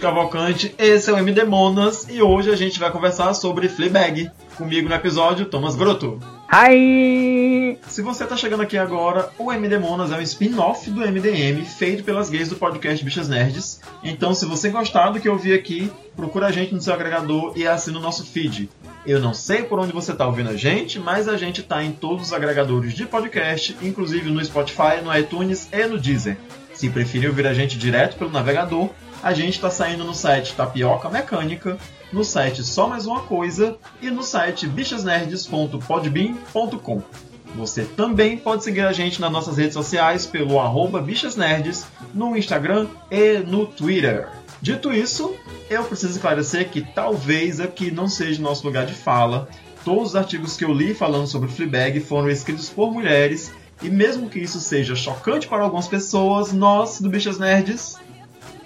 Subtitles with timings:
[0.00, 4.30] Cavalcante, esse é o MD Monas e hoje a gente vai conversar sobre Fleabag.
[4.56, 6.18] Comigo no episódio, Thomas Grotto.
[6.50, 7.78] Hi!
[7.86, 12.02] Se você tá chegando aqui agora, o MD Monas é um spin-off do MDM feito
[12.02, 13.80] pelas gays do podcast Bichas Nerds.
[14.02, 17.52] Então, se você gostar do que eu vi aqui, procura a gente no seu agregador
[17.54, 18.70] e assina o nosso feed.
[19.06, 21.92] Eu não sei por onde você tá ouvindo a gente, mas a gente tá em
[21.92, 26.38] todos os agregadores de podcast, inclusive no Spotify, no iTunes e no Deezer.
[26.72, 28.88] Se preferir ouvir a gente direto pelo navegador,
[29.22, 31.76] a gente está saindo no site Tapioca Mecânica,
[32.12, 37.02] no site Só Mais Uma Coisa e no site bichasnerds.podbean.com.
[37.54, 42.86] Você também pode seguir a gente nas nossas redes sociais pelo arroba bichasnerds, no Instagram
[43.10, 44.28] e no Twitter.
[44.62, 45.34] Dito isso,
[45.68, 49.48] eu preciso esclarecer que talvez aqui não seja nosso lugar de fala.
[49.84, 54.28] Todos os artigos que eu li falando sobre Fleabag foram escritos por mulheres e mesmo
[54.28, 57.98] que isso seja chocante para algumas pessoas, nós do Bichas Nerds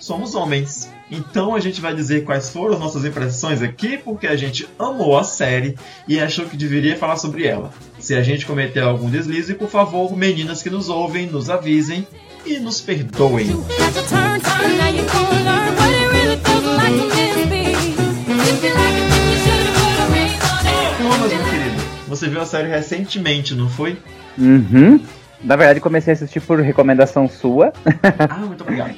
[0.04, 0.90] somos homens.
[1.10, 5.18] Então a gente vai dizer quais foram as nossas impressões aqui, porque a gente amou
[5.18, 7.72] a série e achou que deveria falar sobre ela.
[7.98, 12.06] Se a gente cometer algum deslize, por favor, meninas que nos ouvem, nos avisem
[12.44, 13.46] e nos perdoem.
[20.98, 23.96] Thomas, meu querido, você viu a série recentemente, não foi?
[24.36, 25.00] Uhum.
[25.44, 27.72] Na verdade, comecei a assistir por recomendação sua.
[28.30, 28.94] Ah, muito obrigado.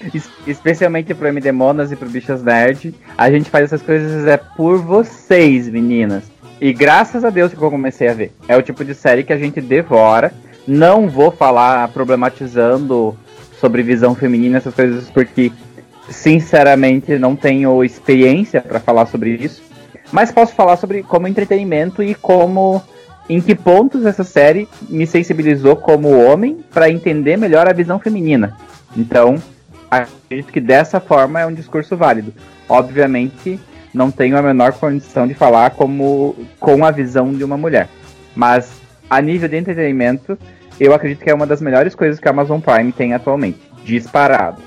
[0.47, 2.95] Especialmente pro MD Monas e pro Bichas Nerd.
[3.19, 6.25] A gente faz essas coisas é por vocês, meninas.
[6.61, 8.33] E graças a Deus que eu comecei a ver.
[8.47, 10.33] É o tipo de série que a gente devora.
[10.67, 13.17] Não vou falar problematizando
[13.61, 15.51] sobre visão feminina, essas coisas, porque
[16.09, 19.63] sinceramente não tenho experiência para falar sobre isso.
[20.13, 22.83] Mas posso falar sobre como entretenimento e como
[23.29, 28.57] em que pontos essa série me sensibilizou como homem para entender melhor a visão feminina.
[28.97, 29.37] Então,
[29.91, 32.33] acredito que dessa forma é um discurso válido.
[32.69, 33.61] Obviamente,
[33.93, 37.89] não tenho a menor condição de falar como com a visão de uma mulher,
[38.35, 38.71] mas
[39.09, 40.39] a nível de entretenimento,
[40.79, 44.61] eu acredito que é uma das melhores coisas que a Amazon Prime tem atualmente, disparado.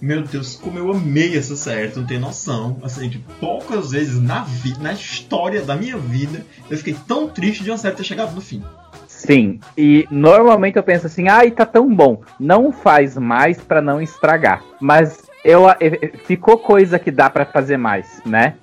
[0.00, 2.78] Meu Deus, como eu amei essa série, tu não tem noção.
[2.82, 7.64] Assim, que poucas vezes na vida, na história da minha vida, eu fiquei tão triste
[7.64, 8.62] de uma série ter chegado no fim.
[9.06, 14.00] Sim, e normalmente eu penso assim, ai, tá tão bom, não faz mais para não
[14.00, 14.62] estragar.
[14.78, 15.64] Mas eu,
[16.26, 18.54] ficou coisa que dá para fazer mais, né?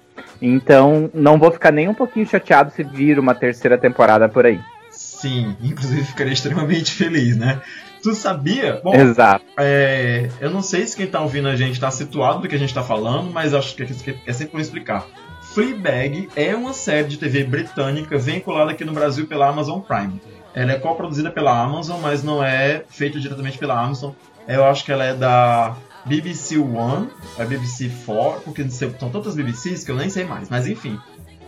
[0.41, 4.59] Então não vou ficar nem um pouquinho chateado se vir uma terceira temporada por aí.
[4.91, 7.59] Sim, inclusive ficaria extremamente feliz, né?
[8.03, 8.81] Tu sabia?
[8.83, 9.45] Bom, Exato.
[9.57, 12.59] É, eu não sei se quem tá ouvindo a gente tá situado do que a
[12.59, 13.83] gente tá falando, mas acho que
[14.27, 15.07] é sempre bom explicar.
[15.41, 20.21] Fleabag é uma série de TV britânica vinculada aqui no Brasil pela Amazon Prime.
[20.53, 24.11] Ela é co-produzida pela Amazon, mas não é feita diretamente pela Amazon.
[24.47, 27.07] Eu acho que ela é da BBC One,
[27.39, 30.99] a BBC 4, porque são tantas BBCs que eu nem sei mais, mas enfim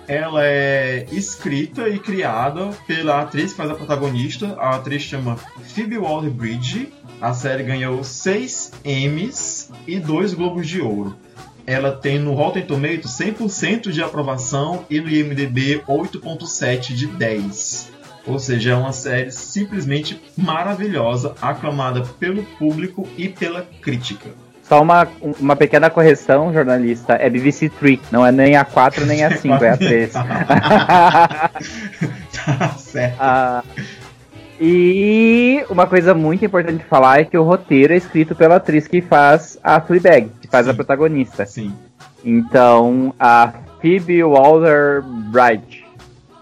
[0.08, 4.56] ela é escrita e criada pela atriz que faz a protagonista.
[4.60, 5.38] A atriz chama
[5.74, 6.94] Phoebe Waller-Bridge.
[7.22, 11.16] A série ganhou 6 Emmys e 2 Globos de Ouro.
[11.66, 17.92] Ela tem no Rotten Tomatoes 100% de aprovação e no IMDb 8.7 de 10.
[18.28, 24.44] Ou seja, é uma série simplesmente maravilhosa, aclamada pelo público e pela crítica.
[24.68, 25.08] Só uma,
[25.40, 27.14] uma pequena correção, jornalista.
[27.14, 30.14] É BBC 3, não é nem a 4 nem a 5, é a 3.
[32.34, 33.18] tá certo.
[33.20, 33.64] Ah,
[34.59, 38.88] e uma coisa muito importante de falar é que o roteiro é escrito pela atriz
[38.88, 40.72] que faz a Fleabag, que faz Sim.
[40.72, 41.46] a protagonista.
[41.46, 41.74] Sim.
[42.24, 45.86] Então, a Phoebe Waller-Bridge.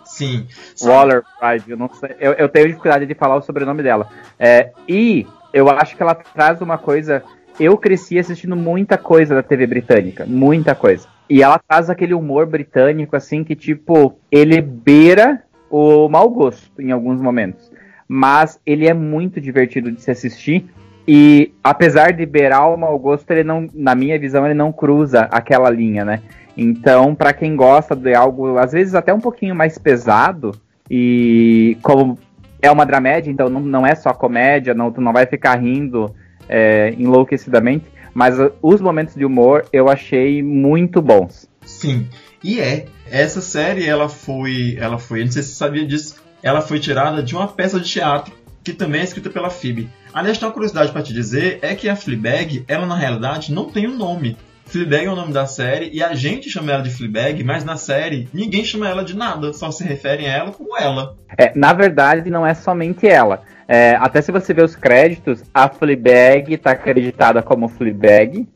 [0.06, 0.48] Sim.
[0.82, 2.16] Waller-Bridge, eu não sei.
[2.20, 4.08] Eu, eu, tenho dificuldade de falar o sobrenome dela.
[4.40, 7.24] É, e eu acho que ela traz uma coisa
[7.60, 11.08] eu cresci assistindo muita coisa da TV britânica, muita coisa.
[11.30, 16.92] E ela traz aquele humor britânico, assim, que, tipo, ele beira o mau gosto em
[16.92, 17.72] alguns momentos.
[18.08, 20.66] Mas ele é muito divertido de se assistir.
[21.08, 25.22] E apesar de beirar o mau gosto, ele não, na minha visão, ele não cruza
[25.32, 26.22] aquela linha, né?
[26.56, 30.52] Então, para quem gosta de algo, às vezes até um pouquinho mais pesado,
[30.90, 32.18] e como
[32.62, 36.14] é uma dramédia, então não, não é só comédia, não, tu não vai ficar rindo
[36.48, 41.50] é, enlouquecidamente, mas os momentos de humor eu achei muito bons.
[41.66, 42.08] Sim,
[42.44, 42.86] e é.
[43.10, 47.22] Essa série ela foi, ela foi, não sei se você sabia disso, ela foi tirada
[47.22, 49.90] de uma peça de teatro que também é escrita pela Phoebe.
[50.14, 53.66] Aliás, tem uma curiosidade para te dizer é que a Fleabag, ela na realidade não
[53.66, 54.38] tem um nome.
[54.66, 57.76] Fleabag é o nome da série e a gente chama ela de Fleabag, mas na
[57.76, 61.16] série ninguém chama ela de nada, só se referem a ela como ela.
[61.38, 63.42] É, na verdade, não é somente ela.
[63.68, 68.48] É, até se você ver os créditos, a Fleabag está acreditada como Fleabag.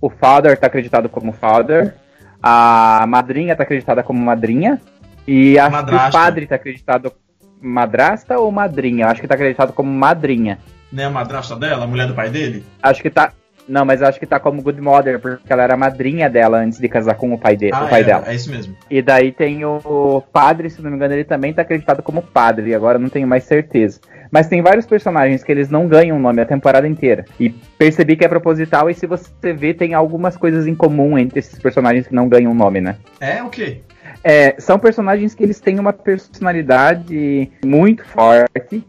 [0.00, 1.94] o father tá acreditado como father,
[2.42, 4.80] a madrinha tá acreditada como madrinha,
[5.26, 6.10] e acho Madrasta.
[6.10, 7.12] que o padre tá acreditado
[7.60, 9.06] madrasta ou madrinha?
[9.06, 10.58] Acho que tá acreditado como madrinha.
[10.92, 12.64] Né, a madrasta dela, a mulher do pai dele?
[12.82, 13.32] Acho que tá.
[13.68, 16.88] Não, mas acho que tá como good mother, porque ela era madrinha dela antes de
[16.88, 18.24] casar com o pai, de, Ah, o pai é, dela.
[18.26, 18.76] é isso mesmo.
[18.90, 22.74] E daí tem o padre, se não me engano, ele também tá acreditado como padre,
[22.74, 24.00] agora eu não tenho mais certeza.
[24.30, 27.24] Mas tem vários personagens que eles não ganham nome a temporada inteira.
[27.38, 31.38] E percebi que é proposital, e se você ver, tem algumas coisas em comum entre
[31.38, 32.96] esses personagens que não ganham nome, né?
[33.20, 33.80] É o quê?
[34.24, 38.84] É, são personagens que eles têm uma personalidade muito forte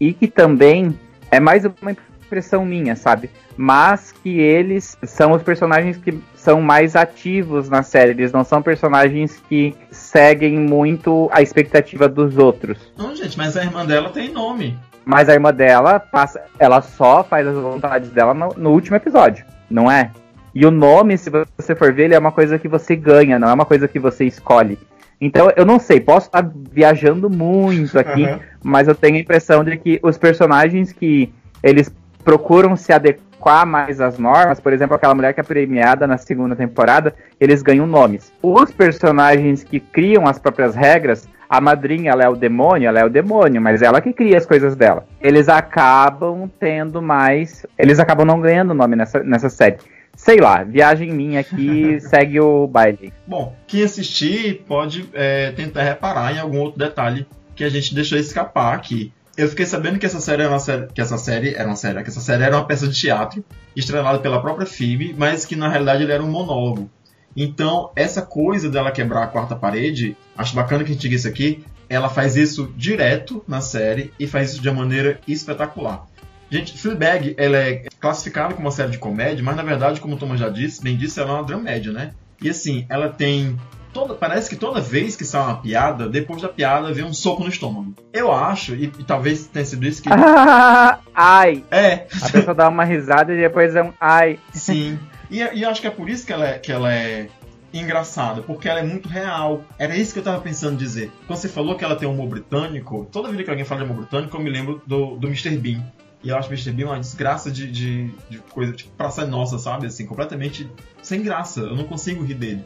[0.00, 0.98] e que também
[1.30, 1.92] é mais uma
[2.26, 3.30] impressão minha, sabe?
[3.60, 8.12] Mas que eles são os personagens que são mais ativos na série.
[8.12, 12.78] Eles não são personagens que seguem muito a expectativa dos outros.
[12.96, 14.78] Não, gente, mas a irmã dela tem nome.
[15.04, 19.44] Mas a irmã dela passa, ela só faz as vontades dela no, no último episódio,
[19.68, 20.12] não é?
[20.54, 23.48] E o nome, se você for ver, ele é uma coisa que você ganha, não
[23.48, 24.78] é uma coisa que você escolhe.
[25.20, 28.40] Então, eu não sei, posso estar viajando muito aqui, Aham.
[28.62, 31.32] mas eu tenho a impressão de que os personagens que
[31.62, 31.92] eles
[32.24, 33.27] procuram se adequar
[33.64, 37.86] mais às normas, por exemplo, aquela mulher que é premiada na segunda temporada, eles ganham
[37.86, 38.32] nomes.
[38.42, 43.04] Os personagens que criam as próprias regras, a madrinha ela é o demônio, ela é
[43.04, 45.06] o demônio, mas ela que cria as coisas dela.
[45.20, 47.64] Eles acabam tendo mais.
[47.78, 49.78] Eles acabam não ganhando nome nessa, nessa série.
[50.14, 53.12] Sei lá, viagem minha aqui, segue o baile.
[53.26, 58.18] Bom, quem assistir pode é, tentar reparar em algum outro detalhe que a gente deixou
[58.18, 59.12] escapar aqui.
[59.38, 62.02] Eu fiquei sabendo que essa série era uma série, que essa série era uma série,
[62.02, 63.44] que essa série era uma peça de teatro
[63.76, 66.90] estrelada pela própria Phoebe, mas que na realidade ele era um monólogo.
[67.36, 71.28] Então, essa coisa dela quebrar a quarta parede, acho bacana que a gente diga isso
[71.28, 76.04] aqui, ela faz isso direto na série e faz isso de uma maneira espetacular.
[76.50, 80.18] Gente, Fleabag, ela é classificada como uma série de comédia, mas na verdade, como o
[80.18, 82.10] Thomas já disse, bem disse, ela é uma dramédia, né?
[82.42, 83.56] E assim, ela tem
[83.92, 87.42] toda, parece que toda vez que sai uma piada, depois da piada vem um soco
[87.42, 87.94] no estômago.
[88.12, 90.08] Eu acho, e, e talvez tenha sido isso que.
[91.14, 91.64] Ai!
[91.70, 94.38] É, A pessoa dá uma risada e depois é um ai.
[94.54, 94.98] sim.
[95.30, 97.28] E, e eu acho que é por isso que ela é, que ela é
[97.72, 99.62] engraçada, porque ela é muito real.
[99.78, 101.12] Era isso que eu tava pensando dizer.
[101.26, 103.90] Quando você falou que ela tem um humor britânico, toda vida que alguém fala de
[103.90, 105.56] humor britânico, eu me lembro do, do Mr.
[105.58, 105.82] Bean.
[106.22, 106.72] E eu acho o Mr.
[106.72, 109.86] Bean uma desgraça de, de, de coisa, tipo, praça nossa, sabe?
[109.86, 110.68] Assim, completamente
[111.02, 111.60] sem graça.
[111.60, 112.64] Eu não consigo rir dele.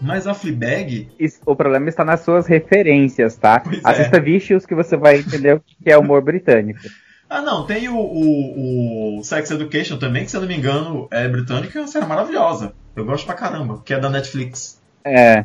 [0.00, 3.60] Mas a Fleabag, Isso- O problema está nas suas referências, tá?
[3.60, 3.88] Pois é.
[3.88, 6.80] Assista Vicious que você vai entender o que é humor britânico.
[7.28, 11.06] Ah, não, tem o, o, o Sex Education também, que se eu não me engano
[11.12, 12.72] é britânico e é uma série maravilhosa.
[12.96, 14.80] Eu gosto pra caramba, que é da Netflix.
[15.04, 15.44] É.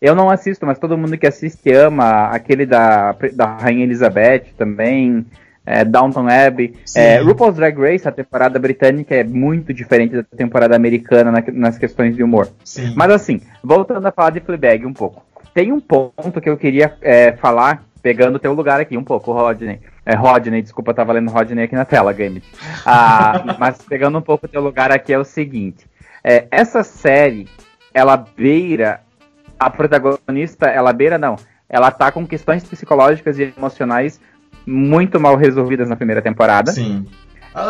[0.00, 5.24] Eu não assisto, mas todo mundo que assiste ama aquele da, da Rainha Elizabeth também.
[5.64, 6.74] É, Downton Abbey.
[6.96, 11.78] É, RuPaul's Drag Race, a temporada britânica é muito diferente da temporada americana na- nas
[11.78, 12.48] questões de humor.
[12.64, 12.94] Sim.
[12.96, 15.22] Mas assim, voltando a falar de Fleabag um pouco.
[15.52, 19.32] Tem um ponto que eu queria é, falar, pegando o teu lugar aqui um pouco,
[19.32, 19.80] Rodney.
[20.06, 22.42] É, Rodney, desculpa, tá valendo Rodney aqui na tela, Game.
[22.86, 25.86] Ah, mas pegando um pouco o teu lugar aqui é o seguinte.
[26.24, 27.46] É, essa série,
[27.92, 29.00] ela beira,
[29.58, 31.36] a protagonista, ela beira não,
[31.68, 34.20] ela tá com questões psicológicas e emocionais
[34.66, 36.72] muito mal resolvidas na primeira temporada.
[36.72, 37.06] Sim.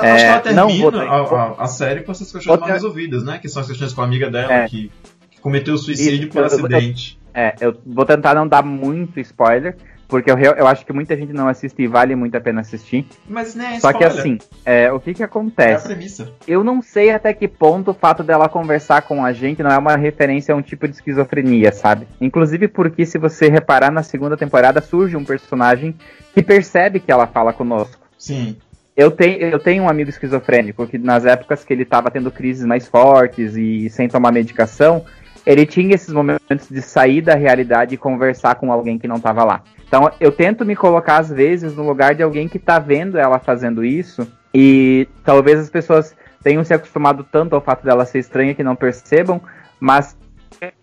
[0.02, 2.66] É, acho que ela não termina vou- a, a- a série com essas questões Outra-
[2.66, 3.38] mal resolvidas, né?
[3.38, 4.68] Que são as questões com a amiga dela É.
[4.68, 4.90] que,
[5.30, 7.18] que cometeu suicídio Isso, por eu- eu- acidente.
[7.32, 9.76] É, eu vou tentar não dar muito spoiler,
[10.10, 13.06] porque eu, eu acho que muita gente não assiste e vale muito a pena assistir.
[13.28, 15.86] Mas né, Só que spoiler, assim, é, o que que é a acontece?
[15.86, 16.28] premissa.
[16.46, 19.78] Eu não sei até que ponto o fato dela conversar com a gente não é
[19.78, 22.08] uma referência a um tipo de esquizofrenia, sabe?
[22.20, 25.94] Inclusive porque se você reparar na segunda temporada surge um personagem
[26.34, 28.06] que percebe que ela fala conosco.
[28.18, 28.56] Sim.
[28.96, 32.66] Eu tenho, eu tenho um amigo esquizofrênico que nas épocas que ele estava tendo crises
[32.66, 35.04] mais fortes e sem tomar medicação,
[35.46, 39.44] ele tinha esses momentos de sair da realidade e conversar com alguém que não estava
[39.44, 39.62] lá.
[39.90, 43.40] Então eu tento me colocar às vezes no lugar de alguém que está vendo ela
[43.40, 48.54] fazendo isso e talvez as pessoas tenham se acostumado tanto ao fato dela ser estranha
[48.54, 49.40] que não percebam,
[49.80, 50.16] mas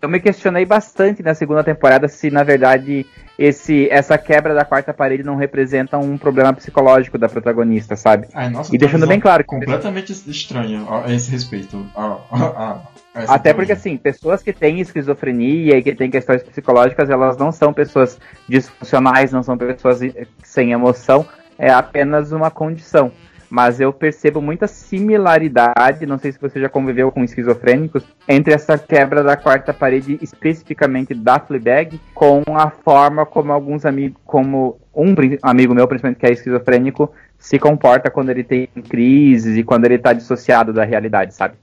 [0.02, 3.06] eu me questionei bastante na segunda temporada se na verdade
[3.38, 8.28] esse essa quebra da quarta parede não representa um problema psicológico da protagonista, sabe?
[8.34, 11.86] Ai, nossa, E deixando bem claro que- Completamente estranha a a esse respeito.
[11.96, 12.82] A- a- a-
[13.14, 17.50] essa Até porque, assim, pessoas que têm esquizofrenia e que têm questões psicológicas, elas não
[17.50, 21.26] são pessoas disfuncionais, não são pessoas eh, sem emoção,
[21.58, 23.10] é apenas uma condição.
[23.50, 28.76] Mas eu percebo muita similaridade, não sei se você já conviveu com esquizofrênicos, entre essa
[28.76, 35.14] quebra da quarta parede, especificamente da Fleabag, com a forma como alguns amigos, como um
[35.42, 39.96] amigo meu, principalmente que é esquizofrênico, se comporta quando ele tem crises e quando ele
[39.96, 41.54] tá dissociado da realidade, sabe?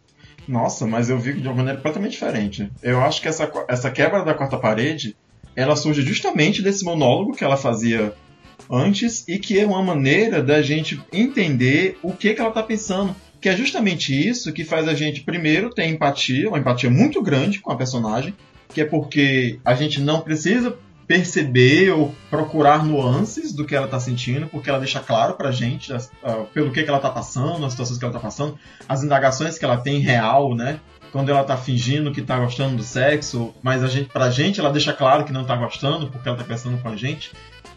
[0.48, 2.70] Nossa, mas eu vi de uma maneira completamente diferente.
[2.82, 5.16] Eu acho que essa, essa quebra da quarta parede,
[5.56, 8.14] ela surge justamente desse monólogo que ela fazia
[8.70, 13.16] antes e que é uma maneira da gente entender o que, que ela está pensando.
[13.42, 17.60] Que é justamente isso que faz a gente, primeiro, ter empatia, uma empatia muito grande
[17.60, 18.34] com a personagem,
[18.74, 20.76] que é porque a gente não precisa
[21.08, 25.94] perceber ou procurar nuances do que ela está sentindo, porque ela deixa claro pra gente
[25.94, 28.58] uh, pelo que, que ela está passando, as situações que ela está passando,
[28.88, 30.80] as indagações que ela tem real, né?
[31.12, 34.72] Quando ela está fingindo que está gostando do sexo, mas a gente, pra gente ela
[34.72, 37.32] deixa claro que não está gostando, porque ela está pensando com a gente.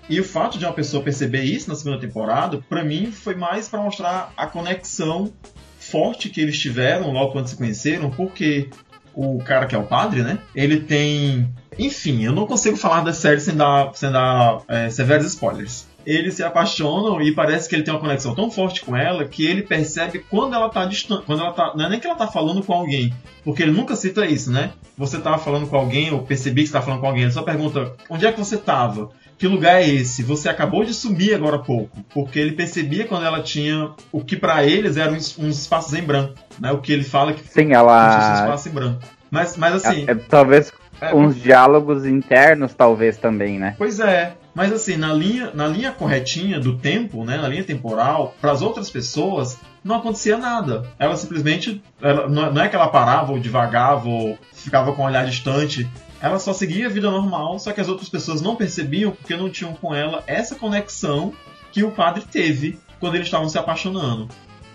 [0.09, 3.69] E o fato de uma pessoa perceber isso na segunda temporada, para mim, foi mais
[3.69, 5.33] para mostrar a conexão
[5.79, 8.71] forte que eles tiveram logo quando se conheceram, porque
[9.19, 10.39] o cara que é o padre, né?
[10.55, 11.53] Ele tem.
[11.77, 15.89] Enfim, eu não consigo falar da série sem dar, sem dar é, severos spoilers.
[16.07, 19.45] Eles se apaixonam e parece que ele tem uma conexão tão forte com ela que
[19.45, 21.25] ele percebe quando ela tá distante.
[21.27, 21.75] Quando ela tá.
[21.77, 23.13] Não é nem que ela tá falando com alguém.
[23.45, 24.71] Porque ele nunca cita isso, né?
[24.97, 27.43] Você tava falando com alguém, ou percebi que você tava falando com alguém, ele só
[27.43, 29.11] pergunta onde é que você tava?
[29.38, 30.23] Que lugar é esse?
[30.25, 32.04] Você acabou de sumir agora há pouco.
[32.12, 36.02] Porque ele percebia quando ela tinha o que para eles eram uns, uns, espaços em
[36.02, 36.35] branco.
[36.59, 36.73] Né?
[36.73, 38.30] O que ele fala que Sim, ela...
[38.30, 39.00] um espaço em branco.
[39.30, 40.04] Mas, mas assim.
[40.09, 43.75] É, é, talvez é, uns diálogos internos, talvez também, né?
[43.78, 44.35] Pois é.
[44.54, 48.61] Mas assim, na linha, na linha corretinha do tempo, né, na linha temporal, para as
[48.61, 50.85] outras pessoas, não acontecia nada.
[50.99, 51.80] Ela simplesmente.
[52.02, 55.88] Ela, não é que ela parava ou devagava ou ficava com um olhar distante
[56.21, 59.51] ela só seguia a vida normal, só que as outras pessoas não percebiam porque não
[59.51, 61.33] tinham com ela essa conexão
[61.73, 64.29] que o padre teve quando eles estavam se apaixonando.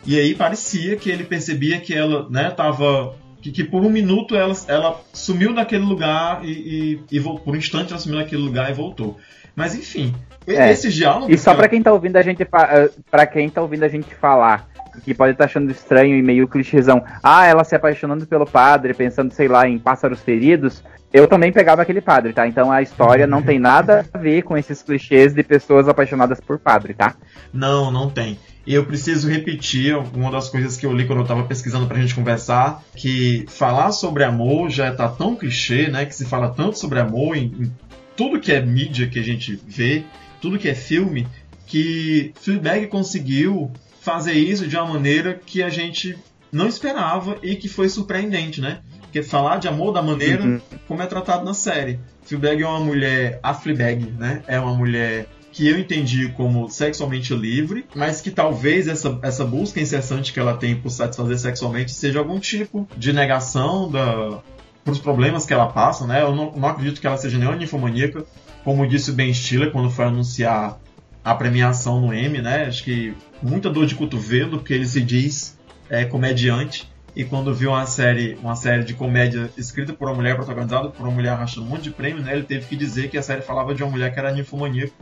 [0.05, 4.35] E aí parecia que ele percebia que ela, né, tava que, que por um minuto
[4.35, 8.69] ela, ela sumiu daquele lugar e, e, e por um instante ela sumiu daquele lugar
[8.69, 9.17] e voltou.
[9.55, 10.13] Mas enfim,
[10.47, 10.71] é.
[10.71, 11.29] esses diálogos.
[11.29, 14.15] E só para quem tá ouvindo a gente eh, para quem tá ouvindo a gente
[14.15, 14.67] falar,
[15.03, 17.03] que pode estar tá achando estranho e meio clichêzão.
[17.21, 20.83] Ah, ela se apaixonando pelo padre, pensando, sei lá, em pássaros feridos.
[21.13, 22.47] Eu também pegava aquele padre, tá?
[22.47, 26.57] Então a história não tem nada a ver com esses clichês de pessoas apaixonadas por
[26.57, 27.15] padre, tá?
[27.53, 28.39] Não, não tem.
[28.65, 31.99] E eu preciso repetir uma das coisas que eu li quando eu estava pesquisando pra
[31.99, 36.03] gente conversar, que falar sobre amor já tá tão clichê, né?
[36.03, 37.71] Que se fala tanto sobre amor em, em
[38.17, 40.03] tudo que é mídia que a gente vê,
[40.41, 41.27] tudo que é filme,
[41.67, 46.17] que Fleabag conseguiu fazer isso de uma maneira que a gente
[46.51, 48.79] não esperava e que foi surpreendente, né?
[49.13, 50.59] Porque falar de amor da maneira uhum.
[50.87, 51.99] como é tratado na série.
[52.23, 54.41] Fleabag é uma mulher, a Fleabag, né?
[54.47, 59.79] É uma mulher que eu entendi como sexualmente livre, mas que talvez essa, essa busca
[59.79, 64.41] incessante que ela tem por satisfazer sexualmente seja algum tipo de negação da,
[64.83, 66.23] para os problemas que ela passa, né?
[66.23, 68.25] Eu não, não acredito que ela seja nenhuma ninfomaníaca,
[68.63, 70.79] como disse o Ben Stiller quando foi anunciar
[71.23, 72.65] a premiação no Emmy, né?
[72.65, 75.55] Acho que muita dor de cotovelo, porque ele se diz
[75.87, 80.35] é, comediante, e quando viu uma série, uma série de comédia escrita por uma mulher,
[80.35, 83.17] protagonizada por uma mulher arrastando um monte de prêmio, né, ele teve que dizer que
[83.17, 84.93] a série falava de uma mulher que era ninfomaníaca,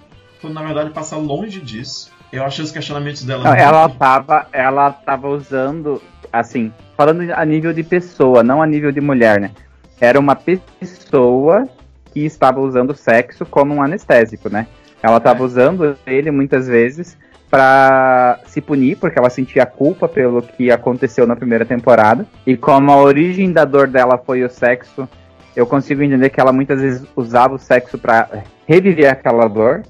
[0.42, 2.12] quando na verdade passa longe disso.
[2.32, 3.44] Eu achei os questionamentos dela.
[3.44, 6.02] Não, ela tava, ela tava usando,
[6.32, 9.52] assim, falando a nível de pessoa, não a nível de mulher, né?
[10.00, 11.68] Era uma pessoa
[12.14, 14.68] que estava usando sexo como um anestésico, né?
[15.04, 15.44] Ela estava é.
[15.44, 17.18] usando ele muitas vezes
[17.52, 22.26] para se punir, porque ela sentia culpa pelo que aconteceu na primeira temporada.
[22.48, 25.08] E como a origem da dor dela foi o sexo,
[25.54, 29.84] eu consigo entender que ela muitas vezes usava o sexo para reviver aquela dor.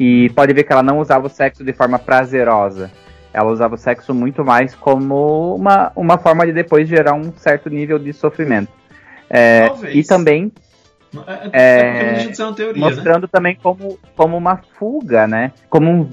[0.00, 2.90] E pode ver que ela não usava o sexo de forma prazerosa.
[3.30, 7.68] Ela usava o sexo muito mais como uma, uma forma de depois gerar um certo
[7.68, 8.72] nível de sofrimento.
[9.28, 10.50] É, e também
[11.26, 12.78] é, é, é teoria, né?
[12.78, 13.28] mostrando né?
[13.30, 15.52] também como, como uma fuga, né?
[15.68, 16.10] Como um,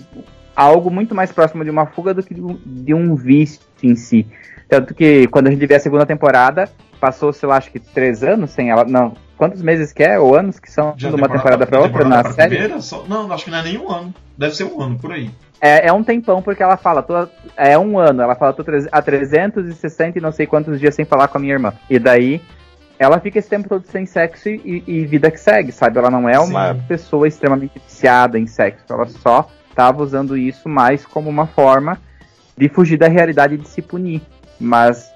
[0.59, 4.27] algo muito mais próximo de uma fuga do que de um, vício em si.
[4.67, 8.23] Tanto que quando a gente vê a segunda temporada, passou, sei lá, acho que três
[8.23, 8.83] anos sem ela.
[8.83, 10.19] Não, quantos meses que é?
[10.19, 12.57] Ou anos que são de uma temporada para outra na pra série?
[12.57, 14.13] Primeira, só, não, acho que não é nem um ano.
[14.37, 15.31] Deve ser um ano, por aí.
[15.61, 19.01] É, é um tempão, porque ela fala, tô, é um ano, ela fala, tô a
[19.01, 21.73] 360 e não sei quantos dias sem falar com a minha irmã.
[21.89, 22.41] E daí,
[22.97, 25.97] ela fica esse tempo todo sem sexo e, e vida que segue, sabe?
[25.97, 26.81] Ela não é uma Sim.
[26.87, 29.49] pessoa extremamente viciada em sexo, ela só
[29.79, 31.97] estava usando isso mais como uma forma
[32.57, 34.21] de fugir da realidade de se punir.
[34.59, 35.09] Mas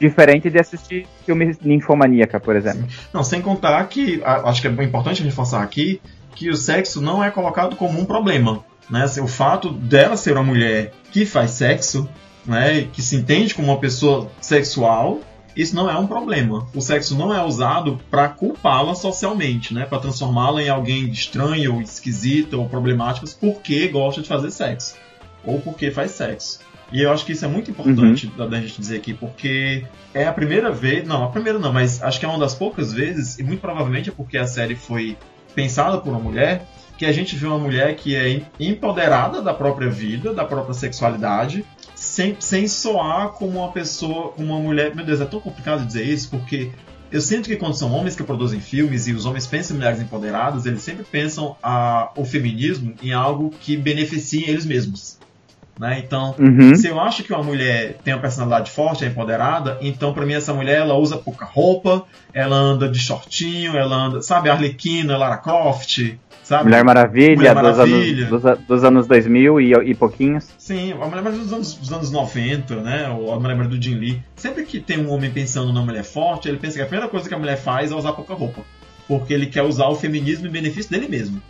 [0.00, 2.86] diferente de assistir filme ninfomaníaca, por exemplo.
[3.12, 6.00] Não, sem contar que acho que é importante reforçar aqui
[6.34, 8.64] que o sexo não é colocado como um problema.
[8.90, 9.04] Né?
[9.22, 12.08] O fato dela ser uma mulher que faz sexo,
[12.46, 15.20] né, que se entende como uma pessoa sexual,
[15.58, 16.66] isso não é um problema.
[16.74, 19.84] O sexo não é usado para culpá-la socialmente, né?
[19.84, 24.94] Para transformá-la em alguém estranho, ou esquisita ou problemática porque gosta de fazer sexo
[25.44, 26.60] ou porque faz sexo.
[26.92, 28.36] E eu acho que isso é muito importante uhum.
[28.36, 29.84] da, da, gente dizer aqui, porque
[30.14, 32.92] é a primeira vez, não, a primeira não, mas acho que é uma das poucas
[32.92, 35.16] vezes, e muito provavelmente é porque a série foi
[35.54, 39.90] pensada por uma mulher, que a gente vê uma mulher que é empoderada da própria
[39.90, 41.64] vida, da própria sexualidade,
[42.18, 44.92] sem, sem soar como uma pessoa, uma mulher.
[44.92, 46.72] Meu Deus, é tão complicado dizer isso, porque
[47.12, 50.00] eu sinto que quando são homens que produzem filmes e os homens pensam em mulheres
[50.00, 55.16] empoderadas, eles sempre pensam a, o feminismo em algo que beneficie eles mesmos.
[55.78, 56.02] Né?
[56.04, 56.74] Então, uhum.
[56.74, 60.34] se eu acho que uma mulher tem uma personalidade forte, é empoderada, então para mim
[60.34, 65.36] essa mulher ela usa pouca roupa, ela anda de shortinho, ela anda, sabe, Arlequina, Lara
[65.36, 66.64] Croft, sabe?
[66.64, 68.26] Mulher Maravilha, Mulher Maravilha.
[68.26, 70.48] Dos, anos, dos, dos, anos 2000 e, e pouquinhos.
[70.56, 73.08] Sim, a Mulher Maravilha dos anos, dos anos 90, né?
[73.10, 74.22] Ou a Mulher Maravilha do Jim Lee.
[74.34, 77.28] Sempre que tem um homem pensando numa mulher forte, ele pensa que a primeira coisa
[77.28, 78.62] que a mulher faz é usar pouca roupa.
[79.06, 81.42] Porque ele quer usar o feminismo em benefício dele mesmo.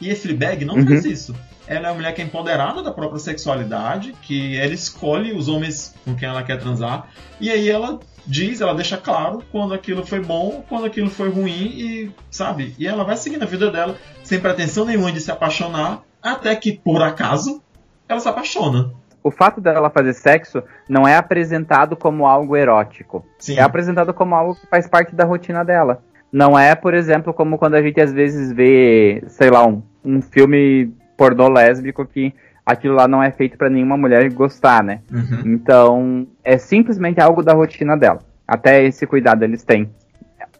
[0.00, 0.86] E a Fleabag não uhum.
[0.86, 1.34] faz isso
[1.66, 5.94] ela é uma mulher que é empoderada da própria sexualidade, que ela escolhe os homens
[6.04, 7.08] com quem ela quer transar,
[7.40, 11.72] e aí ela diz, ela deixa claro quando aquilo foi bom, quando aquilo foi ruim,
[11.76, 12.74] e sabe?
[12.78, 16.72] E ela vai seguindo a vida dela sem pretensão nenhuma de se apaixonar, até que,
[16.72, 17.62] por acaso,
[18.08, 18.92] ela se apaixona.
[19.22, 23.26] O fato dela fazer sexo não é apresentado como algo erótico.
[23.38, 23.58] Sim.
[23.58, 26.00] É apresentado como algo que faz parte da rotina dela.
[26.32, 30.20] Não é, por exemplo, como quando a gente às vezes vê, sei lá, um, um
[30.20, 35.00] filme pornô lésbico que aquilo lá não é feito para nenhuma mulher gostar, né?
[35.10, 35.52] Uhum.
[35.52, 38.20] Então, é simplesmente algo da rotina dela.
[38.46, 39.88] Até esse cuidado eles têm.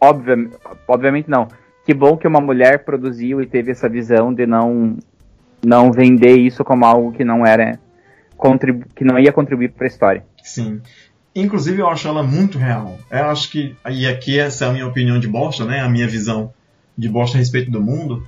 [0.00, 0.36] Obvia,
[0.86, 1.48] obviamente não.
[1.84, 4.96] Que bom que uma mulher produziu e teve essa visão de não
[5.64, 7.78] não vender isso como algo que não era
[8.94, 10.24] que não ia contribuir para a história.
[10.42, 10.80] Sim.
[11.36, 12.98] Inclusive eu acho ela muito real.
[13.10, 15.80] Eu acho que e aqui essa é a minha opinião de bosta, né?
[15.80, 16.52] A minha visão
[16.96, 18.26] de bosta a respeito do mundo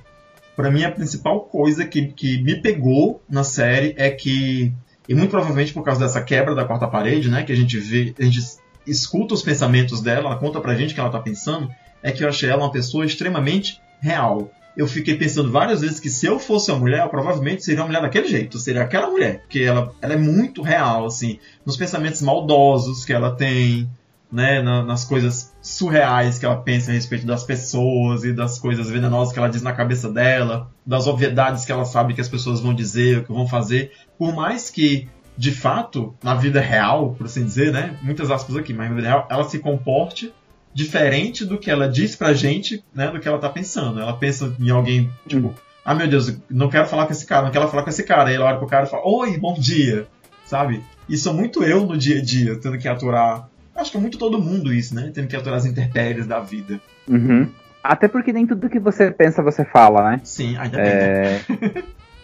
[0.59, 4.73] para mim a principal coisa que, que me pegou na série é que
[5.07, 8.13] e muito provavelmente por causa dessa quebra da quarta parede, né, que a gente vê,
[8.19, 8.41] a gente
[8.85, 12.25] escuta os pensamentos dela, ela conta pra gente o que ela tá pensando, é que
[12.25, 14.51] eu achei ela uma pessoa extremamente real.
[14.77, 17.87] Eu fiquei pensando várias vezes que se eu fosse uma mulher, eu provavelmente seria uma
[17.87, 22.21] mulher daquele jeito, seria aquela mulher, porque ela, ela é muito real, assim, nos pensamentos
[22.21, 23.89] maldosos que ela tem,
[24.31, 28.89] né, na, nas coisas surreais que ela pensa a respeito das pessoas e das coisas
[28.89, 32.59] venenosas que ela diz na cabeça dela, das obviedades que ela sabe que as pessoas
[32.59, 37.25] vão dizer, o que vão fazer, por mais que de fato, na vida real, por
[37.25, 40.33] assim dizer, né, muitas aspas aqui, mas na vida real, ela se comporte
[40.79, 43.99] diferente do que ela diz pra gente, né, do que ela tá pensando.
[43.99, 45.53] Ela pensa em alguém, tipo, hum.
[45.83, 48.29] ah, meu Deus, não quero falar com esse cara, não quero falar com esse cara.
[48.29, 50.07] Aí ela olha pro cara e fala, oi, bom dia,
[50.45, 50.81] sabe?
[51.07, 54.17] Isso é muito eu no dia a dia, tendo que aturar Acho que é muito
[54.17, 55.09] todo mundo isso, né?
[55.13, 56.81] Tendo que aturar as intempéries da vida.
[57.07, 57.49] Uhum.
[57.81, 60.21] Até porque nem tudo que você pensa você fala, né?
[60.23, 60.85] Sim, ainda bem.
[60.85, 61.41] É...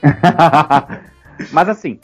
[1.52, 1.98] Mas assim,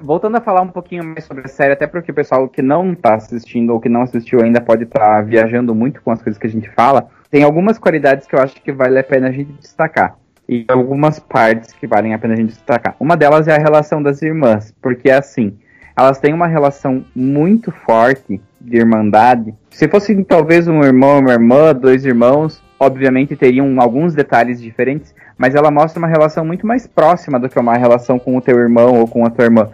[0.00, 2.94] voltando a falar um pouquinho mais sobre a série, até porque o pessoal que não
[2.94, 6.38] tá assistindo ou que não assistiu ainda pode estar tá viajando muito com as coisas
[6.38, 9.32] que a gente fala, tem algumas qualidades que eu acho que vale a pena a
[9.32, 10.16] gente destacar.
[10.48, 12.96] E algumas partes que valem a pena a gente destacar.
[12.98, 15.58] Uma delas é a relação das irmãs, porque assim,
[15.96, 19.54] elas têm uma relação muito forte de irmandade.
[19.70, 25.54] Se fosse talvez um irmão, uma irmã, dois irmãos, obviamente teriam alguns detalhes diferentes, mas
[25.54, 28.98] ela mostra uma relação muito mais próxima do que uma relação com o teu irmão
[28.98, 29.70] ou com a tua irmã.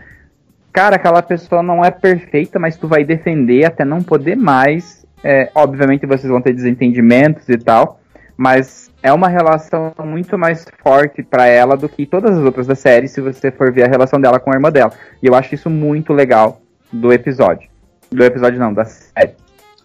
[0.70, 5.06] Cara, aquela pessoa não é perfeita, mas tu vai defender até não poder mais.
[5.22, 7.98] É, obviamente vocês vão ter desentendimentos e tal,
[8.36, 12.74] mas é uma relação muito mais forte para ela do que todas as outras da
[12.74, 14.92] série, se você for ver a relação dela com a irmã dela.
[15.22, 16.60] E eu acho isso muito legal
[16.92, 17.70] do episódio.
[18.10, 19.32] Do episódio não, da série.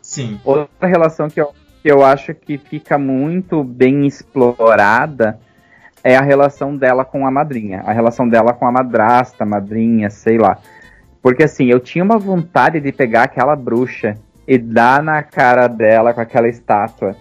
[0.02, 0.42] Sim.
[0.44, 5.40] Outra relação que eu, que eu acho que fica muito bem explorada
[6.04, 7.82] é a relação dela com a madrinha.
[7.86, 10.58] A relação dela com a madrasta, madrinha, sei lá.
[11.22, 14.16] Porque assim, eu tinha uma vontade de pegar aquela bruxa
[14.48, 17.16] e dar na cara dela com aquela estátua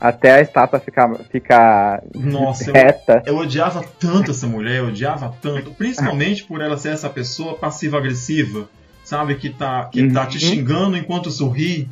[0.00, 3.22] até a estátua ficar, ficar Nossa, reta.
[3.26, 7.54] Eu, eu odiava tanto essa mulher, eu odiava tanto, principalmente por ela ser essa pessoa
[7.54, 8.68] passiva-agressiva,
[9.04, 9.34] sabe?
[9.34, 10.12] Que tá, que uhum.
[10.12, 10.50] tá te uhum.
[10.50, 11.86] xingando enquanto sorri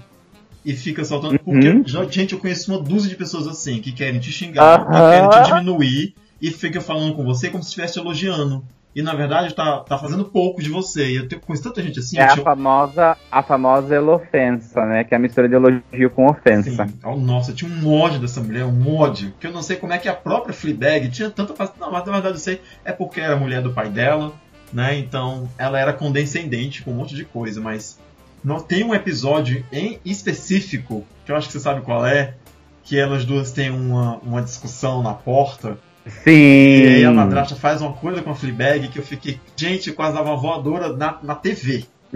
[0.64, 1.38] e fica soltando.
[1.38, 1.84] Porque, uhum.
[2.10, 5.48] gente, eu conheço uma dúzia de pessoas assim, que querem te xingar, que querem te
[5.48, 8.64] diminuir e fica falando com você como se estivesse elogiando
[8.98, 11.10] e na verdade tá, tá fazendo pouco de você.
[11.10, 12.18] E eu tenho, conheço tanta gente assim.
[12.18, 15.04] É a, famosa, a famosa elofensa, né?
[15.04, 16.84] Que é a mistura de elogio com ofensa.
[16.84, 16.94] Sim.
[17.04, 19.32] Oh, nossa, tinha um ódio dessa mulher, um ódio.
[19.38, 21.54] Que eu não sei como é que a própria Fleabag tinha tanta.
[21.78, 22.60] Não, mas na verdade eu sei.
[22.84, 24.32] É porque era mulher do pai dela,
[24.72, 24.98] né?
[24.98, 28.00] Então ela era condescendente com um monte de coisa, mas.
[28.42, 32.34] Não, tem um episódio em específico, que eu acho que você sabe qual é,
[32.82, 36.30] que elas duas têm uma, uma discussão na porta Sim.
[36.30, 40.14] E aí a madrasta faz uma coisa com a Fleabag que eu fiquei, gente, quase
[40.14, 41.84] dava uma voadora na, na TV.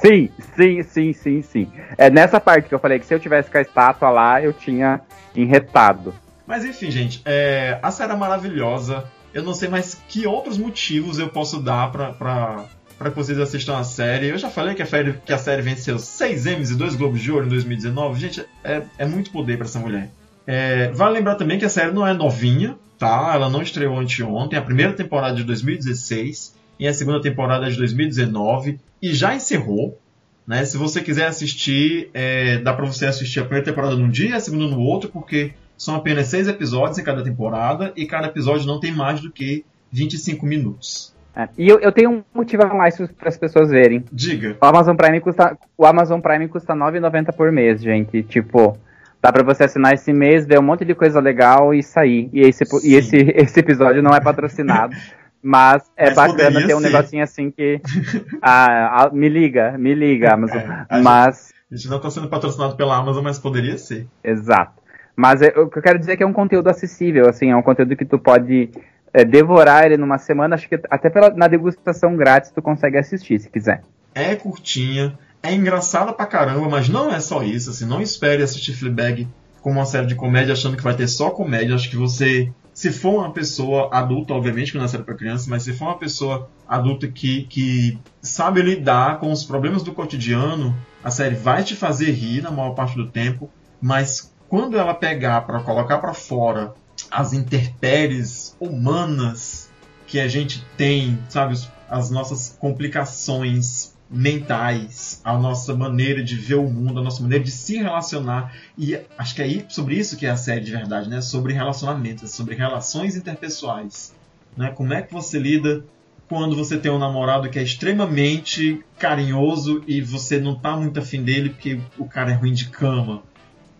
[0.00, 1.68] sim, sim, sim, sim, sim.
[1.96, 4.52] É nessa parte que eu falei que se eu tivesse com a estátua lá, eu
[4.52, 5.00] tinha
[5.36, 6.14] enretado.
[6.46, 9.04] Mas enfim, gente, é, a série é maravilhosa.
[9.32, 12.64] Eu não sei mais que outros motivos eu posso dar pra, pra,
[12.98, 14.28] pra que vocês assistam a série.
[14.28, 17.20] Eu já falei que a série, que a série venceu 6 Emmys e 2 Globos
[17.20, 18.20] de Ouro em 2019.
[18.20, 20.10] Gente, é, é muito poder para essa mulher.
[20.46, 23.32] É, vale lembrar também que a série não é novinha, tá?
[23.34, 24.58] Ela não estreou anteontem.
[24.58, 29.98] A primeira temporada de 2016 e a segunda temporada de 2019 e já encerrou.
[30.46, 30.64] Né?
[30.64, 34.40] Se você quiser assistir, é, dá para você assistir a primeira temporada num dia, a
[34.40, 38.78] segunda no outro, porque são apenas seis episódios em cada temporada e cada episódio não
[38.78, 41.14] tem mais do que 25 minutos.
[41.36, 44.04] É, e eu, eu, tenho um motivo a mais para as pessoas verem.
[44.12, 44.56] Diga.
[44.60, 48.22] O Amazon Prime custa, o Amazon Prime custa 9,90 por mês, gente.
[48.22, 48.78] Tipo,
[49.24, 52.28] dá para você assinar esse mês, ver um monte de coisa legal e sair.
[52.30, 54.94] E esse, e esse, esse episódio não é patrocinado.
[55.46, 56.90] Mas é mas bacana ter um ser.
[56.90, 57.78] negocinho assim que.
[58.40, 60.62] ah, me liga, me liga, Amazon.
[60.88, 61.52] É, mas.
[61.70, 64.06] A gente não está sendo patrocinado pela Amazon, mas poderia ser.
[64.24, 64.82] Exato.
[65.14, 67.56] Mas é, o que eu quero dizer é que é um conteúdo acessível, assim, é
[67.56, 68.70] um conteúdo que tu pode
[69.12, 73.38] é, devorar ele numa semana, acho que até pela, na degustação grátis tu consegue assistir,
[73.38, 73.82] se quiser.
[74.14, 78.72] É curtinha, é engraçada pra caramba, mas não é só isso, assim, não espere assistir
[78.72, 79.28] Fleabag
[79.60, 82.90] como uma série de comédia achando que vai ter só comédia, acho que você se
[82.90, 85.98] for uma pessoa adulta, obviamente que não é série para criança, mas se for uma
[85.98, 91.76] pessoa adulta que, que sabe lidar com os problemas do cotidiano, a série vai te
[91.76, 93.48] fazer rir na maior parte do tempo,
[93.80, 96.74] mas quando ela pegar para colocar para fora
[97.10, 99.70] as intempéries humanas
[100.06, 101.54] que a gente tem, sabe,
[101.88, 107.50] as nossas complicações mentais, a nossa maneira de ver o mundo, a nossa maneira de
[107.50, 108.54] se relacionar.
[108.78, 111.20] E acho que é aí sobre isso que é a série de verdade, né?
[111.20, 114.14] Sobre relacionamentos, sobre relações interpessoais.
[114.56, 114.70] Né?
[114.70, 115.84] Como é que você lida
[116.28, 121.22] quando você tem um namorado que é extremamente carinhoso e você não tá muito afim
[121.22, 123.22] dele porque o cara é ruim de cama?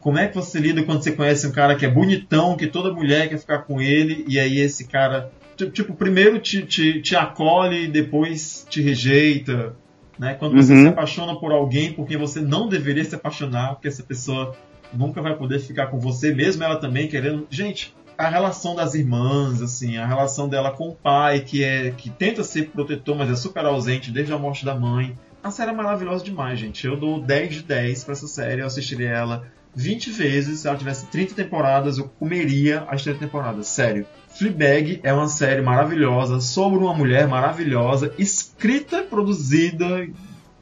[0.01, 2.93] Como é que você lida quando você conhece um cara que é bonitão, que toda
[2.93, 5.33] mulher quer ficar com ele, e aí esse cara,
[5.73, 9.75] tipo, primeiro te, te, te acolhe, depois te rejeita?
[10.19, 10.35] Né?
[10.35, 10.83] Quando você uhum.
[10.83, 14.57] se apaixona por alguém porque você não deveria se apaixonar, porque essa pessoa
[14.93, 17.47] nunca vai poder ficar com você, mesmo ela também querendo.
[17.51, 22.11] Gente, a relação das irmãs, assim, a relação dela com o pai, que é que
[22.11, 25.15] tenta ser protetor, mas é super ausente desde a morte da mãe.
[25.43, 26.87] A série é maravilhosa demais, gente.
[26.87, 30.61] Eu dou 10 de 10 para essa série, eu assistiria ela 20 vezes.
[30.61, 34.07] Se ela tivesse 30 temporadas, eu comeria as 30 temporadas, sério.
[34.29, 40.09] Fleabag é uma série maravilhosa sobre uma mulher maravilhosa, escrita, produzida,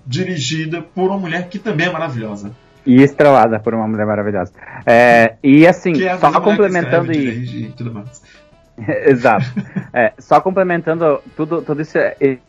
[0.07, 2.53] dirigida por uma mulher que também é maravilhosa.
[2.85, 4.53] E estrelada por uma mulher maravilhosa.
[4.85, 7.67] É, e assim, é só complementando e...
[7.67, 8.21] e tudo mais.
[9.07, 9.47] Exato.
[9.93, 11.99] É, só complementando tudo, todo esse,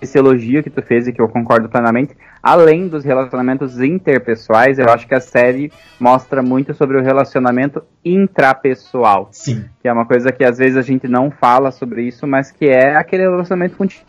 [0.02, 4.90] esse, elogio que tu fez e que eu concordo plenamente, além dos relacionamentos interpessoais, eu
[4.90, 9.28] acho que a série mostra muito sobre o relacionamento intrapessoal.
[9.32, 9.66] Sim.
[9.82, 12.66] Que é uma coisa que às vezes a gente não fala sobre isso, mas que
[12.66, 14.06] é aquele relacionamento contigo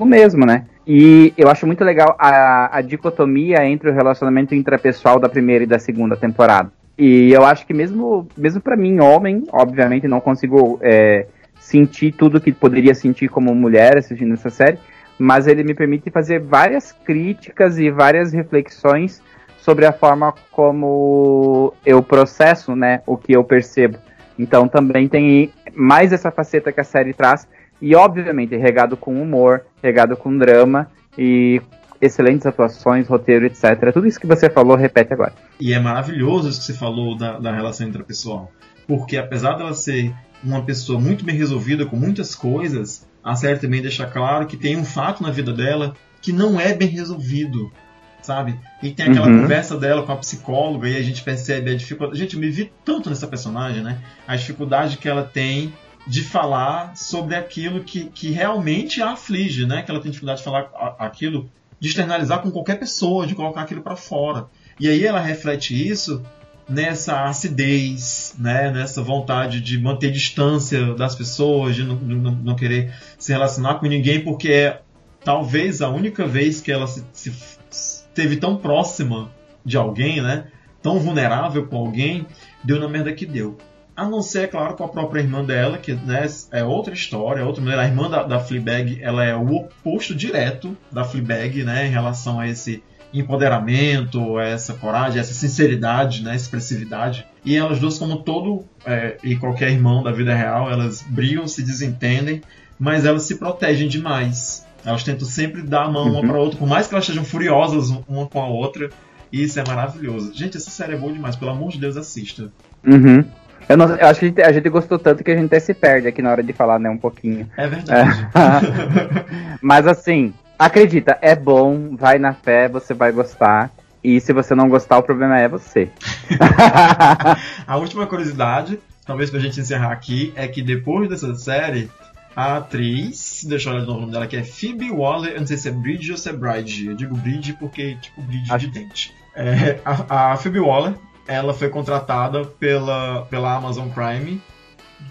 [0.00, 0.66] mesmo, né?
[0.84, 5.66] E eu acho muito legal a, a dicotomia entre o relacionamento intrapessoal da primeira e
[5.66, 6.72] da segunda temporada.
[6.98, 10.78] E eu acho que mesmo, mesmo para mim, homem, obviamente não consigo.
[10.82, 11.26] É,
[11.72, 14.78] sentir tudo que poderia sentir como mulher assistindo essa série,
[15.18, 19.22] mas ele me permite fazer várias críticas e várias reflexões
[19.56, 23.96] sobre a forma como eu processo, né, o que eu percebo.
[24.38, 27.48] Então também tem mais essa faceta que a série traz
[27.80, 31.62] e obviamente regado com humor, regado com drama e
[32.00, 33.92] excelentes atuações, roteiro, etc.
[33.94, 35.32] Tudo isso que você falou, repete agora.
[35.58, 38.50] E é maravilhoso isso que você falou da, da relação intrapessoal.
[38.86, 43.80] Porque apesar dela ser uma pessoa muito bem resolvida com muitas coisas, a série também
[43.80, 47.72] deixa claro que tem um fato na vida dela que não é bem resolvido,
[48.20, 48.58] sabe?
[48.82, 49.42] E tem aquela uhum.
[49.42, 52.18] conversa dela com a psicóloga e a gente percebe a dificuldade.
[52.18, 53.98] Gente, eu me vi tanto nessa personagem, né?
[54.26, 55.72] A dificuldade que ela tem
[56.06, 59.82] de falar sobre aquilo que, que realmente a aflige, né?
[59.82, 63.82] Que ela tem dificuldade de falar aquilo, de externalizar com qualquer pessoa, de colocar aquilo
[63.82, 64.46] para fora.
[64.80, 66.22] E aí ela reflete isso
[66.68, 72.94] nessa acidez, né, nessa vontade de manter distância das pessoas, de não, não, não, querer
[73.18, 74.80] se relacionar com ninguém, porque é
[75.24, 77.32] talvez a única vez que ela se, se
[77.70, 79.30] esteve tão próxima
[79.64, 80.46] de alguém, né,
[80.82, 82.26] tão vulnerável com alguém,
[82.62, 83.56] deu na merda que deu.
[83.94, 87.42] A não ser, é claro, com a própria irmã dela, que né, é outra história,
[87.42, 87.78] é outra mulher.
[87.78, 92.40] A irmã da, da Fleabag, ela é o oposto direto da Fleabag, né, em relação
[92.40, 92.82] a esse
[93.20, 97.26] empoderamento, essa coragem, essa sinceridade, né, expressividade.
[97.44, 101.62] E elas duas, como todo é, e qualquer irmão da vida real, elas brigam, se
[101.62, 102.40] desentendem,
[102.78, 104.66] mas elas se protegem demais.
[104.84, 107.90] Elas tentam sempre dar a mão uma pra outra, por mais que elas estejam furiosas
[108.08, 108.90] uma com a outra.
[109.32, 110.32] E isso é maravilhoso.
[110.34, 112.52] Gente, essa série é boa demais, pelo amor de Deus, assista.
[112.84, 113.24] Uhum.
[113.68, 115.60] Eu, não, eu acho que a gente, a gente gostou tanto que a gente até
[115.60, 117.48] se perde aqui na hora de falar, né, um pouquinho.
[117.56, 118.28] É verdade.
[119.62, 120.34] Mas assim,
[120.66, 123.70] acredita, é bom, vai na fé, você vai gostar.
[124.02, 125.88] E se você não gostar, o problema é você.
[127.66, 131.88] a última curiosidade, talvez pra gente encerrar aqui, é que depois dessa série,
[132.34, 135.56] a atriz, deixa eu olhar o nome dela, que é Phoebe Waller, eu não sei
[135.56, 136.86] se é Bridge ou se é Bride.
[136.88, 139.14] Eu digo Bridge porque, tipo, Bridge Acho- de dente.
[139.36, 140.94] É, a, a Phoebe Waller,
[141.26, 144.42] ela foi contratada pela, pela Amazon Prime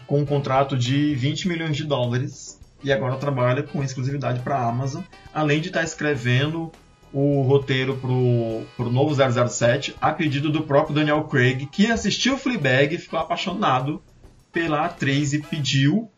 [0.06, 2.51] com um contrato de 20 milhões de dólares
[2.84, 5.02] e agora trabalha com exclusividade para a Amazon,
[5.34, 6.72] além de estar escrevendo
[7.14, 12.96] o roteiro pro, pro novo 007, a pedido do próprio Daniel Craig, que assistiu Fleabag
[12.96, 14.02] e ficou apaixonado
[14.52, 16.10] pela atriz e pediu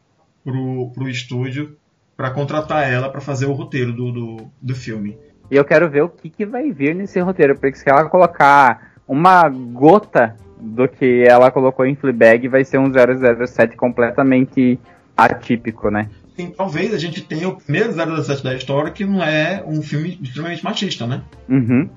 [0.43, 1.75] pro, pro estúdio
[2.15, 5.17] para contratar ela para fazer o roteiro do, do, do filme.
[5.49, 8.93] E eu quero ver o que, que vai vir nesse roteiro, porque se ela colocar
[9.07, 14.79] uma gota do que ela colocou em Fleabag, vai ser um 007 completamente
[15.17, 16.09] atípico, né?
[16.35, 20.17] Sim, talvez a gente tenha o primeiro 007 da história que não é um filme
[20.21, 21.21] extremamente machista, né?
[21.47, 21.89] Uhum.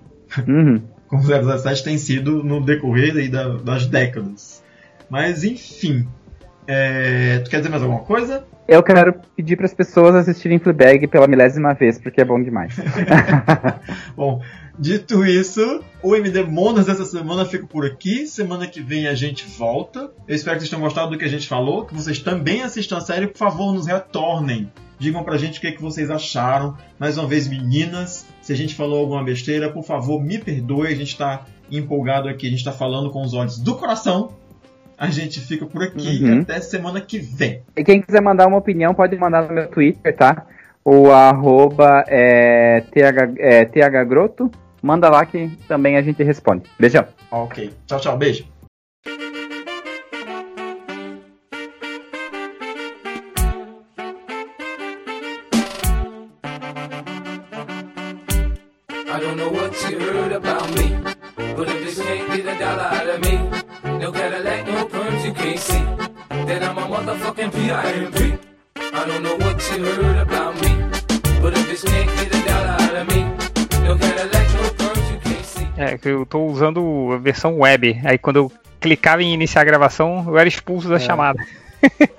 [0.47, 0.83] Uhum.
[1.09, 4.63] Como o 007 tem sido no decorrer aí da- das décadas.
[5.09, 6.07] Mas enfim.
[6.67, 8.45] É, tu quer dizer mais alguma coisa?
[8.67, 12.75] Eu quero pedir para as pessoas assistirem Fleabag pela milésima vez, porque é bom demais.
[14.17, 14.43] Bom,
[14.79, 18.27] dito isso, o MD Monas dessa semana fica por aqui.
[18.27, 20.11] Semana que vem a gente volta.
[20.27, 22.99] Eu espero que vocês tenham gostado do que a gente falou, que vocês também assistam
[22.99, 23.27] a série.
[23.27, 24.71] Por favor, nos retornem.
[24.99, 26.75] Digam pra gente o que, é que vocês acharam.
[26.99, 30.87] Mais uma vez, meninas, se a gente falou alguma besteira, por favor, me perdoe.
[30.89, 34.31] A gente tá empolgado aqui, a gente tá falando com os olhos do coração.
[34.97, 36.41] A gente fica por aqui Uhum.
[36.41, 37.61] até semana que vem.
[37.77, 40.47] E quem quiser mandar uma opinião, pode mandar no meu Twitter, tá?
[40.83, 44.51] O arroba é, TH, é, THGroto.
[44.83, 46.65] Manda lá que também a gente responde.
[46.79, 47.07] Beijão.
[47.31, 47.73] Ok.
[47.87, 48.17] Tchau, tchau.
[48.17, 48.45] Beijo.
[76.07, 78.01] Eu tô usando a versão web.
[78.05, 81.45] Aí quando eu clicava em iniciar a gravação, eu era expulso da chamada.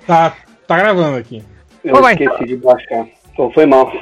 [0.06, 0.34] Tá,
[0.66, 1.44] tá gravando aqui.
[1.84, 2.14] Eu vai.
[2.14, 3.06] esqueci de baixar.
[3.36, 3.92] Pô, foi mal.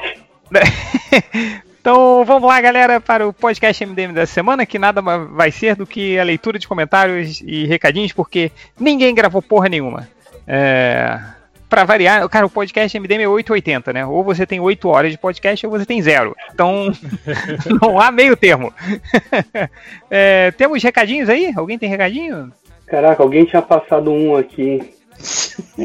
[1.87, 5.87] Então vamos lá, galera, para o podcast MDM da semana, que nada vai ser do
[5.87, 10.09] que a leitura de comentários e recadinhos, porque ninguém gravou porra nenhuma.
[10.49, 11.17] É,
[11.69, 14.07] para variar, cara, o podcast MDM é 880, né?
[14.07, 16.35] Ou você tem 8 horas de podcast ou você tem zero.
[16.53, 16.93] Então
[17.81, 18.73] não há meio termo.
[20.11, 21.53] É, temos recadinhos aí?
[21.57, 22.53] Alguém tem recadinho?
[22.87, 24.95] Caraca, alguém tinha passado um aqui.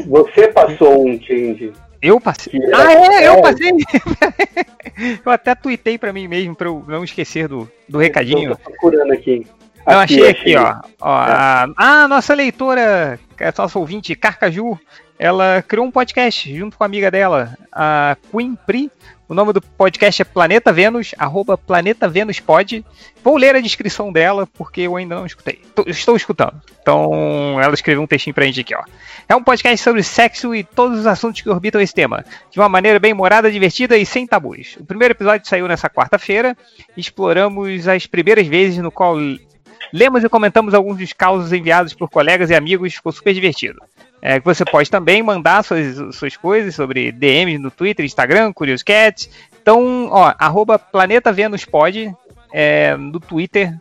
[0.06, 1.72] Você passou um, Change.
[2.00, 2.60] Eu passei.
[2.74, 3.42] Ah, era- é, eu é.
[3.42, 3.70] passei.
[5.24, 8.50] eu até tuitei pra mim mesmo pra eu não esquecer do, do recadinho.
[8.50, 9.46] Eu tô procurando aqui.
[9.86, 10.80] Eu achei aqui, ó.
[11.00, 14.78] ó a, a nossa leitora, a nossa ouvinte, Carcaju,
[15.18, 18.90] ela criou um podcast junto com a amiga dela, a Queen Pri.
[19.28, 22.84] O nome do podcast é Planeta Vênus, arroba Planeta Vênus Pod.
[23.24, 25.62] Vou ler a descrição dela, porque eu ainda não escutei.
[25.86, 26.60] Estou escutando.
[26.82, 28.82] Então, ela escreveu um textinho pra gente aqui, ó.
[29.26, 32.68] É um podcast sobre sexo e todos os assuntos que orbitam esse tema, de uma
[32.68, 34.76] maneira bem humorada, divertida e sem tabus.
[34.78, 36.54] O primeiro episódio saiu nessa quarta-feira.
[36.94, 39.16] Exploramos as primeiras vezes no qual
[39.92, 43.78] Lemos e comentamos alguns dos causos enviados por colegas e amigos, ficou super divertido.
[44.24, 48.82] É, que você pode também mandar suas, suas coisas sobre DMs no Twitter, Instagram, Curious
[48.82, 49.28] Cat.
[49.60, 52.14] Então, ó, arroba Planeta Vênus Pod
[52.52, 53.74] é, no Twitter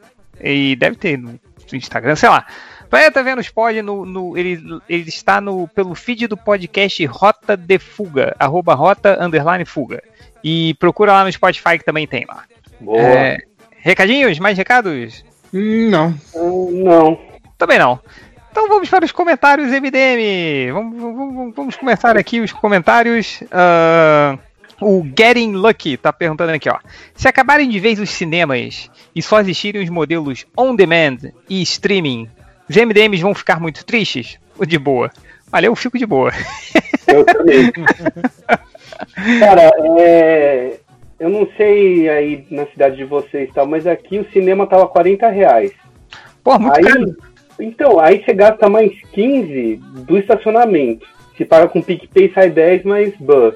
[0.43, 1.39] e deve ter no
[1.71, 2.45] Instagram, sei lá.
[2.89, 7.77] Planeta Vênus Pod, no, no- ele, ele está no, pelo feed do podcast Rota de
[7.77, 10.01] Fuga, arroba Rota Underline Fuga.
[10.43, 12.45] E procura lá no Spotify que também tem lá.
[12.79, 12.99] Boa.
[12.99, 13.37] É,
[13.77, 14.39] recadinhos?
[14.39, 15.23] Mais recados?
[15.53, 16.15] Hum, Não.
[16.35, 17.19] Ah, não.
[17.59, 17.99] Também não.
[18.51, 20.71] Então vamos para os comentários MDM.
[20.73, 23.41] Vamos, vamos- vamos começar aqui os comentários.
[23.51, 24.37] Ah,
[24.81, 26.77] o Getting Lucky tá perguntando aqui, ó.
[27.15, 31.17] Se acabarem de vez os cinemas e só existirem os modelos on demand
[31.49, 32.27] e streaming,
[32.69, 34.37] os MDMs vão ficar muito tristes?
[34.59, 35.09] Ou de boa?
[35.53, 36.31] Olha, eu fico de boa.
[37.07, 37.71] Eu também.
[39.39, 40.77] Cara, é,
[41.19, 44.87] eu não sei aí na cidade de vocês e tal, mas aqui o cinema tava
[44.87, 45.71] 40 reais.
[46.43, 47.15] Pô, muito Aí, caro.
[47.61, 49.75] Então, aí você gasta mais 15
[50.07, 51.05] do estacionamento.
[51.37, 53.51] Se paga com PicPay sai 10 mais ban.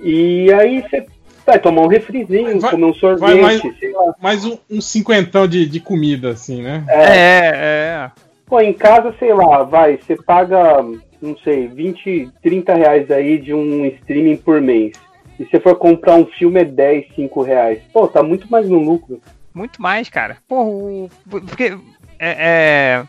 [0.00, 1.04] E aí você
[1.48, 4.14] Vai tomar um refrizinho, Vai- comer um sorvete, vai mais- sei lá.
[4.20, 6.84] Mais um, um cinquentão de, de comida, assim, né?
[6.90, 8.10] É, é.
[8.44, 10.84] Pô, em casa, sei lá, vai, você paga,
[11.22, 14.92] não sei, 20, 30 reais aí de um streaming por mês.
[15.40, 17.78] E se for comprar um filme é 10, 5 reais.
[17.94, 19.18] Pô, tá muito mais no lucro.
[19.54, 20.36] Muito mais, cara.
[20.46, 21.10] Porra, o.
[21.30, 21.78] Porque.
[22.18, 22.36] É,
[22.98, 23.04] é-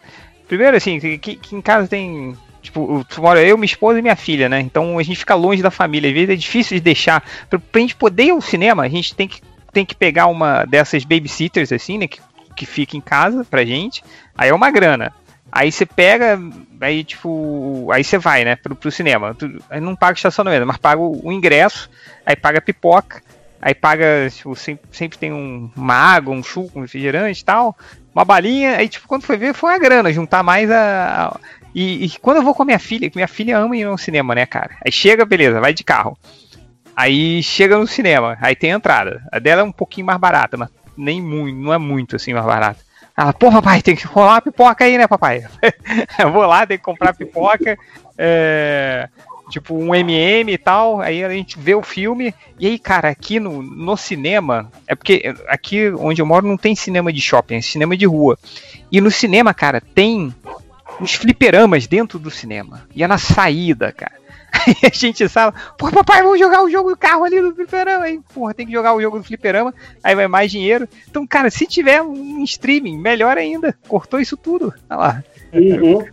[0.49, 2.35] Primeiro, assim, que, que em casa tem.
[2.61, 4.59] Tipo, mora eu, minha esposa e minha filha, né?
[4.59, 6.09] Então a gente fica longe da família.
[6.09, 7.23] Às vezes é difícil de deixar.
[7.47, 10.65] Pra, pra gente poder ir ao cinema, a gente tem que, tem que pegar uma
[10.65, 12.07] dessas babysitters, assim, né?
[12.07, 12.19] Que,
[12.57, 14.03] que fica em casa pra gente.
[14.35, 15.13] Aí é uma grana.
[15.51, 16.39] Aí você pega,
[16.81, 19.35] aí tipo, aí você vai, né, pro, pro cinema.
[19.69, 21.89] Aí não paga estacionamento, mas paga o, o ingresso,
[22.25, 23.21] aí paga pipoca,
[23.61, 27.75] aí paga, tipo, sempre, sempre tem um, uma água, um suco, um refrigerante e tal,
[28.13, 31.39] uma balinha, aí tipo, quando foi ver, foi a grana, juntar mais a.
[31.73, 34.35] e, e quando eu vou com a minha filha, minha filha ama ir ao cinema,
[34.35, 34.75] né, cara?
[34.85, 36.17] Aí chega, beleza, vai de carro.
[36.95, 39.23] Aí chega no cinema, aí tem a entrada.
[39.31, 42.45] A dela é um pouquinho mais barata, mas nem muito, não é muito assim mais
[42.45, 42.81] barata.
[43.15, 45.45] Ela, pô, papai, tem que rolar pipoca aí, né, papai?
[46.19, 47.77] eu vou lá, tem que comprar pipoca,
[48.17, 49.09] é,
[49.49, 51.01] tipo um MM e tal.
[51.01, 52.33] Aí a gente vê o filme.
[52.59, 56.75] E aí, cara, aqui no, no cinema, é porque aqui onde eu moro não tem
[56.75, 58.37] cinema de shopping, é cinema de rua.
[58.91, 60.33] E no cinema, cara, tem
[60.99, 62.87] os fliperamas dentro do cinema.
[62.95, 64.19] E é na saída, cara.
[64.65, 68.05] Aí a gente sabe, pô, papai, vamos jogar o jogo do carro ali no fliperama.
[68.05, 70.89] Aí, porra, tem que jogar o jogo do fliperama, aí vai mais dinheiro.
[71.07, 73.77] Então, cara, se tiver um streaming, melhor ainda.
[73.87, 74.73] Cortou isso tudo.
[74.89, 76.05] Olha lá, Uhum.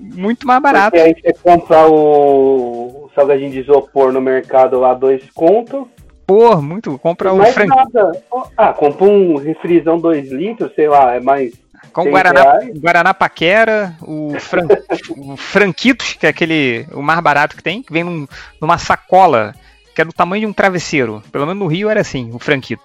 [0.00, 0.90] Muito mais barato.
[0.96, 5.88] Porque aí você comprar o, o salgadinho de isopor no mercado lá, dois conto.
[6.26, 6.98] Pô, muito.
[6.98, 7.74] Compra o mais frango.
[7.74, 8.22] nada.
[8.56, 11.54] Ah, compra um refrisão 2 litros, sei lá, é mais.
[11.92, 12.58] Com o 100 Guaraná.
[12.76, 14.66] Guaraná Paquera, o, fran,
[15.16, 18.28] o Franquitos, que é aquele, o mais barato que tem, que vem num-
[18.60, 19.54] numa sacola,
[19.94, 21.22] que é do tamanho de um travesseiro.
[21.32, 22.82] Pelo menos no Rio era assim, o Franquito.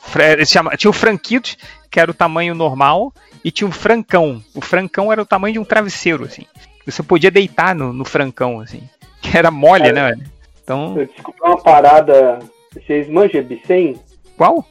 [0.77, 1.57] Tinha o Franquitos,
[1.91, 4.41] que era o tamanho normal, e tinha o Francão.
[4.55, 6.45] O Francão era o tamanho de um travesseiro, assim.
[6.85, 8.81] Você podia deitar no, no Francão, assim.
[9.21, 10.23] Que era mole, né, velho?
[10.63, 12.39] Então, Eu descobri uma parada.
[12.73, 13.99] Vocês manjam Ebicem?
[14.37, 14.65] qual?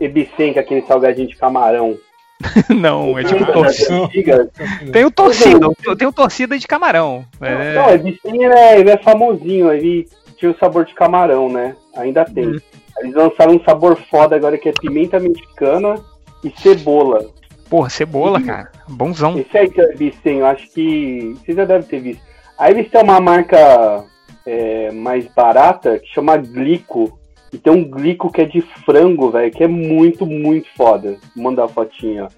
[0.00, 1.96] Ebicem, que é aquele salgadinho de camarão.
[2.68, 4.48] Não, é tipo torcida.
[4.92, 7.24] Tem o torcida, eu tenho torcida de camarão.
[7.40, 11.74] É, Não, Ebicem ele é, ele é famosinho, ele tinha o sabor de camarão, né?
[11.96, 12.46] Ainda tem.
[12.46, 12.60] Uhum.
[13.00, 15.96] Eles lançaram um sabor foda agora que é pimenta mexicana
[16.44, 17.26] e cebola.
[17.68, 18.72] Porra, cebola, cara.
[18.88, 19.38] Bonzão.
[19.38, 22.22] Esse aí que é o Ebicem, eu acho que vocês já devem ter visto.
[22.58, 24.04] Aí eles têm uma marca
[24.44, 27.18] é, mais barata que chama Glico.
[27.52, 31.16] E tem um glico que é de frango, velho, que é muito, muito foda.
[31.34, 32.28] Vou mandar a fotinha.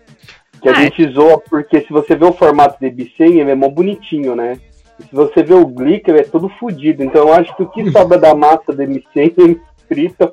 [0.63, 3.55] Que a Ah, gente zoa, porque se você vê o formato de Bicem, ele é
[3.57, 4.57] mó bonitinho, né?
[5.01, 7.03] E se você vê o glico, ele é todo fodido.
[7.03, 8.85] Então eu acho que o que sobra da massa de
[9.17, 10.33] eles fritam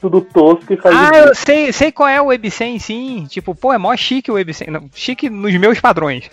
[0.00, 3.26] tudo tosco e faz Ah, eu sei, sei qual é o Websen, sim.
[3.28, 4.68] Tipo, pô, é mó chique o Websen.
[4.70, 6.30] Não, chique nos meus padrões.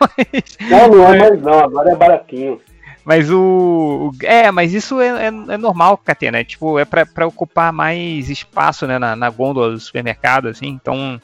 [0.00, 2.60] mas, Não, não é mais não, agora é baratinho.
[3.04, 4.12] mas o.
[4.22, 6.38] É, mas isso é, é, é normal, Catena.
[6.38, 10.68] É, tipo, é pra, pra ocupar mais espaço né, na, na gôndola do supermercado, assim.
[10.68, 11.20] Então.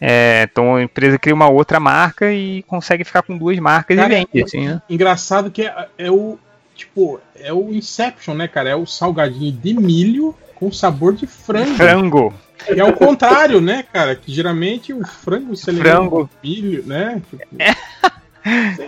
[0.00, 4.12] é, então a empresa cria uma outra marca e consegue ficar com duas marcas Cara,
[4.12, 4.82] e vende, assim, né?
[4.88, 6.38] Engraçado que é, é o.
[6.74, 8.68] Tipo, é o Inception, né, cara?
[8.68, 11.74] É o salgadinho de milho com sabor de frango.
[11.76, 12.34] Frango.
[12.74, 14.16] E é o contrário, né, cara?
[14.16, 16.24] Que geralmente o frango lembra Frango.
[16.24, 17.22] do milho, né?
[17.30, 17.44] Tipo,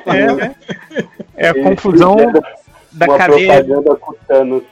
[0.07, 0.55] lá, É, né?
[1.37, 2.41] É a confusão fizeram
[2.93, 3.65] da uma cadeia.
[4.01, 4.63] com.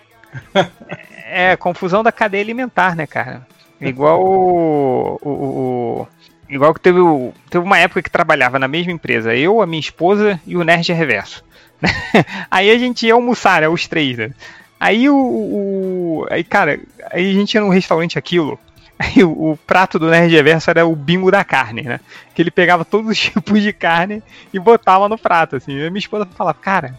[1.29, 3.47] É, a confusão da cadeia alimentar, né, cara?
[3.81, 5.19] Igual o.
[5.23, 6.09] o- o-
[6.49, 9.81] igual que teve, o- teve uma época que trabalhava na mesma empresa, eu, a minha
[9.81, 11.45] esposa e o Nerd Reverso.
[12.51, 14.31] aí a gente ia almoçar, né, os três, né?
[14.79, 18.59] Aí o, o- Aí, cara, aí a gente ia num restaurante aquilo.
[18.99, 22.01] Aí o, o prato do Nerd Reverso era o bingo da carne, né?
[22.35, 24.23] Que ele pegava todos os tipos de carne
[24.53, 25.73] e botava no prato, assim.
[25.73, 26.99] E a minha esposa falava, cara,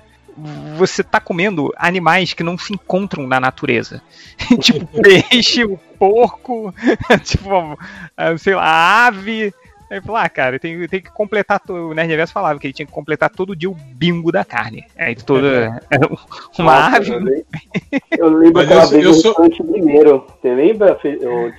[0.77, 4.01] você tá comendo animais que não se encontram na natureza.
[4.61, 6.71] tipo, peixe, o porco,
[7.23, 7.77] tipo,
[8.37, 9.51] sei lá, ave.
[9.89, 11.59] Aí falou, ah, cara, tem, tem que completar.
[11.59, 14.43] to- O Nerd Reverso falava que ele tinha que completar todo dia o bingo da
[14.43, 14.85] carne.
[14.97, 15.81] Aí toda.
[15.89, 16.19] era uma
[16.59, 17.11] Nossa, ave.
[17.11, 17.45] Eu lembro,
[18.17, 20.25] eu lembro Mas aquela vez no sou- restaurante mineiro.
[20.41, 20.99] Você lembra,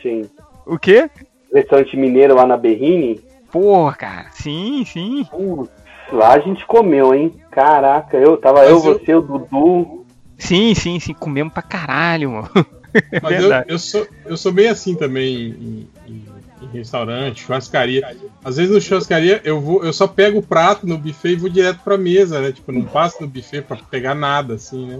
[0.02, 0.28] Tim?
[0.66, 1.08] O quê?
[1.54, 3.20] Restaurante mineiro lá na Berrini?
[3.50, 4.26] Porra, cara.
[4.32, 5.24] Sim, sim.
[5.30, 5.70] Putz,
[6.12, 7.32] lá a gente comeu, hein?
[7.50, 10.04] Caraca, eu tava Mas eu, eu- você, o Dudu.
[10.36, 11.14] Sim, sim, sim.
[11.14, 12.50] Comemos pra caralho, mano.
[13.22, 16.24] Mas eu, eu, sou, eu sou bem assim também em, em-
[16.62, 18.16] em restaurante, churrascaria.
[18.44, 21.48] Às vezes no churrascaria eu vou, eu só pego o prato no buffet e vou
[21.48, 22.52] direto pra mesa, né?
[22.52, 24.98] Tipo, não passo no buffet pra pegar nada, assim, né?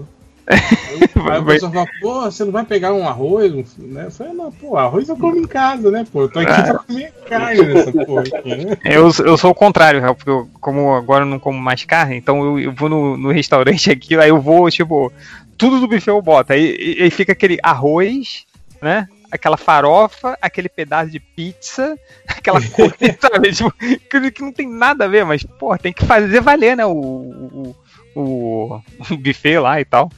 [0.49, 3.53] Aí a pessoa fala, pô, você não vai pegar um arroz?
[3.53, 4.05] Um, né?
[4.05, 6.05] Eu falei, não, pô, arroz eu como em casa, né?
[6.11, 6.63] Pô, eu tô aqui Ah.
[6.63, 8.77] pra comer carne nessa porra aqui, né?
[8.83, 12.43] Eu, eu sou o contrário, porque eu, como agora eu não como mais carne, então
[12.43, 15.13] eu, eu vou no, no restaurante aqui, aí eu vou, tipo,
[15.55, 16.51] tudo do buffet eu boto.
[16.51, 18.45] Aí, aí fica aquele arroz,
[18.81, 19.07] né?
[19.31, 23.51] Aquela farofa, aquele pedaço de pizza, aquela coisa, sabe?
[23.51, 26.85] Tipo, que, não tem nada a ver, mas, pô, tem que fazer valer, né?
[26.85, 27.75] O, o,
[28.15, 30.09] o, o buffet lá e tal.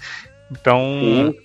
[0.51, 0.80] Então.
[0.99, 1.36] Sim.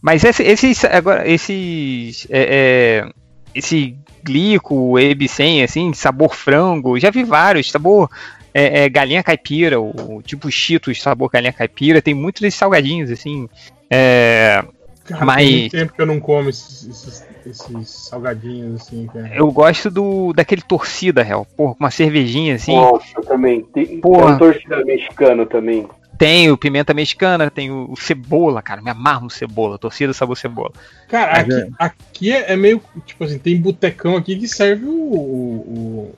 [0.00, 0.84] Mas esse- esses.
[0.84, 2.26] Agora, esses.
[2.30, 3.12] É, é,
[3.54, 8.08] esse glico, ebicem, assim, sabor frango, já vi vários, sabor
[8.52, 13.48] é, é, galinha caipira, o tipo Cheetos, sabor galinha caipira, tem muitos desses salgadinhos, assim.
[13.88, 14.62] É,
[15.10, 19.34] Cara, Mas- tem muito tempo que eu não como esses, esses, esses salgadinhos, assim, cara.
[19.34, 21.46] eu gosto do daquele torcida, réu.
[21.56, 22.74] Porra, com uma cervejinha, assim.
[22.76, 23.62] Nossa, eu também.
[23.62, 24.26] Tem, Porra.
[24.26, 25.88] tem um torcida mexicano também.
[26.16, 28.82] Tem o pimenta mexicana, tem o, o cebola, cara.
[28.82, 30.70] Me amarro no cebola, torcida sabor cebola.
[31.08, 32.80] Cara, Mas aqui, aqui é, é meio.
[33.06, 36.14] Tipo assim, tem botecão aqui que serve o, o,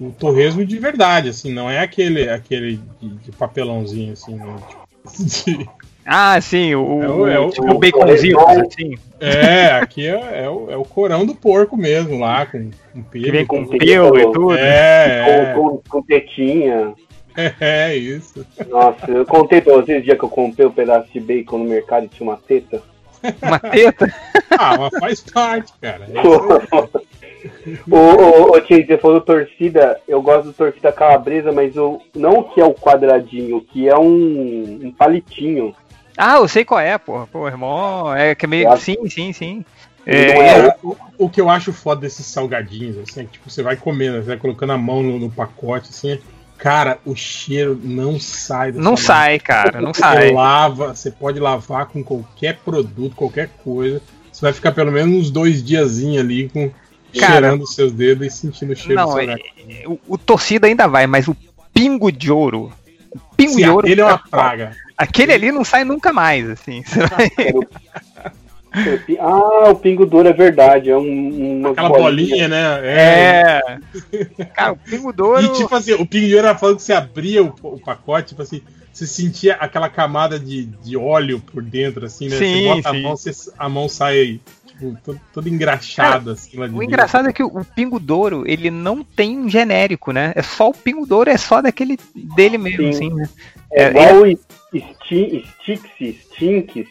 [0.00, 4.56] o, o torresmo de verdade, assim, não é aquele, aquele de, de papelãozinho, assim, né?
[4.68, 5.70] Tipo, de-
[6.10, 8.94] Ah, sim, o, É o- é o- tipo baconzitos, assim.
[9.20, 13.24] é, aqui é, é, o, é o corão do porco mesmo, lá, com, com pelo.
[13.24, 14.56] Que vem com com pelo e tudo.
[14.56, 16.94] É, Com, com, com tetinha.
[17.36, 18.44] é, é isso.
[18.70, 21.64] Nossa, eu contei pra vocês o dia que eu comprei um pedaço de bacon no
[21.64, 22.80] mercado e tinha uma teta.
[23.42, 24.06] Uma teta.
[24.60, 26.08] Ah, mas faz parte, cara.
[26.12, 26.20] É
[27.94, 32.44] ô, ô Tio, você falou torcida, eu gosto do torcida calabresa, mas o, não o
[32.44, 35.74] que é o quadradinho, o que é um, um palitinho.
[36.18, 37.26] Ah, eu sei qual é, pô.
[37.28, 38.76] Pô, irmão, é que é meio.
[38.76, 39.64] Sim, sim, sim.
[40.04, 43.48] É, é- Cara, o, o que eu acho foda desses salgadinhos, assim, é que tipo,
[43.48, 46.18] você vai comendo, você vai colocando a mão no, no pacote, assim,
[46.56, 49.06] cara, o cheiro não sai do não salgado.
[49.06, 50.32] sai, cara, não Você sai.
[50.32, 54.00] lava, você pode lavar com qualquer produto, qualquer coisa.
[54.32, 56.70] Você vai ficar pelo menos uns dois diazinhos ali com
[57.18, 59.40] Cara, cheirando os seus dedos e sentindo o cheiro do Não, salgado.
[59.68, 61.36] é- é- o, o torcida ainda vai, mas o
[61.74, 62.72] pingo de ouro.
[63.14, 63.86] O pingo Sim, de ouro.
[63.88, 64.74] ele é é uma praga.
[64.98, 66.82] Aquele ali não sai nunca mais, assim.
[66.92, 67.30] Vai-
[69.18, 72.80] Ah, o pingo duro é verdade, é um, uma Aquela bolinha, né?
[72.82, 73.60] É.
[74.54, 75.42] Cara, o pingo de ouro.
[75.42, 78.28] E tipo assim, o Pingo de Ouro era falando que você abria o, o pacote,
[78.28, 78.60] tipo assim,
[78.92, 82.36] você sentia aquela camada de, de óleo por dentro, assim, né?
[82.36, 82.98] Sim, você bota sim.
[82.98, 86.84] a mão, você- a mão sai, tipo, to- toda engraxada, assim, lá de O dentro.
[86.84, 90.32] engraçado é que o, o Pingo Douro, ele não tem um genérico, né?
[90.36, 92.88] É só o Pingo Douro, é só daquele dele mesmo, Sim.
[92.90, 93.28] assim, né?
[93.72, 94.38] É É, igual o
[94.74, 96.86] Sti- Stix, Stinks.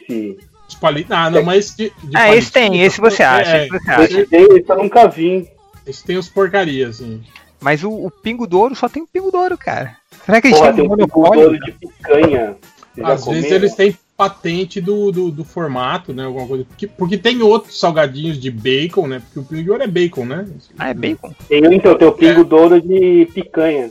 [0.68, 1.12] Os palitos.
[1.12, 3.92] Ah, não, mas esse de, de Ah, esse tem, esse você acha, É, esse você
[3.92, 4.04] acha.
[4.04, 5.48] Esse, tem- esse eu nunca vi.
[5.86, 7.24] esse tem os porcarias, assim.
[7.60, 9.96] Mas o, o Pingo Douro só tem o Pingo Douro, cara.
[10.26, 12.56] Será que eles Porra, têm tem um pingo duro de picanha.
[13.04, 16.26] Às vezes eles têm patente do, do, do formato, né?
[16.26, 16.66] Alguma coisa.
[16.66, 19.20] Porque, porque tem outros salgadinhos de bacon, né?
[19.20, 20.46] Porque o Pingo de Ouro é bacon, né?
[20.78, 21.34] Ah, é bacon?
[21.48, 23.90] Tem, então, tem o pingo douro de picanha.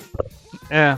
[0.68, 0.97] É.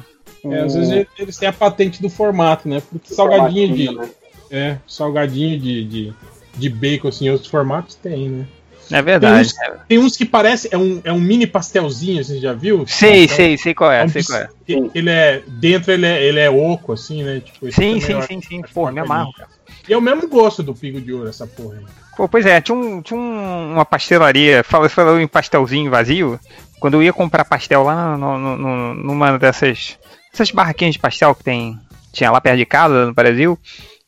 [0.53, 2.83] É, às vezes eles têm a patente do formato, né?
[2.91, 3.95] Porque salgadinho de.
[3.95, 4.09] Né?
[4.51, 6.13] É, salgadinho de, de,
[6.57, 8.47] de bacon, assim, outros formatos tem, né?
[8.91, 9.41] É Tem verdade.
[9.49, 9.55] uns,
[9.87, 10.69] tem uns que parece.
[10.73, 12.87] É um, é um mini pastelzinho, você já viu?
[12.87, 14.49] Sei, Então, sei, sei qual é, um sei qual é.
[14.95, 15.43] Ele é.
[15.47, 17.41] Dentro ele é, ele é oco, assim, né?
[17.45, 18.63] Tipo, Sim, sim, eu sim, sim.
[18.73, 19.51] Pô, me amarro, cara.
[19.87, 21.85] E é o mesmo gosto do pingo de ouro, essa porra aí.
[22.17, 26.41] Pô, pois é, tinha, um, tinha um- uma pastelaria, falou, falou em pastelzinho vazio.
[26.81, 29.99] Quando eu ia comprar pastel lá no- no- no- numa dessas
[30.33, 31.79] essas barraquinhas de pastel que tem,
[32.13, 33.59] tinha lá perto de casa, no Brasil,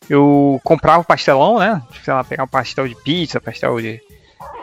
[0.08, 1.82] eu comprava o pastelão, né?
[2.04, 4.00] Sei lá, pegava um pastel de pizza, pastel de.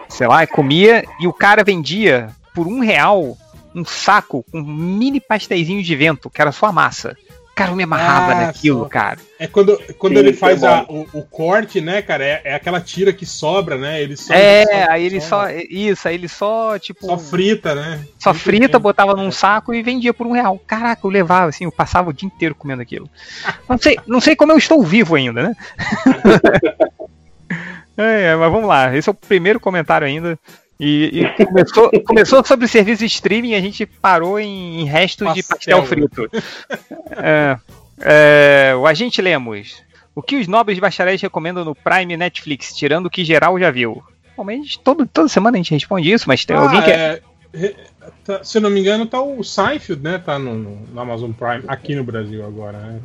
[0.09, 3.37] sei lá, e comia, e o cara vendia por um real
[3.75, 7.15] um saco com mini pastéisinho de vento, que era só a massa.
[7.57, 8.85] Cara, eu me amarrava Ah, naquilo, só.
[8.89, 9.17] cara.
[9.39, 12.23] É quando, quando Sim, ele faz a- o, o corte, né, cara?
[12.23, 13.99] É, é aquela tira que sobra, né?
[13.99, 15.49] Ele só, É, aí ele só.
[15.49, 17.03] Isso, aí ele só, tipo.
[17.07, 17.99] Só frita, né?
[18.19, 18.79] Só frita, mesmo.
[18.81, 20.61] botava num saco e vendia por um real.
[20.67, 23.09] Caraca, eu levava, assim, eu passava o dia inteiro comendo aquilo.
[23.67, 25.55] Não sei, não sei como eu estou vivo ainda, né?
[27.97, 30.37] É, mas vamos lá, esse é o primeiro comentário ainda.
[30.79, 35.33] E, e começou, começou sobre serviço de streaming e a gente parou em, em restos
[35.33, 36.29] de Pastel, frito.
[37.11, 37.57] É,
[37.99, 39.81] é, o Agente Lemos.
[40.13, 44.03] O que os nobres bacharéis recomendam no Prime Netflix, tirando o que geral já viu?
[44.49, 46.91] Gente- todo, toda semana a gente responde isso, mas tem Ah, alguém que.
[46.91, 47.21] é,
[47.53, 47.75] re-
[48.23, 50.17] tá- se eu não me engano, tá o Seinfeld, né?
[50.19, 52.99] Tá no, no- Amazon Prime, aqui no Brasil agora, né?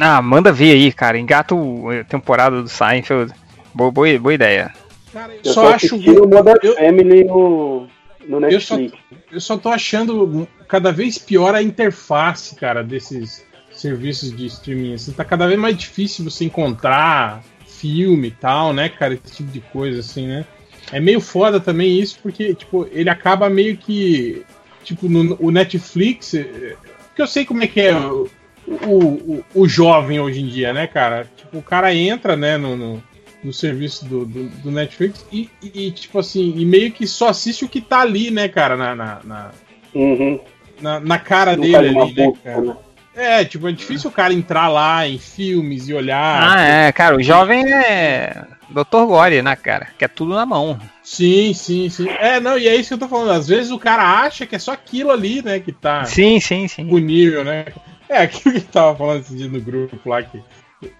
[0.00, 1.18] Ah, manda ver aí, cara.
[1.18, 3.32] Engata a temporada do Seinfeld.
[3.74, 4.70] Boa, boa, boa ideia.
[5.16, 5.96] Cara, eu Eu só tô acho.
[5.96, 7.88] o Modern eu- Family no,
[8.28, 9.04] no Eu só- Netflix.
[9.32, 14.94] Eu só tô achando cada vez pior a interface, cara, desses serviços de streaming.
[14.94, 19.14] Assim, tá cada vez mais difícil você encontrar filme e tal, né, cara?
[19.14, 20.44] Esse tipo de coisa, assim, né?
[20.92, 24.44] É meio foda também isso, porque, tipo, ele acaba meio que.
[24.84, 26.34] Tipo, no o Netflix.
[26.34, 26.76] eh,
[27.08, 28.28] Porque eu sei como é que é o,
[28.86, 31.26] o, o- o jovem hoje em dia, né, cara?
[31.36, 33.02] Tipo, o cara entra, né, no, no,
[33.46, 37.64] no serviço do, do, do Netflix e, e, tipo assim, e meio que só assiste
[37.64, 39.50] o que tá ali, né, cara, na, na, na,
[39.94, 40.40] Uhum.
[40.80, 42.60] na, na cara Não dele ali, né, cara?
[42.60, 42.76] né?
[43.14, 46.56] É, tipo, é difícil o cara entrar lá em filmes e olhar.
[46.56, 49.06] Ah, é, cara, o jovem é Dr.
[49.06, 49.88] Gore, né, cara?
[49.96, 50.78] Que é tudo na mão.
[51.02, 52.08] Sim, sim, sim.
[52.10, 53.30] É, não, e é isso que eu tô falando.
[53.30, 56.68] Às vezes o cara acha que é só aquilo ali, né, que tá Sim, sim,
[56.68, 56.82] sim.
[56.82, 57.66] disponível, né?
[58.08, 60.38] É aquilo que tava falando esses dias no grupo lá, que,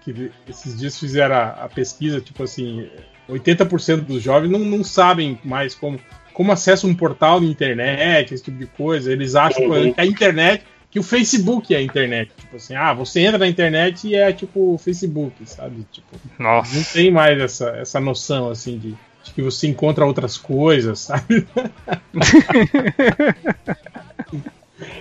[0.01, 2.89] que esses dias fizeram a, a pesquisa, tipo assim,
[3.29, 5.99] 80% dos jovens não, não sabem mais como,
[6.33, 9.11] como acessa um portal de internet, esse tipo de coisa.
[9.11, 12.31] Eles acham exemplo, que a internet, que o Facebook é a internet.
[12.37, 15.85] Tipo assim, ah, você entra na internet e é tipo o Facebook, sabe?
[15.91, 16.07] Tipo,
[16.39, 16.93] não Nossa.
[16.93, 21.45] tem mais essa, essa noção assim de, de que você encontra outras coisas, sabe?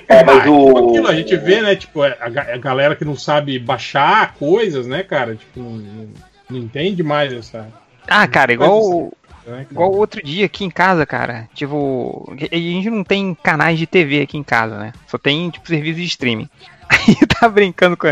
[0.08, 1.76] É, mas Ah, o- tipo aquilo, a gente vê, né?
[1.76, 5.34] Tipo, a, ga- a galera que não sabe baixar coisas, né, cara?
[5.36, 6.08] Tipo, não, não-
[6.50, 7.68] não entende mais essa.
[8.08, 9.12] Ah, cara, igual,
[9.46, 9.66] né, cara?
[9.70, 11.48] igual outro dia aqui em casa, cara.
[11.54, 14.92] Tipo, a gente não tem canais de TV aqui em casa, né?
[15.08, 16.48] Só tem, tipo, serviço de streaming.
[16.88, 18.06] Aí eu tava brincando com,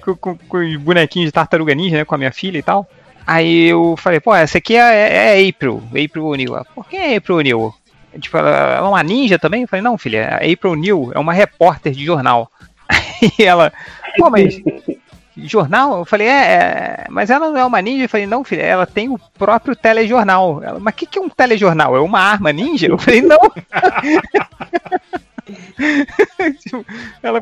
[0.00, 2.04] com, com- com os bonequinhos de tartaruga ninja, né?
[2.04, 2.88] Com a minha filha e tal.
[3.26, 6.52] Aí eu falei, pô, essa aqui é, é April, April O'Neil.
[6.74, 7.74] Por que é April O'Neil?
[8.18, 9.62] Tipo, ela, é uma ninja também?
[9.62, 12.50] Eu falei, não, filha, a April O'Neil é uma repórter de jornal.
[12.88, 13.72] Aí ela,
[14.18, 14.60] pô, mas
[15.36, 15.98] jornal?
[15.98, 18.04] Eu falei, é, é, mas ela não é uma ninja?
[18.04, 20.62] Eu falei, não, filha, ela tem o próprio telejornal.
[20.62, 21.96] Ela, mas o que, que é um telejornal?
[21.96, 22.86] É uma arma ninja?
[22.86, 23.38] Eu falei, não.
[26.60, 26.84] Tipo,
[27.22, 27.40] ela,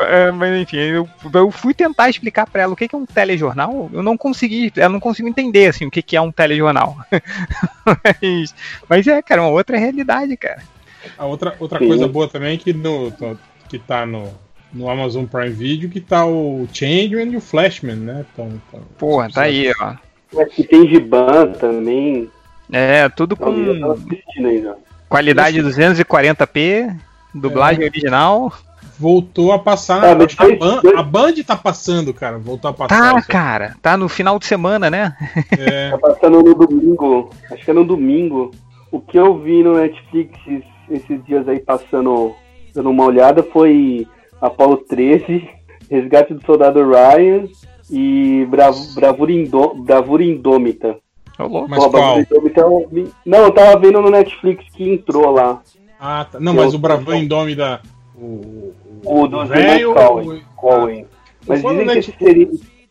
[0.00, 3.06] é, mas enfim, eu, eu fui tentar explicar pra ela o que, que é um
[3.06, 3.90] telejornal.
[3.92, 6.96] Eu não consegui, ela não consigo entender assim o que, que é um telejornal.
[7.84, 8.54] mas,
[8.88, 10.62] mas é, cara, uma outra realidade, cara.
[11.18, 11.88] A outra, outra Sim.
[11.88, 13.12] coisa boa também é que, no,
[13.68, 14.32] que tá no,
[14.72, 18.24] no Amazon Prime Video, que tá o Changeman e o Flashman, né?
[18.32, 19.94] Então, então, Porra, tá aí, ó.
[20.32, 22.30] Mas que tem Giban também.
[22.70, 24.00] É, tudo Não, eu tava
[25.12, 26.94] qualidade 240p,
[27.34, 28.52] dublagem original.
[28.98, 30.04] Voltou a passar.
[30.04, 32.38] Ah, mas acho que a, foi- foi- a Band tá passando, cara.
[32.38, 33.14] Voltou a passar.
[33.14, 35.16] Tá, cara, tá no final de semana, né?
[35.58, 37.30] É, Tá passando no domingo.
[37.50, 38.50] Acho que é no domingo.
[38.90, 40.38] O que eu vi no Netflix
[40.90, 42.34] esses, dias aí passando,
[42.74, 44.06] dando uma olhada, foi
[44.40, 45.48] Apollo 13,
[45.90, 47.46] Resgate do Soldado Ryan
[47.90, 50.96] e Brav- Bravura, Indô- Bravura Indômita.
[51.38, 51.68] Ô, louco.
[51.70, 52.16] mas qual?
[52.90, 55.60] Vi- Não, eu tava vendo no Netflix que entrou lá.
[55.98, 56.38] Ah, tá.
[56.40, 57.80] Não, mas Eu- o Bravão Indômida.
[58.16, 58.72] O,
[59.04, 59.94] O do velho.
[60.56, 61.06] Cohen.
[61.46, 62.08] Mas no dizem que Netflix.
[62.08, 62.48] esse seria.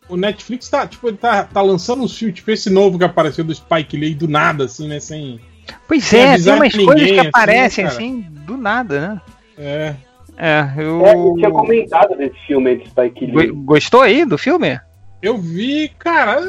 [0.08, 3.44] O Netflix tá, tipo, ele tá, tá lançando uns filmes, tipo esse novo que apareceu
[3.44, 5.00] do Spike Lee do nada, assim, né?
[5.00, 5.40] Sem.
[5.88, 7.96] Pois Sem é, tem umas ninguém, coisas que assim, aparecem cara.
[7.96, 9.20] assim, do nada, né?
[9.56, 9.94] É.
[10.36, 11.06] É, eu.
[11.06, 13.46] É, eu tinha comentado desse filme aí de Spike Lee.
[13.48, 14.78] Go- Gostou aí do filme?
[15.22, 16.40] Eu vi, cara.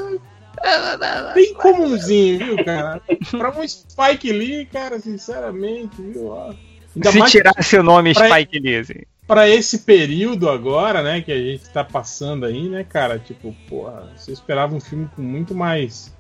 [1.34, 3.02] Bem comumzinho, viu, cara?
[3.32, 6.34] pra um Spike Lee, cara, sinceramente, viu?
[6.96, 8.76] Ainda Se mais tirasse o nome pra- Spike Lee.
[8.78, 8.94] assim.
[9.28, 13.18] pra esse período agora, né, que a gente tá passando aí, né, cara?
[13.20, 16.14] Tipo, porra, você esperava um filme com muito mais.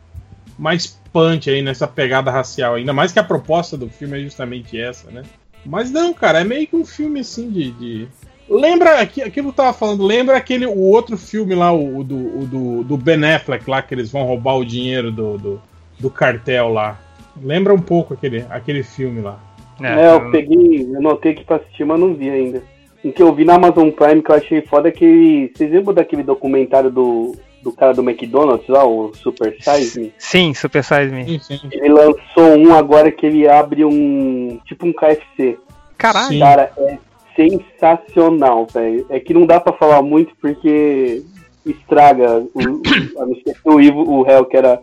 [0.58, 2.76] Mais punch aí nessa pegada racial.
[2.76, 5.24] Ainda mais que a proposta do filme é justamente essa, né?
[5.66, 7.72] Mas não, cara, é meio que um filme assim de.
[7.72, 8.08] de-
[8.50, 12.04] Lembra aqui- aquilo que eu tava falando, lembra aquele o outro filme lá, o, o
[12.04, 15.62] do, o do, do Ben Affleck lá, que eles vão roubar o dinheiro do, do,
[16.00, 17.00] do cartel lá.
[17.41, 19.39] Lembra um pouco aquele, aquele filme lá.
[19.82, 22.62] É, eu peguei, eu notei aqui pra assistir, mas não vi ainda.
[23.04, 25.52] O que eu vi na Amazon Prime que eu achei foda é que.
[25.54, 30.14] Vocês lembram daquele documentário do, do cara do McDonald's lá, o Super Size Me?
[30.18, 31.26] Sim, Super Size Me.
[31.26, 31.60] Sim, sim.
[31.72, 34.58] Ele lançou um agora que ele abre um.
[34.66, 35.58] tipo um KFC.
[35.98, 36.39] Caralho.
[36.39, 36.98] Cara, é
[37.36, 39.05] sensacional, velho.
[39.09, 41.23] É que não dá pra falar muito porque
[41.65, 44.81] estraga o, a não ser o Ivo, o réu, que era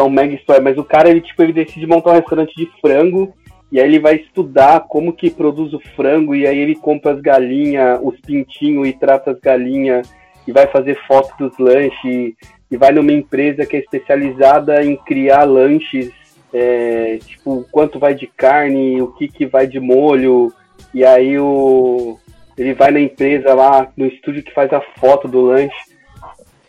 [0.00, 3.32] um mega história, mas o cara, ele, tipo, ele decide montar um restaurante de frango
[3.70, 7.20] e aí ele vai estudar como que produz o frango e aí ele compra as
[7.20, 10.12] galinhas, os pintinhos e trata as galinhas
[10.46, 12.36] e vai fazer foto dos lanches e,
[12.70, 16.10] e vai numa empresa que é especializada em criar lanches,
[16.52, 20.52] é, tipo, quanto vai de carne, o que que vai de molho,
[20.94, 22.18] e aí o
[22.56, 25.74] ele vai na empresa lá, no estúdio que faz a foto do lanche.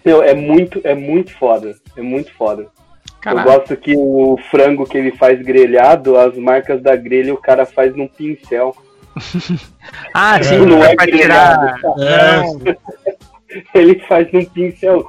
[0.03, 1.75] Meu, é muito, é muito foda.
[1.95, 2.63] É muito foda.
[2.63, 2.69] Eu
[3.21, 3.45] Caralho.
[3.49, 7.95] gosto que o frango que ele faz grelhado, as marcas da grelha o cara faz
[7.95, 8.75] num pincel.
[10.13, 11.77] Ah, sim, Não é tirar.
[11.77, 12.77] grelhado.
[13.73, 15.07] É, ele faz num pincel.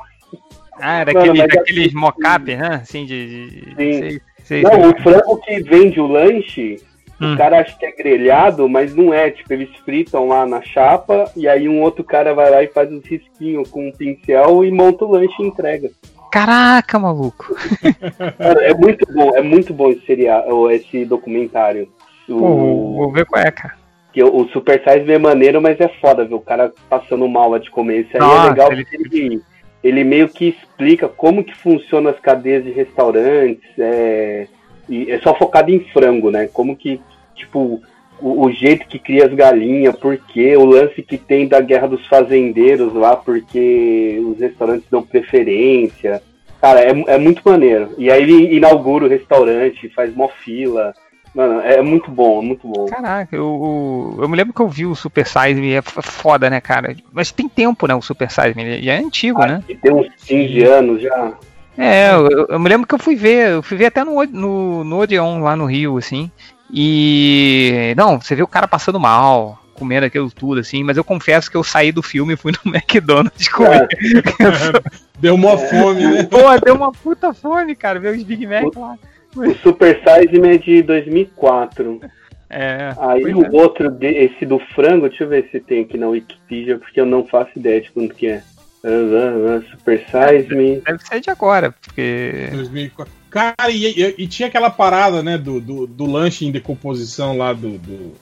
[0.80, 2.68] Ah, Mano, daquele, mas daqueles assim- mocap, né?
[2.82, 3.50] Assim, de.
[3.50, 3.74] de- Sim.
[3.74, 4.90] sei- sei- Não, sei.
[4.90, 6.76] o frango que vende o lanche,
[7.20, 7.34] Hum.
[7.34, 9.30] o cara acha que é grelhado, mas não é.
[9.30, 12.92] Tipo, eles fritam lá na chapa e aí um outro cara vai lá e faz
[12.92, 15.90] os risquinhos com um pincel e monta o lanche e entrega.
[16.30, 17.56] Caraca, maluco.
[18.38, 21.88] Cara, é muito bom, é muito bom esse seriado, esse documentário.
[22.28, 23.74] O, Pô, vou, ver qual é, cara.
[24.12, 27.50] que o, Super Size Me é maneiro, mas é foda, ver o cara passando mal
[27.50, 28.00] lá de comer.
[28.02, 29.42] Isso aí Nossa, é legal ele- porque ele,
[29.82, 33.64] ele meio que explica como que funcionam as cadeias de restaurantes.
[33.78, 34.46] É,
[34.88, 36.48] e é só focado em frango, né?
[36.52, 37.00] Como que,
[37.34, 37.80] tipo,
[38.20, 41.88] o, o jeito que cria as galinhas, por quê, o lance que tem da guerra
[41.88, 46.22] dos fazendeiros lá, porque os restaurantes dão preferência.
[46.60, 47.94] Cara, é, é muito maneiro.
[47.96, 50.92] E aí ele inaugura o restaurante, faz mó fila.
[51.34, 52.86] Mano, é muito bom, é muito bom.
[52.86, 56.60] Caraca, eu, eu, me lembro que eu vi o Super Size Me, é foda, né,
[56.60, 56.96] cara?
[57.12, 59.62] Mas tem tempo, né, o Super Size Me, já é antigo, né?
[59.68, 61.32] E tem uns 15 anos já.
[61.78, 64.26] É, eu, eu- me lembro que eu fui ver, eu fui ver até no, O-
[64.26, 66.30] no, no Odeon, lá no Rio, assim.
[66.70, 67.94] E.
[67.96, 71.56] Não, você vê o cara passando mal, comendo aquilo tudo, assim, mas eu confesso que
[71.56, 73.86] eu saí do filme e fui no McDonald's comer.
[75.20, 76.24] Deu mó fome, né?
[76.24, 78.96] Pô, deu uma puta fome, cara, ver os Big Mac lá.
[79.36, 82.00] O Super Size Me é de 2004.
[82.50, 82.92] É.
[83.00, 83.50] Aí o é.
[83.52, 87.06] outro, de- esse do frango, deixa eu ver se tem aqui na Wikipedia, porque eu
[87.06, 88.42] não faço ideia de quanto que é.
[89.70, 90.80] Super Size Me.
[90.80, 92.48] Deve ser de agora, porque.
[92.52, 93.12] 2004.
[93.30, 97.52] Cara, e, e- e tinha aquela parada, né, do, do, do lanche em decomposição lá
[97.52, 98.14] do, do,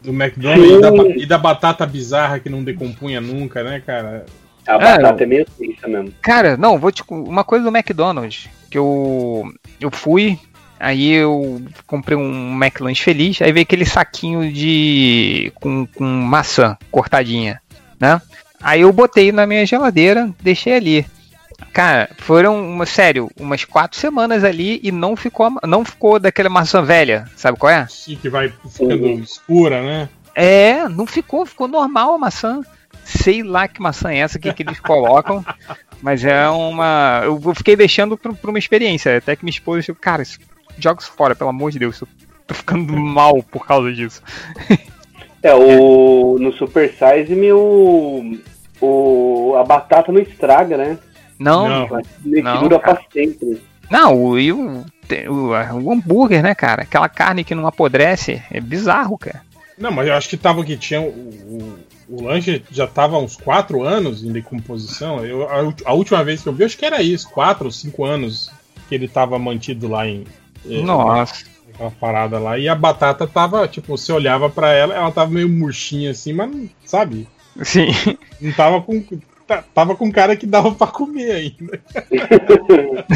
[0.00, 0.90] do McDonald's e da,
[1.22, 4.26] e da batata bizarra que não decompunha nunca, né, cara?
[4.66, 6.12] A batata é meio tensa mesmo.
[6.20, 7.04] Cara, não, vou te.
[7.08, 9.44] Uma coisa do McDonald's, que eu.
[9.80, 10.38] Eu fui,
[10.80, 15.52] aí eu comprei um McLanche feliz, aí veio aquele saquinho de.
[15.56, 17.60] com, com maçã cortadinha,
[18.00, 18.20] né?
[18.64, 21.06] Aí eu botei na minha geladeira, deixei ali.
[21.72, 26.82] Cara, foram, uma, sério, umas quatro semanas ali e não ficou, não ficou daquela maçã
[26.82, 27.86] velha, sabe qual é?
[27.88, 29.20] Sim, que vai ficando Uhum.
[29.20, 30.08] escura, né?
[30.34, 32.60] É, não ficou, ficou normal a maçã.
[33.04, 35.44] Sei lá que maçã é essa que, que eles colocam,
[36.02, 37.20] mas é uma.
[37.24, 39.18] Eu, fiquei deixando pra, pra uma experiência.
[39.18, 40.38] Até que minha esposa disse, cara, isso-
[40.78, 42.08] joga isso fora, pelo amor de Deus, eu
[42.46, 44.22] tô ficando mal por causa disso.
[45.42, 48.38] É, o, no Super Size Me, o,
[48.80, 50.98] o, a batata não estraga, né?
[51.38, 51.88] Não, Não.
[51.88, 52.96] não, Não, dura cara.
[52.96, 53.62] pra sempre.
[54.12, 54.84] o, e o,
[55.28, 55.48] o,
[55.82, 56.82] o hambúrguer, né, cara?
[56.82, 59.42] Aquela carne que não apodrece, é bizarro, cara.
[59.76, 61.00] Não, mas eu acho que tava que tinha.
[61.00, 65.24] O, o, o lanche já tava uns 4 anos em decomposição.
[65.24, 68.04] Eu, a, a última vez que eu vi, acho que era isso, 4 ou 5
[68.04, 68.50] anos
[68.88, 70.24] que ele tava mantido lá em.
[70.68, 71.44] eh, Nossa.
[71.74, 72.56] Aquela parada lá.
[72.56, 76.48] E a batata tava, tipo, você olhava pra ela, ela tava meio murchinha assim, mas,
[76.48, 77.26] não- sabe?
[77.62, 77.88] Sim.
[78.40, 79.02] Não tava com.
[79.46, 81.80] ta- Tava com cara que dava pra comer ainda.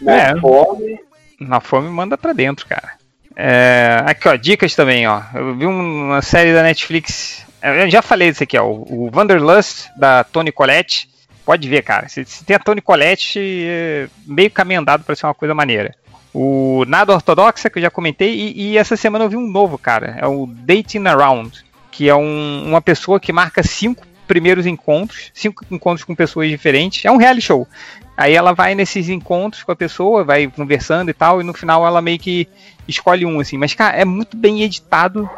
[0.00, 0.40] Na É.
[0.40, 0.98] fome,
[1.38, 2.92] Na fome manda pra dentro, cara.
[3.36, 5.22] É, aqui, ó, dicas também, ó.
[5.34, 7.44] Eu vi um- uma série da Netflix.
[7.62, 8.64] Eu já falei disso aqui, ó.
[8.66, 11.08] O Wanderlust, da Toni Collette.
[11.44, 12.08] Pode ver, cara.
[12.08, 15.94] Se, se tem a Toni Collette, é meio caminho andado pra ser uma coisa maneira.
[16.32, 18.32] O Nada Ortodoxa, que eu já comentei.
[18.34, 20.16] E, e essa semana eu vi um novo, cara.
[20.20, 21.64] É o Dating Around.
[22.00, 25.30] Que é um- uma pessoa que marca cinco primeiros encontros.
[25.34, 27.04] Cinco encontros com pessoas diferentes.
[27.04, 27.68] É um reality show.
[28.16, 31.86] Aí ela vai nesses encontros com a pessoa, vai conversando e tal, e no final
[31.86, 32.48] ela meio que
[32.88, 33.58] escolhe um, assim.
[33.58, 35.28] Mas, cara, é muito bem editado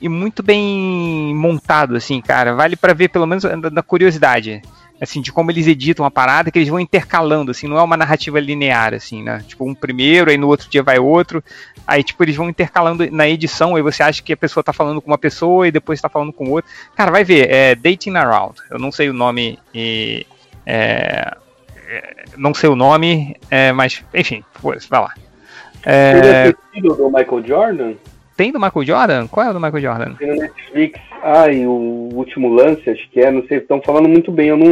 [0.00, 2.54] e muito bem montado, assim, cara.
[2.54, 4.62] Vale pra ver, pelo menos, da curiosidade.
[5.00, 7.96] Assim, de como eles editam a parada, que eles vão intercalando, assim, não é uma
[7.96, 9.44] narrativa linear, assim, né?
[9.46, 11.42] Tipo, um primeiro, aí no outro dia vai outro.
[11.86, 15.00] Aí, tipo, eles vão intercalando na edição, aí você acha que a pessoa tá falando
[15.00, 16.70] com uma pessoa e depois tá falando com outra.
[16.96, 18.56] Cara, vai ver, é Dating Around.
[18.70, 20.26] Eu não sei o nome e.
[20.66, 21.36] É,
[21.88, 25.14] é, não sei o nome, é, mas, enfim, vai lá.
[25.84, 27.94] É, assistido do Michael Jordan?
[28.38, 29.26] Tem do Michael Jordan?
[29.26, 30.14] Qual é o do Michael Jordan?
[30.14, 31.00] Tem no Netflix.
[31.22, 31.72] Ai, o
[32.14, 34.70] último lance, acho que é, não sei, estão falando muito bem, eu não.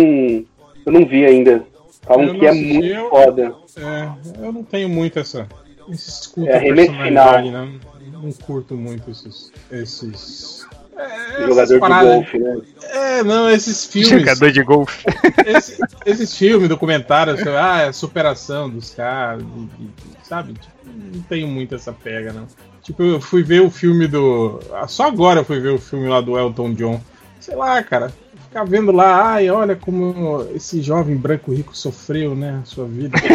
[0.86, 1.64] Eu não vi ainda.
[2.02, 3.54] Falam que é assisti, muito eu- foda.
[3.76, 5.48] É, eu não tenho muito essa.
[5.90, 7.68] Esse escuta É, arremesso personalidade, né?
[8.12, 9.52] Não curto muito esses.
[9.70, 10.64] esses.
[10.96, 12.56] É, Jogador de paradas- golfe, né?
[12.90, 14.08] É, não, esses filmes.
[14.20, 15.04] Jogador de golfe.
[15.46, 19.92] esse- esses filmes, documentários, ah, a superação dos caras, de- de- de-
[20.26, 20.54] sabe?
[20.54, 20.66] Tipo,
[21.14, 22.46] não tenho muito essa pega, não.
[22.86, 24.60] Tipo, eu fui ver o filme do.
[24.72, 27.00] ah, Só agora eu fui ver o filme lá do Elton John.
[27.40, 28.12] Sei lá, cara.
[28.46, 32.60] Ficar vendo lá, ai, olha como esse jovem branco rico sofreu, né?
[32.62, 33.18] A sua vida.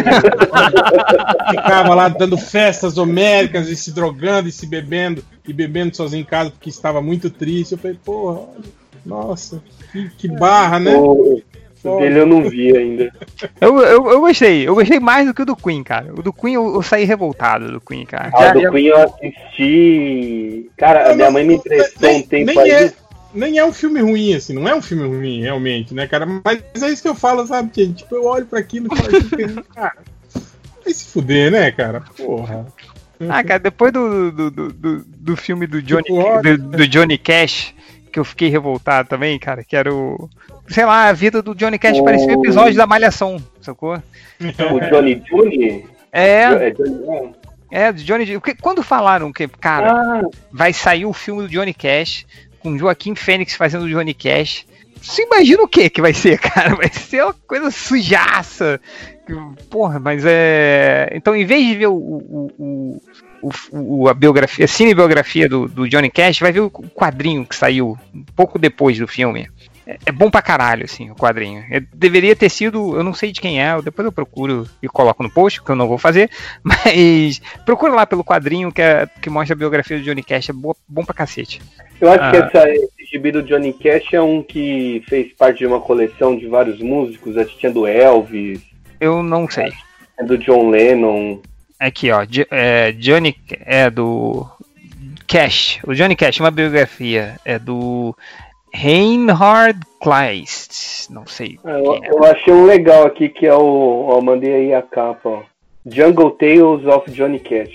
[1.50, 6.24] Ficava lá dando festas homéricas e se drogando e se bebendo, e bebendo sozinho em
[6.24, 7.72] casa porque estava muito triste.
[7.72, 8.48] Eu falei, porra,
[9.04, 10.94] Nossa, que, que barra, né?
[11.84, 13.12] O dele eu não vi ainda.
[13.60, 16.12] Eu, eu, eu gostei, eu gostei mais do que o do Queen, cara.
[16.12, 18.30] O do Queen eu, eu saí revoltado do Queen, cara.
[18.34, 20.70] Ah, Já- do Queen eu assisti.
[20.76, 22.70] Cara, Não, minha mãe me emprestou nem- um tempo nem aí.
[22.70, 22.92] é.
[23.34, 26.26] Nem é um filme ruim, assim, não é um filme ruim, realmente, né, cara?
[26.26, 29.22] Mas é isso que eu falo, sabe, que tipo, eu olho pra aquilo e falo,
[29.22, 29.96] tipo, cara,
[30.84, 32.02] vai se fuder, né, cara?
[32.14, 32.66] Porra.
[33.30, 36.58] Ah, cara, depois do, do, do, do, do filme do Johnny, Tipo, olha.
[36.58, 37.72] do, do Johnny Cash,
[38.12, 40.28] que eu fiquei revoltado também, cara, que era o.
[40.68, 43.94] Sei lá, a vida do Johnny Cash O- parecia um episódio da Malhação, sacou?
[43.94, 45.84] O Johnny Johnny?
[46.12, 47.34] É, É Johnny
[47.70, 48.26] é, do Johnny.
[48.34, 52.26] porque Quando falaram que, cara, Ah, vai sair o filme do Johnny Cash,
[52.60, 54.66] com Joaquim Fênix fazendo o Johnny Cash.
[55.00, 56.76] Você imagina o que que vai ser, cara?
[56.76, 58.80] Vai ser uma coisa sujaça.
[59.70, 61.10] Porra, mas é.
[61.14, 63.02] Então, em vez de ver o, o, o,
[63.72, 67.56] o- o- a biografia, a cinebiografia do, do Johnny Cash, vai ver o quadrinho que
[67.56, 69.48] saiu um pouco depois do filme.
[69.86, 71.64] É, é bom pra caralho, assim, o quadrinho.
[71.70, 75.22] É- deveria ter sido, eu não sei de quem é, depois eu procuro e coloco
[75.22, 76.30] no post, que eu não vou fazer,
[76.62, 80.52] mas procura lá pelo quadrinho que, é- que mostra a biografia do Johnny Cash, é
[80.52, 81.60] boa- bom pra cacete.
[82.00, 82.30] eu acho Ah.
[82.30, 86.36] que essa, esse gibi do Johnny Cash é um que fez parte de uma coleção
[86.36, 87.36] de vários músicos.
[87.36, 88.60] Acho que tinha do Elvis,
[89.00, 89.72] Eu não sei.
[90.18, 91.40] é do John Lennon.
[91.78, 94.46] Aqui, ó, é, Johnny é do
[95.26, 95.80] Cash.
[95.84, 98.16] O Johnny Cash, uma biografia, é do
[98.72, 101.10] Reinhard Kleist.
[101.10, 101.58] Não sei.
[101.64, 102.08] Ah, Eu, é.
[102.10, 104.06] eu achei um legal aqui que é o.
[104.08, 105.42] Ó, mandei aí a capa, ó.
[105.86, 107.72] Jungle Tales of Johnny Cash.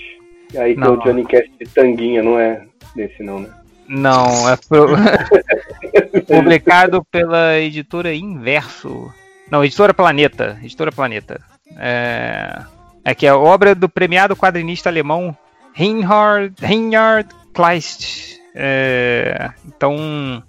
[0.56, 0.94] Aí tem Não.
[0.94, 2.62] o Johnny Cash de tanguinha, não é
[2.96, 3.50] desse não, né?
[3.86, 4.88] Não, é pro-
[6.26, 9.12] publicado pela editora Inverso.
[9.50, 10.58] Não, editora Planeta.
[10.62, 11.40] Editora Planeta.
[11.78, 12.60] É...
[13.04, 15.34] Aqui é a obra do premiado quadrinista alemão
[15.72, 18.38] Reinhard, Reinhard Kleist.
[18.54, 20.42] É, Então,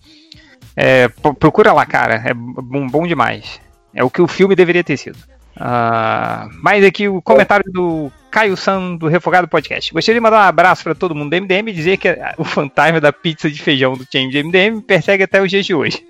[0.81, 2.21] é, pro- procura lá, cara.
[2.25, 3.59] É bom, bom demais.
[3.93, 5.17] É o que o filme deveria ter sido.
[5.61, 9.91] Ah, mas aqui o comentário do Caio San do Refogado Podcast.
[9.93, 12.07] Gostaria de mandar um abraço para todo mundo do MDM e dizer que
[12.37, 15.73] o fantasma da pizza de feijão do time de MDM persegue até os dias de
[15.75, 16.01] hoje.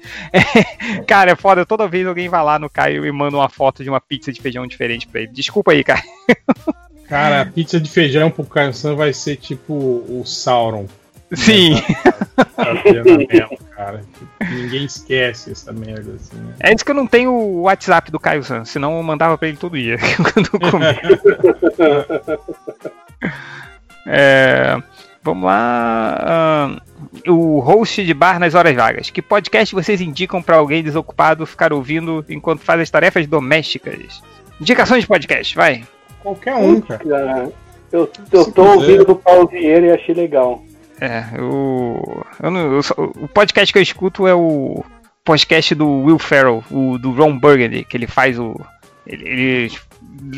[1.07, 1.65] cara, é foda.
[1.65, 4.39] Toda vez alguém vai lá no Caio e manda uma foto de uma pizza de
[4.39, 5.31] feijão diferente pra ele.
[5.31, 6.03] Desculpa aí, cara.
[7.09, 10.85] Cara, a pizza de feijão pro Caio San vai ser tipo o Sauron.
[11.33, 11.75] Sim.
[12.55, 14.01] Tá vendo mesmo, cara.
[14.49, 16.53] Ninguém esquece essa merda, assim, né?
[16.61, 19.47] É isso que eu não tenho o WhatsApp do Caio San, senão eu mandava pra
[19.47, 19.97] ele todo dia.
[20.33, 20.99] quando eu comia.
[24.11, 24.81] É,
[25.21, 26.81] vamos lá.
[27.27, 29.11] o host de bar nas horas vagas.
[29.11, 34.23] Que podcast vocês indicam pra alguém desocupado ficar ouvindo enquanto faz as tarefas domésticas?
[34.59, 35.83] Indicações de podcast, vai.
[36.23, 37.51] Qualquer um, cara.
[37.91, 38.61] Eu, eu tô quiser.
[38.61, 40.63] ouvindo do Paulo Vieira e achei legal.
[41.01, 44.83] É, eu, eu não- eu só- o podcast que eu escuto é o
[45.23, 48.59] podcast do Will Ferrell, o do Ron Burgundy, que ele faz o.
[49.07, 49.71] Ele, ele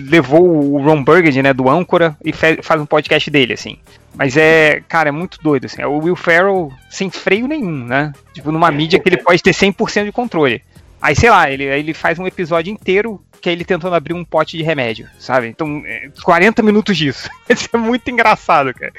[0.09, 0.43] levou
[0.73, 3.77] o Ron Burgundy, né, do Âncora, e fe- faz um podcast dele, assim.
[4.15, 5.81] Mas é, cara, é muito doido, assim.
[5.81, 8.11] É o Will Ferrell sem freio nenhum, né?
[8.33, 10.61] Tipo, numa mídia que ele pode ter 100% de controle.
[11.01, 14.23] Aí, sei lá, ele, ele faz um episódio inteiro que é ele tentando abrir um
[14.23, 15.47] pote de remédio, sabe?
[15.47, 17.27] Então, é 40 minutos disso.
[17.49, 18.93] Isso é muito engraçado, cara.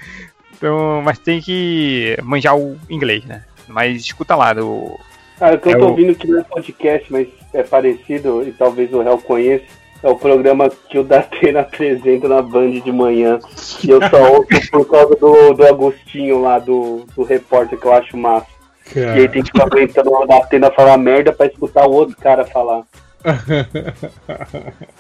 [0.63, 3.43] Então, mas tem que manjar o inglês, né?
[3.67, 4.97] Mas escuta lá, do.
[5.39, 8.47] Cara, o que eu É tô o- ouvindo que não é podcast, mas é parecido
[8.47, 9.65] e talvez o réu conheça.
[10.05, 13.39] É o programa que o Datena apresenta na Band de manhã.
[13.85, 17.93] E eu só ouço por causa do, do Agostinho lá, do, do repórter, que eu
[17.93, 18.47] acho massa.
[18.95, 19.29] E aí Cara.
[19.31, 22.83] tem que ficar aguentando o Datena falar merda pra escutar o outro cara falar.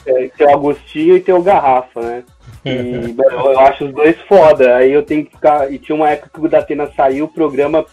[0.06, 2.22] É, tem o Agostinho e tem o Garrafa, né?
[2.64, 2.70] E
[3.16, 4.76] mano, eu acho os dois foda.
[4.76, 5.72] Aí eu tenho que ficar.
[5.72, 7.84] E tinha uma época que o Datena saiu, o programa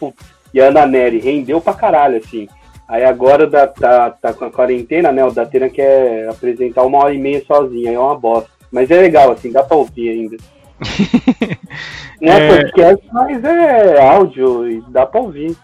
[0.53, 2.47] e a Ana Nery rendeu pra caralho, assim.
[2.87, 5.23] Aí agora da, tá, tá com a quarentena, né?
[5.23, 8.49] O Datena quer apresentar uma hora e meia sozinho, aí é uma bosta.
[8.71, 10.37] Mas é legal, assim, dá pra ouvir ainda.
[12.21, 12.57] Não é, É.
[12.63, 15.55] podcast, mas é áudio e dá pra ouvir.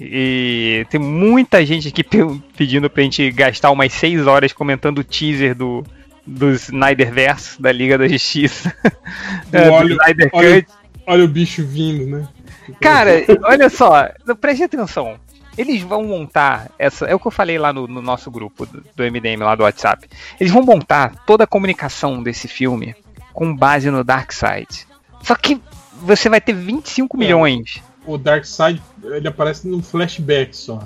[0.00, 5.04] E tem muita gente aqui pe- pedindo pra gente gastar umas 6 horas comentando o
[5.04, 5.82] teaser do,
[6.26, 8.72] do Snyderverse, da Liga da Justiça.
[9.52, 10.66] É, Olha- Snyder olha-.
[11.06, 12.28] Olha o bicho vindo, né?
[12.80, 13.10] Cara,
[13.42, 14.08] olha só,
[14.40, 15.18] preste atenção.
[15.56, 17.04] Eles vão montar essa.
[17.06, 19.62] É o que eu falei lá no, no nosso grupo do, do MDM, lá do
[19.62, 20.08] WhatsApp.
[20.40, 22.94] Eles vão montar toda a comunicação desse filme
[23.32, 24.86] com base no Darkseid.
[25.22, 25.60] Só que
[26.02, 27.20] você vai ter 25 É.
[27.20, 27.82] milhões.
[28.06, 30.78] O Darkseid, ele aparece no flashback só.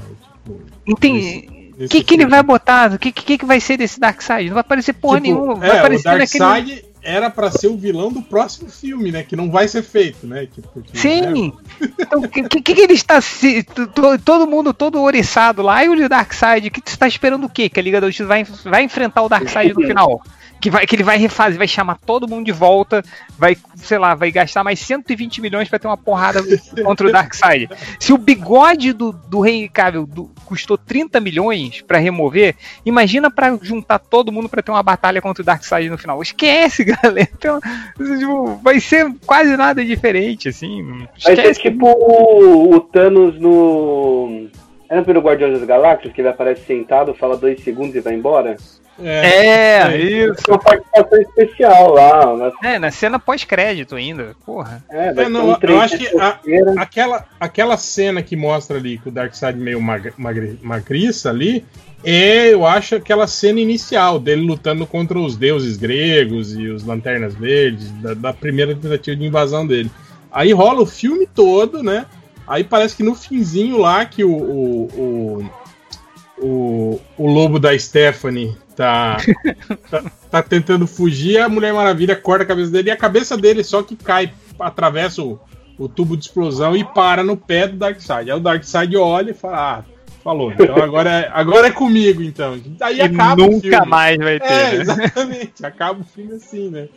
[0.44, 1.48] Tipo, Entende?
[1.80, 2.92] O que, que ele vai botar?
[2.92, 4.46] O que, que, que vai ser desse Darkseid?
[4.48, 5.54] Não vai aparecer porra Tipo, nenhuma.
[5.54, 6.38] Vai é, o aparecer naquele.
[6.44, 9.22] Darkseid, era pra ser o vilão do próximo filme, né?
[9.22, 10.46] Que não vai ser feito, né?
[10.46, 11.52] Tipo, porque, né, Sim!
[11.98, 13.62] Então, o que, que, ele está se.
[13.62, 13.88] to-
[14.24, 17.68] Todo mundo todo oriçado lá, e o Darkseid, que tu está esperando o quê?
[17.68, 20.20] Que a Liga da Justiça vai, vai enfrentar o Darkseid no final.
[20.60, 23.00] Que, vai, que ele vai refazer, vai chamar todo mundo de volta,
[23.38, 26.42] vai, sei lá, vai gastar mais 120 milhões pra ter uma porrada
[26.84, 27.70] contra o Darkseid.
[28.00, 33.58] Se o bigode do, do Henry Cavill do- custou 30 milhões pra remover, imagina pra
[33.60, 36.22] juntar todo mundo pra ter uma batalha contra o Darkseid no final.
[36.22, 37.28] Esquece, galera.
[37.36, 37.60] Então,
[37.96, 40.82] tipo, vai ser quase nada diferente, assim.
[41.22, 41.60] Vai ser Esquece.
[41.60, 44.48] tipo o, o Thanos no.
[44.88, 48.14] É no primeiro Guardiões das Galáxias, que ele aparece sentado, fala dois segundos e vai
[48.14, 48.56] embora?
[49.00, 50.32] É, É, isso.
[50.32, 52.36] Isso é uma participação especial lá.
[52.36, 52.52] Né?
[52.64, 54.34] É, na cena pós-crédito ainda.
[54.44, 54.84] Porra.
[54.90, 56.38] É, É, não, um eu acho que a-
[56.76, 60.12] aquela, aquela cena que mostra ali que o Darkseid meio magre,
[60.62, 61.64] magriça ali,
[62.04, 67.34] é, eu acho, aquela cena inicial dele lutando contra os deuses gregos e os lanternas
[67.34, 69.90] verdes, da, da primeira tentativa de invasão dele.
[70.30, 72.06] Aí rola o filme todo, né?
[72.46, 75.50] Aí parece que no finzinho lá que o, o,
[76.38, 79.16] o, o, o lobo da Stephanie tá,
[79.90, 83.64] tá, tá tentando fugir, a Mulher Maravilha corta a cabeça dele e a cabeça dele
[83.64, 85.38] só que cai, atravessa o,
[85.78, 88.30] o tubo de explosão e para no pé do Darkseid.
[88.30, 89.82] Aí o Darkseid olha e fala, ah,
[90.22, 92.58] falou, então agora é, agora é comigo então.
[92.80, 93.86] Aí E acaba o nunca filme.
[93.86, 94.46] mais vai ter.
[94.52, 94.80] É, né?
[94.82, 95.66] exatamente.
[95.66, 96.88] Acaba o filme assim, né?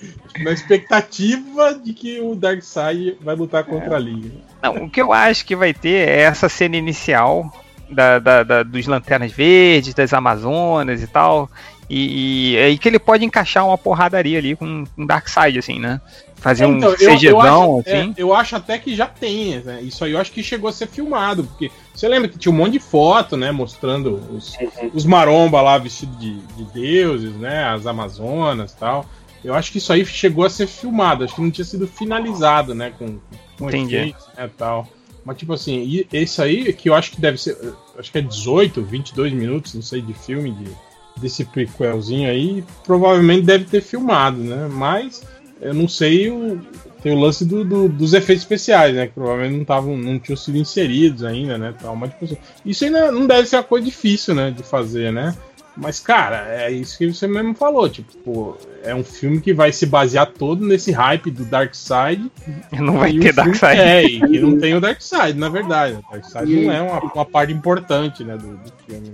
[0.44, 4.30] Na expectativa de que o Darkseid vai lutar contra a Liga.
[4.62, 7.52] Não, o que eu acho que vai ter é essa cena inicial
[7.90, 11.50] da, da- da- dos Lanternas Verdes, das Amazonas e tal.
[11.94, 15.78] E, e é aí que ele pode encaixar uma porradaria ali com um Darkseid, assim,
[15.78, 16.00] né?
[16.38, 18.14] Fazer um Então, CGzão, acho, é, assim.
[18.18, 19.82] eu acho até que já tem, né?
[19.82, 22.56] Isso aí eu acho que chegou a ser filmado, porque você lembra que tinha um
[22.56, 23.52] monte de foto, né?
[23.52, 24.58] Mostrando os,
[24.94, 27.66] os maromba lá vestidos de, de deuses, né?
[27.66, 29.06] As Amazonas e tal.
[29.44, 32.74] Eu acho que isso aí chegou a ser filmado, acho que não tinha sido finalizado,
[32.74, 32.94] né?
[32.98, 33.20] Com,
[33.60, 33.98] com Entendi.
[33.98, 34.88] efeitos, né, tal.
[35.26, 37.58] Mas tipo assim, e esse aí que eu acho que deve ser,
[38.00, 40.72] acho que é 18, 22 minutos, não sei, de filme de,
[41.18, 44.68] desse prequelzinho aí, provavelmente deve ter filmado, né?
[44.72, 45.24] Mas
[45.62, 46.60] eu não sei o
[47.04, 49.08] tem o lance do- do- dos efeitos especiais, né?
[49.08, 51.74] Que provavelmente não estavam, não tinham sido inseridos ainda, né?
[51.82, 54.52] Tal, mas tipo assim, isso ainda não deve ser uma coisa difícil, né?
[54.52, 55.36] De fazer, né?
[55.76, 57.90] Mas, cara, é isso que você mesmo falou.
[57.90, 62.30] Tipo, pô, é um filme que vai se basear todo nesse hype do Darkseid.
[62.78, 63.80] Não vai ter filme- Darkseid.
[63.80, 65.96] É, e que não tem o Darkseid, na verdade.
[66.08, 68.38] O Darkseid não é uma, uma parte importante, né?
[68.38, 69.12] Do, do filme.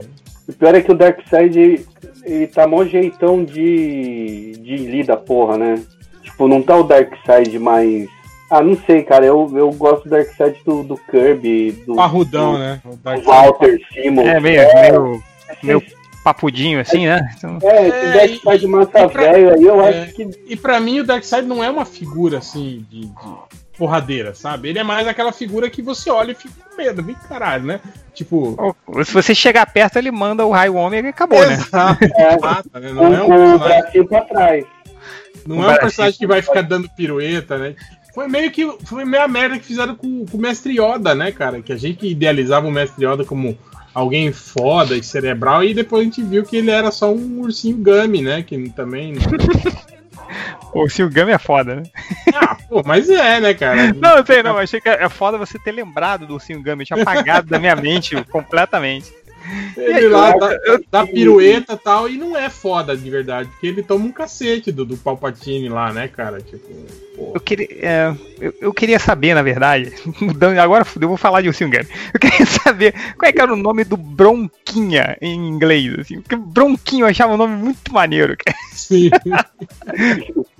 [0.48, 1.86] O pior é que o Darkseid,
[2.24, 5.76] ele tá mó jeitão de, de Lee da porra, né?
[6.24, 8.08] Tipo, não tá o Darkseid mais...
[8.50, 12.60] Ah, não sei, cara, eu, eu gosto do Darkseid do, do Kirby, do, Parrudão, do,
[12.60, 12.82] né?
[12.86, 14.22] O do Darkseid Walter Simon.
[14.22, 15.24] É meio, meio,
[15.64, 15.84] meio
[16.24, 17.30] papudinho, assim, né?
[17.38, 19.90] Então, É, É, esse Darkseid e- massa pra- velho aí, eu é.
[20.04, 20.30] acho que...
[20.48, 23.12] E pra mim o Darkseid não é uma figura assim de, de
[23.78, 24.70] porradeira, sabe?
[24.70, 27.80] Ele é mais aquela figura que você olha e fica com medo, vem caralho, né?
[28.14, 28.56] Tipo.
[28.88, 31.58] ou- se você chegar perto, ele manda o raio ômega e acabou, né?
[32.18, 32.92] É, mata, né?
[32.92, 34.66] Não é um o personagem, bracinho pra trás.
[35.46, 37.76] não é um personagem que vai ficar dando pirueta, né?
[38.14, 38.66] Foi meio que.
[38.86, 41.62] Foi meio a merda que fizeram com, com o Mestre Yoda, né, cara?
[41.62, 43.56] Que a gente idealizava o Mestre Yoda como
[43.94, 47.78] alguém foda e cerebral, e depois a gente viu que ele era só um ursinho
[47.78, 48.42] Gummy, né?
[48.44, 49.14] Que também.
[50.74, 51.84] O Silgami é foda, né?
[52.36, 53.94] ah, pô, mas é, né, cara?
[53.94, 54.58] Não, eu sei, não.
[54.58, 56.84] Achei que é foda você ter lembrado do Silgami.
[56.84, 59.12] Eu tinha apagado da minha mente completamente.
[59.76, 60.50] Ele lá dá,
[60.92, 64.72] dá pirueta e tal, e não é foda de verdade, porque ele toma um cacete
[64.72, 66.42] do, do Palpatine lá, né, cara?
[66.42, 66.68] Tipo,
[67.16, 67.32] pô.
[67.36, 71.48] Eu queria, é, eu, eu queria saber, na verdade, mudando, agora eu vou falar de
[71.48, 71.88] Ursinho Gummy.
[72.14, 76.36] Eu queria saber qual é que era o nome do Bronquinha em inglês, assim, porque
[76.36, 78.36] Bronquinho eu achava um nome muito maneiro.
[78.38, 78.58] cara.
[78.74, 79.10] Sim.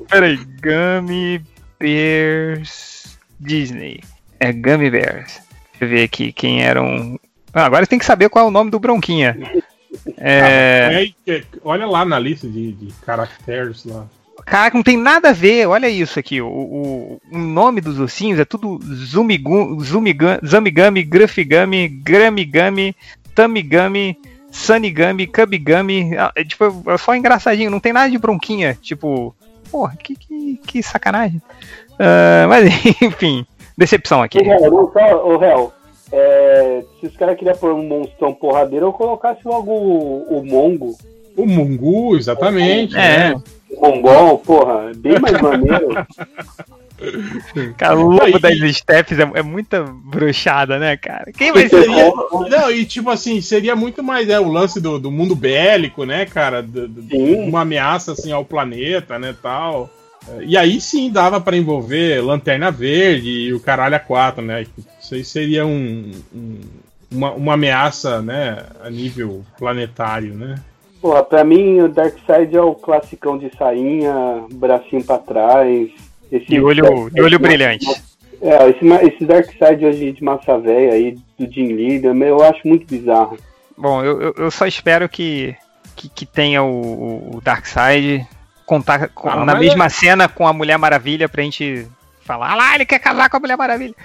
[0.10, 1.42] Peraí, Gummy
[1.80, 4.02] Bears Disney.
[4.40, 5.40] É Gummy Bears.
[5.72, 7.20] Deixa eu ver aqui quem eram.
[7.58, 9.36] Ah, agora tem que saber qual é o nome do Bronquinha.
[10.16, 14.06] É, É, é, olha lá na lista de, de caracteres lá.
[14.46, 15.66] Caraca, não tem nada a ver.
[15.66, 16.40] Olha isso aqui.
[16.40, 22.96] O, o, o nome dos ursinhos é tudo Zumigu, Zumigan, Zamigami, Gruffigami, Gramigami,
[23.34, 24.16] Tamigami,
[24.52, 26.16] Sanigami, Cubigami.
[26.16, 27.72] Ah, É, tipo, é só engraçadinho.
[27.72, 28.78] Não tem nada de bronquinha.
[28.80, 29.36] Tipo,
[29.72, 31.42] porra, que, que, que sacanagem.
[31.98, 32.70] Ah, mas
[33.02, 34.38] enfim, decepção aqui.
[34.38, 35.74] Ô, Real, não só, ô, Real,
[36.12, 40.96] é, se os caras queriam pôr um monstrão porradeiro, eu colocasse logo o, o Mongo.
[41.36, 42.96] O Mungu, exatamente.
[42.96, 43.30] É.
[43.32, 43.36] né?
[43.70, 45.90] O Mongol, porra, bem mais maneiro.
[47.78, 51.32] Cara, o lobo das steps é, é muita brochada, né, cara?
[51.32, 51.84] Quem vai ser?
[51.84, 52.12] seria-
[52.50, 56.26] não, e tipo assim, seria muito mais é, o lance do, do mundo bélico, né,
[56.26, 56.64] cara?
[56.64, 59.90] Do- do- uma ameaça assim ao planeta, né, tal.
[60.46, 64.66] E aí sim dava pra envolver Lanterna Verde e o Caralho a 4, né?
[65.02, 66.60] Isso aí seria um, um-
[67.10, 68.64] uma, uma ameaça, né?
[68.84, 70.56] A nível planetário, né?
[71.02, 75.90] Porra, pra mim o Darkseid é o classicão de sainha, bracinho pra trás.
[76.32, 77.86] Esse De olho, de olho brilhante.
[78.42, 82.86] É, esse, esse Darkseid hoje de massa velha aí, do Jim Leader, eu acho muito
[82.86, 83.38] bizarro.
[83.78, 85.56] Bom, eu, eu- eu só espero que,
[85.96, 88.28] que, que tenha o, o Darkseid
[88.68, 91.88] contar com- Ah, na mesma cena com a Mulher Maravilha pra gente
[92.24, 93.96] falar, ah lá, ele quer casar com a Mulher Maravilha.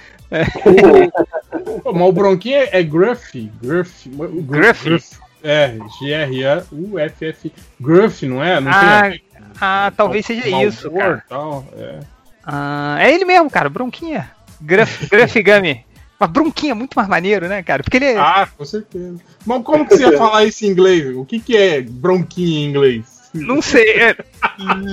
[1.83, 3.51] Pô, mas o Bronquinho é, é Gruff.
[3.61, 4.09] Gruff.
[4.09, 5.17] Gruff?
[5.43, 7.51] É, G-R-A-U-F-F.
[7.79, 8.59] Gruff, não é?
[8.61, 9.21] Não Ah, tem
[9.59, 11.23] Ah, talvez seja mau isso, cara.
[11.27, 11.99] Tal, é.
[12.45, 14.31] Ah, é ele mesmo, cara, Bronquinha.
[14.61, 15.85] Gruff, Gruff Gummy.
[16.19, 17.83] Mas Bronquinha é muito mais maneiro, né, cara?
[17.83, 18.17] Porque ele é.
[18.17, 19.17] Ah, com certeza.
[19.45, 21.13] Mas como que você ia falar isso em inglês?
[21.15, 23.12] O que, que é bronquinho em inglês?
[23.33, 24.15] Não sei, é.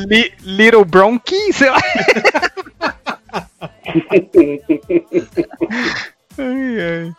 [0.07, 1.79] Li- Little Bronquinho, sei lá.
[6.39, 7.13] Ai, ai.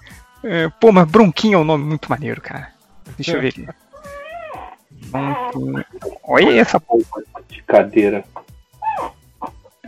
[0.43, 2.69] É, pô, mas Bronquinho é um nome muito maneiro, cara.
[3.17, 3.67] Deixa eu ver aqui.
[5.09, 5.85] Bronquinho.
[6.23, 7.03] Olha essa porra.
[7.49, 8.23] De cadeira.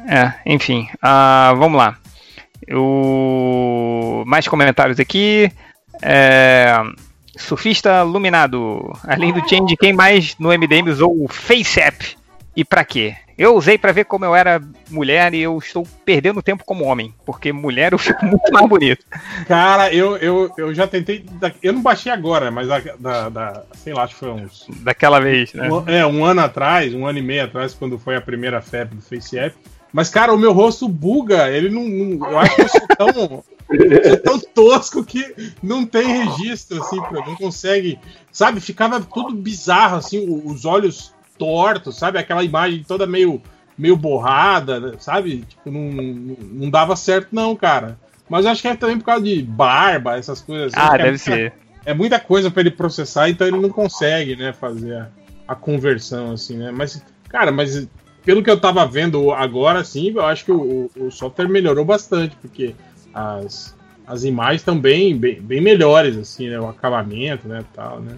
[0.08, 0.88] É, enfim.
[1.02, 1.98] ah, vamos lá.
[2.68, 4.24] Eu...
[4.28, 5.52] Mais comentários aqui.
[6.02, 6.76] É,
[7.38, 8.94] Surfista Luminado.
[9.08, 12.16] Além do Change, quem mais no MDM usou o FaceApp?
[12.56, 13.16] E pra quê?
[13.36, 14.62] Eu usei pra ver como eu era
[14.92, 17.12] mulher e eu estou perdendo tempo como homem.
[17.26, 19.04] Porque mulher eu fico muito mais bonito.
[19.48, 21.26] Cara, eu, eu, eu já tentei.
[21.64, 24.68] Eu não baixei agora, mas da, da, da- sei lá, acho que foi uns.
[24.82, 25.68] Daquela vez, né?
[25.68, 28.96] um- é, um ano atrás, um ano e meio atrás, quando foi a primeira febre
[28.98, 29.56] do FaceApp.
[29.92, 31.50] Mas, cara, o meu rosto buga.
[31.50, 31.84] Ele não.
[31.84, 33.44] não- eu acho que eu sou tão.
[33.68, 38.00] Sou tão tosco que não tem registro, assim, não consegue.
[38.32, 42.20] Sabe, ficava tudo bizarro, assim, os olhos tortos, sabe?
[42.20, 43.42] Aquela imagem toda meio,
[43.78, 45.44] meio borrada, sabe?
[45.48, 45.92] Tipo, não,
[46.52, 47.98] não, dava certo, não, cara.
[48.30, 50.82] Mas acho que é também por causa de barba, essas coisas assim.
[50.82, 51.54] Ah, é deve muita- ser.
[51.86, 55.10] é muita coisa pra ele processar, então ele não consegue, né, fazer a,
[55.48, 56.72] a conversão, assim, né?
[56.72, 57.88] Mas, cara, mas
[58.24, 62.36] pelo que eu tava vendo agora, assim, eu acho que o, o software melhorou bastante,
[62.42, 62.74] porque
[63.14, 63.76] as,
[64.08, 66.60] as imagens estão bem, bem, melhores, assim, né?
[66.60, 68.18] O acabamento, né, tal, né?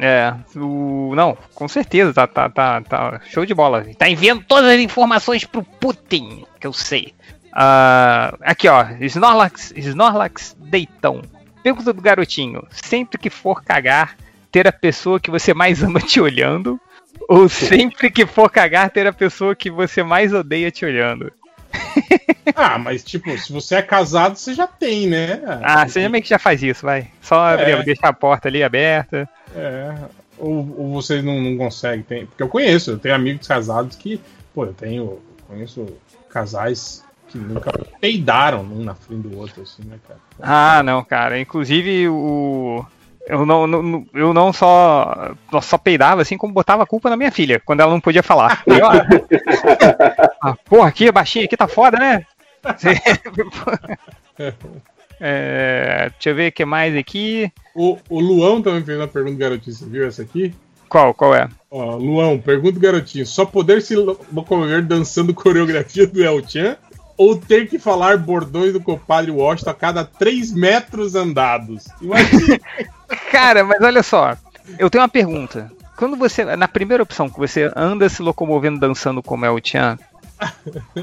[0.00, 1.12] É, o...
[1.14, 3.84] não, com certeza, tá, tá, tá, tá show de bola.
[3.96, 7.14] Tá enviando todas as informações pro Putin, que eu sei.
[7.52, 11.22] Ah, aqui, ó, Snorlax, Snorlax Deitão.
[11.62, 14.16] Pergunta do garotinho: sempre que for cagar,
[14.50, 16.80] ter a pessoa que você mais ama te olhando?
[17.28, 21.32] Ou sempre que for cagar, ter a pessoa que você mais odeia te olhando?
[22.56, 25.40] Ah, mas, tipo, se você é casado, você já tem, né?
[25.62, 27.08] Ah, você já meio que já faz isso, vai.
[27.20, 27.82] Só abrir, É.
[27.82, 29.28] deixar a porta ali aberta.
[29.56, 29.94] É.
[30.38, 34.20] Ou, ou você não, não consegue, tem, porque eu conheço, eu tenho amigos casados que,
[34.54, 35.86] pô, eu tenho, conheço
[36.28, 40.20] casais que nunca peidaram um na frente do outro, assim, né, cara?
[40.40, 41.40] Ah, não, cara.
[41.40, 42.84] Inclusive, o.
[43.26, 47.32] Eu não, não- eu não só, só peidava, assim, como botava a culpa na minha
[47.32, 48.62] filha, quando ela não podia falar.
[48.66, 48.90] E, ó,
[50.42, 52.24] ah, porra, aqui, baixinho, aqui tá foda, né?
[55.20, 57.50] É, deixa eu ver o que mais aqui.
[57.74, 59.74] O, o Luão também fez uma pergunta, garotinho.
[59.76, 60.52] Você viu essa aqui?
[60.88, 61.48] Qual, qual é?
[61.70, 66.76] Ó, Luão, pergunta garotinho: só poder se lo- locomover dançando coreografia do El Chan
[67.16, 71.84] ou ter que falar bordões do compadre Washington a cada 3 metros andados?
[72.02, 72.58] Imagina.
[73.30, 74.36] Cara, mas olha só,
[74.78, 75.70] eu tenho uma pergunta.
[75.96, 79.96] Quando você, na primeira opção, que você anda se locomovendo dançando como é o Chan,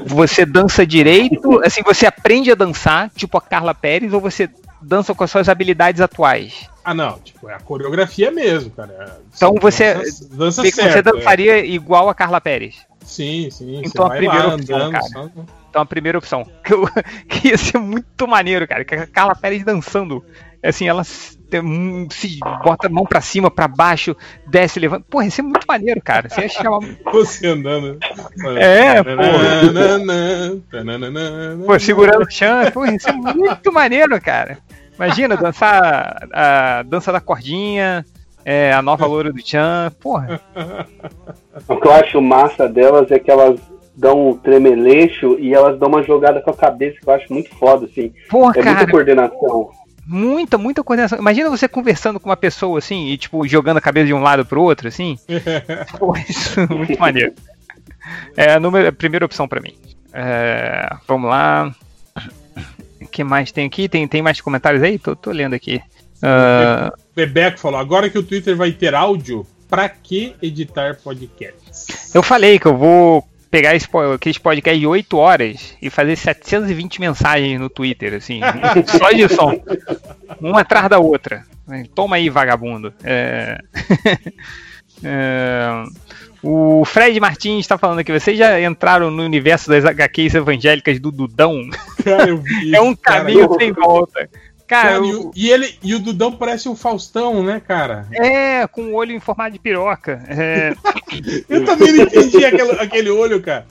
[0.06, 4.48] você dança direito, assim, você aprende a dançar, tipo a Carla Pérez, ou você
[4.80, 6.68] dança com as suas habilidades atuais?
[6.84, 9.20] ah, não, tipo, é a coreografia mesmo, cara.
[9.34, 11.02] Então você- Dança, dança certo, você é.
[11.02, 12.76] dançaria igual a Carla Pérez.
[13.04, 13.80] Sim, sim.
[13.84, 14.92] Então a primeira lá opção, andando.
[14.92, 15.04] cara.
[15.04, 15.30] só-
[15.70, 16.44] Então a primeira opção.
[16.64, 16.88] Que, eu-
[17.28, 18.84] que ia ser muito maneiro, cara.
[18.84, 20.24] Que a Carla Pérez dançando.
[20.62, 21.02] Assim, ela
[21.60, 25.04] tem- se bota a mão pra cima, pra baixo, desce, levanta.
[25.08, 26.28] Porra, ia ser muito maneiro, cara.
[26.28, 26.78] Você ia chamar.
[27.12, 27.98] Você andando.
[28.58, 29.10] É, pô.
[31.66, 34.58] Pô, segurando o chão, pô, isso é muito maneiro, cara.
[34.96, 38.04] Imagina dançar a dança da cordinha,
[38.44, 40.40] é, a nova loura do Chan, porra.
[41.68, 43.58] O que eu acho massa delas é que elas
[43.96, 47.54] dão um tremeleixo e elas dão uma jogada com a cabeça que eu acho muito
[47.56, 48.12] foda, assim.
[48.30, 49.70] Porra, É muita cara, coordenação.
[50.06, 51.18] Muita, muita coordenação.
[51.18, 54.44] Imagina você conversando com uma pessoa assim e, tipo, jogando a cabeça de um lado
[54.44, 55.18] pro outro, assim.
[55.98, 57.32] Porra, isso é muito maneiro.
[58.36, 59.74] É a, número, a primeira opção pra mim.
[60.12, 61.74] É, vamos lá.
[63.00, 63.88] O que mais tem aqui?
[63.88, 64.98] Tem, tem mais comentários aí?
[64.98, 65.80] Tô, tô lendo aqui.
[66.22, 72.14] Ah, Bebeco falou: agora que o Twitter vai ter áudio, pra que editar podcasts?
[72.14, 76.16] Eu falei que eu vou pegar esse, po- aqueles podcasts de 8 horas e fazer
[76.16, 78.40] 720 mensagens no Twitter, assim,
[78.98, 79.62] só de som.
[80.40, 81.44] Uma atrás da outra.
[81.94, 82.92] Toma aí, vagabundo.
[83.04, 83.58] É...
[85.04, 85.82] É,
[86.42, 91.10] O Fred Martins está falando que vocês já entraram no universo das HQs evangélicas do
[91.10, 91.60] Dudão.
[92.04, 93.18] Cara, eu vi É um isso, cara.
[93.24, 94.28] caminho sem volta.
[94.72, 98.06] Cara, Cara, e, eu- o, e ele, e o Dudão parece o Faustão, né, cara?
[98.12, 100.24] é, com o olho em formato de piroca.
[100.28, 100.74] É,
[101.48, 103.66] Eu também não entendi aquele, aquele olho, cara.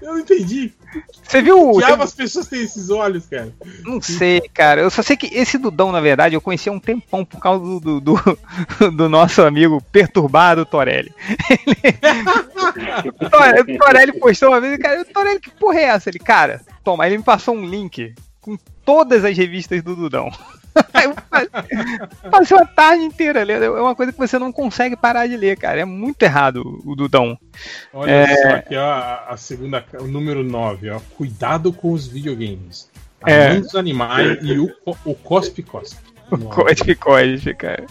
[0.00, 0.72] Eu não entendi.
[1.22, 1.72] Você viu?
[1.72, 3.52] Que diabo as pessoas têm esses olhos, cara?
[3.82, 4.82] Não sei, cara.
[4.82, 7.64] Eu só sei que esse Dudão, na verdade, eu conheci há um tempão por causa
[7.64, 8.38] do, do, do-
[8.96, 11.12] do nosso amigo perturbado Torelli.
[11.50, 13.12] Ele...
[13.30, 16.08] Tore- Torelli postou uma vez, cara, Torelli, que porra é essa?
[16.10, 18.14] Ele, cara, toma, ele me passou um link
[18.46, 20.30] com todas as revistas do Dudão.
[22.30, 23.64] Passei uma tarde inteira lendo.
[23.64, 25.80] É uma coisa que você não consegue parar de ler, cara.
[25.80, 27.36] É muito errado o Dudão.
[27.92, 28.36] Olha É.
[28.36, 31.00] só aqui, ó, a, a segunda, o número 9, ó.
[31.16, 32.88] Cuidado com os videogames.
[33.26, 33.54] É.
[33.58, 34.70] dos animais e o,
[35.04, 36.00] o Cospe Cospe.
[36.54, 37.86] Cospe, cospe, cara.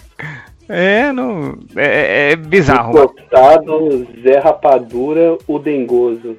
[0.70, 1.58] É, não.
[1.76, 2.94] É, é bizarro.
[2.94, 3.06] mano.
[3.16, 6.36] Encostado, Zé Rapadura, o Dengoso.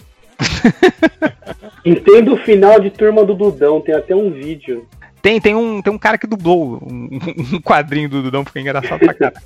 [1.85, 4.87] Entendo o final de Turma do Dudão, tem até um vídeo.
[5.23, 7.19] Tem, tem, um, tem um cara que dublou um,
[7.55, 9.37] um quadrinho do Dudão, fica engraçado pra caralho.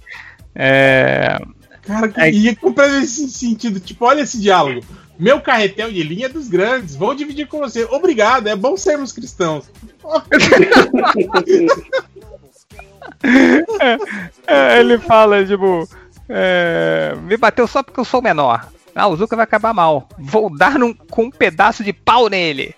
[0.54, 1.38] É,
[1.82, 2.30] Cara, que, É.
[2.30, 3.80] e é completamente esse sentido.
[3.80, 4.80] Tipo, olha esse diálogo.
[5.18, 6.96] Meu carretel de linha é dos grandes.
[6.96, 7.84] Vou dividir com você.
[7.84, 9.70] Obrigado, é bom sermos cristãos.
[14.46, 15.88] é, ele fala, tipo,
[16.28, 18.68] é, me bateu só porque eu sou menor.
[18.94, 20.08] Ah, o Zuka vai acabar mal.
[20.18, 22.74] Vou dar num- com um pedaço de pau nele.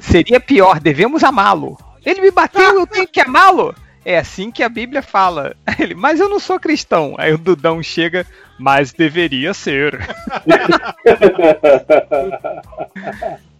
[0.00, 1.78] Seria pior, devemos amá-lo.
[2.04, 3.74] Ele me bateu, eu tenho que amá-lo.
[4.04, 5.56] É assim que a Bíblia fala.
[5.80, 7.14] Ele, mas eu não sou cristão.
[7.18, 8.24] Aí o Dudão chega,
[8.58, 9.98] mas deveria ser.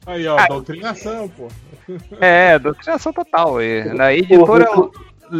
[0.06, 0.46] Aí, ó, Ah.
[0.46, 1.48] doutrinação, pô.
[2.20, 3.56] É, doutrinação total.
[3.94, 4.68] Na editora,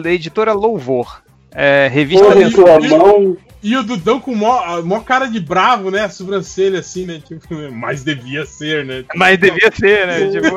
[0.07, 1.23] editora Louvor.
[1.53, 2.83] É, revista Porra, mensal.
[2.83, 3.37] sua mão.
[3.63, 6.05] E o Dudão com mó, mó cara de bravo, né?
[6.05, 7.21] A sobrancelha assim, né?
[7.27, 9.05] Tipo, mas devia ser, né?
[9.15, 10.31] Mas devia ser, né?
[10.31, 10.57] Tipo,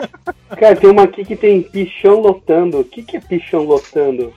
[0.56, 2.80] Cara, tem uma aqui que tem pichão lotando.
[2.80, 4.32] O que, que é pichão lotando?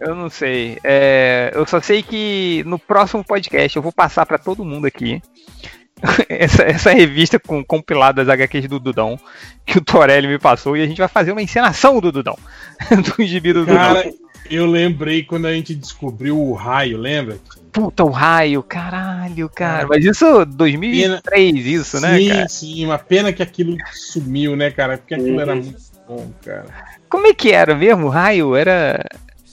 [0.00, 0.78] eu não sei.
[0.82, 5.22] É, eu só sei que no próximo podcast eu vou passar pra todo mundo aqui
[6.28, 9.18] essa, essa revista com compilada das HQs do Dudão
[9.64, 12.36] que o Torelli me passou e a gente vai fazer uma encenação do Dudão.
[13.16, 14.12] do gibi do Dudão.
[14.50, 17.38] Eu lembrei quando a gente descobriu o raio, lembra?
[17.72, 19.86] Puta, o raio, caralho, cara.
[19.88, 22.48] Mas isso 2003, isso, né, sim, cara?
[22.48, 24.98] sim, uma pena que aquilo sumiu, né, cara?
[24.98, 25.40] Porque aquilo Uhum.
[25.40, 26.66] era muito bom, cara.
[27.08, 28.06] Como é que era mesmo?
[28.06, 29.02] O raio era.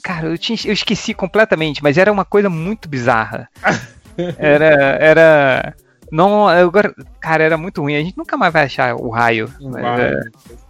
[0.02, 3.48] Cara, eu, tinha, eu esqueci completamente, mas era uma coisa muito bizarra.
[4.38, 4.66] Era.
[5.00, 5.74] Era.
[6.10, 7.94] Não, agora, cara, era muito ruim.
[7.96, 9.48] A gente nunca mais vai achar o raio.
[9.60, 10.02] Não mas, vai.
[10.12, 10.20] é,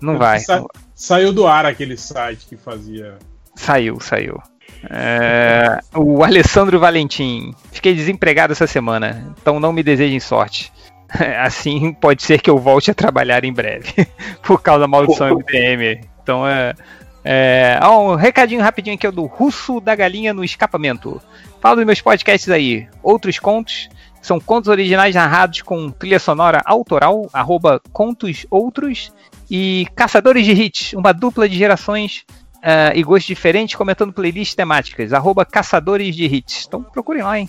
[0.01, 0.39] não vai.
[0.41, 0.65] Sa-
[0.95, 3.17] Saiu do ar aquele site que fazia.
[3.61, 4.43] Saiu, saiu.
[4.89, 7.55] É, o Alessandro Valentim.
[7.71, 10.73] Fiquei desempregado essa semana, então não me desejem sorte.
[11.39, 13.93] Assim pode ser que eu volte a trabalhar em breve,
[14.43, 16.01] por causa da maldição MDM.
[16.23, 16.75] Então é.
[17.23, 21.21] é ó, um recadinho rapidinho aqui é do Russo da Galinha no Escapamento.
[21.61, 22.89] Fala dos meus podcasts aí.
[23.03, 23.91] Outros contos.
[24.23, 29.13] São contos originais narrados com trilha sonora autoral, arroba contos outros.
[29.51, 32.25] E Caçadores de Hits, uma dupla de gerações
[32.63, 36.65] ah, e gostos diferentes comentando playlists temáticas, arroba Caçadores de Hits.
[36.67, 37.49] Então procurem lá, hein?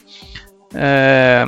[0.74, 1.46] Ah,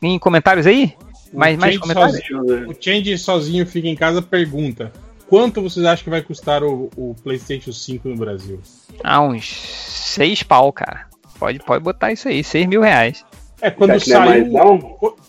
[0.00, 0.94] tem comentários aí?
[1.32, 2.20] Mais, O mais comentários?
[2.30, 2.68] Eu ver.
[2.68, 4.92] O Change sozinho fica em casa pergunta:
[5.28, 8.60] quanto vocês acham que vai custar o, o PlayStation 5 no Brasil?
[9.02, 11.06] Ah, uns seis pau, cara.
[11.38, 13.24] Pode, pode botar isso aí, seis mil reais.
[13.60, 14.52] É, quando não é saiu.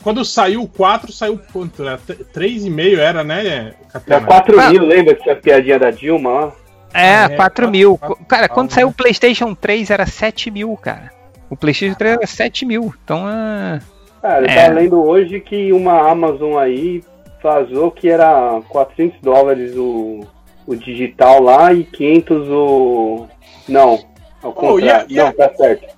[0.04, 1.82] Quando saiu o 4, saiu quanto?
[1.84, 4.26] Era t- 3,5 era, né, Catena?
[4.26, 4.70] 4 Ah.
[4.72, 6.52] mil, lembra que tinha a piadinha da Dilma lá?
[6.96, 7.98] É, Ah, é, quatro quatro- mil.
[7.98, 11.12] quatro Cara, pau, quando saiu o PlayStation 3 era 7 mil, cara.
[11.50, 12.94] O PlayStation 3 era 7 mil.
[13.04, 13.80] Então, é.
[14.22, 14.68] Cara, É.
[14.68, 17.04] tá lendo hoje que uma Amazon aí
[17.44, 20.22] vazou que era 400 dólares o,
[20.66, 23.28] o digital lá e 500 o.
[23.70, 24.00] Não,
[24.42, 25.06] ao Oh, e a- contrário.
[25.10, 25.96] e a- Não, tá certo.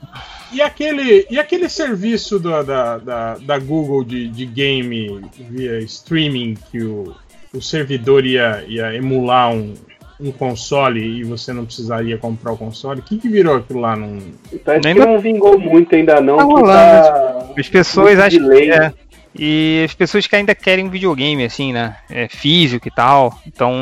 [0.52, 6.56] E aquele, e aquele serviço da, da, da, da Google de, de game via streaming
[6.72, 7.14] que o,
[7.54, 9.74] o servidor ia, ia emular um,
[10.20, 13.00] um console e você não precisaria comprar o console?
[13.00, 13.96] O que, que virou aquilo lá?
[13.96, 14.20] Num...
[14.66, 16.38] Parece Ainda- que não vingou muito ainda não.
[16.38, 16.68] Tá rolando,
[17.04, 17.46] tá...
[17.58, 18.72] As pessoas Muito acham que.
[18.72, 18.94] É,
[19.40, 21.96] e as pessoas que ainda querem um videogame, assim, né?
[22.10, 23.38] É, físico e tal.
[23.46, 23.74] Então,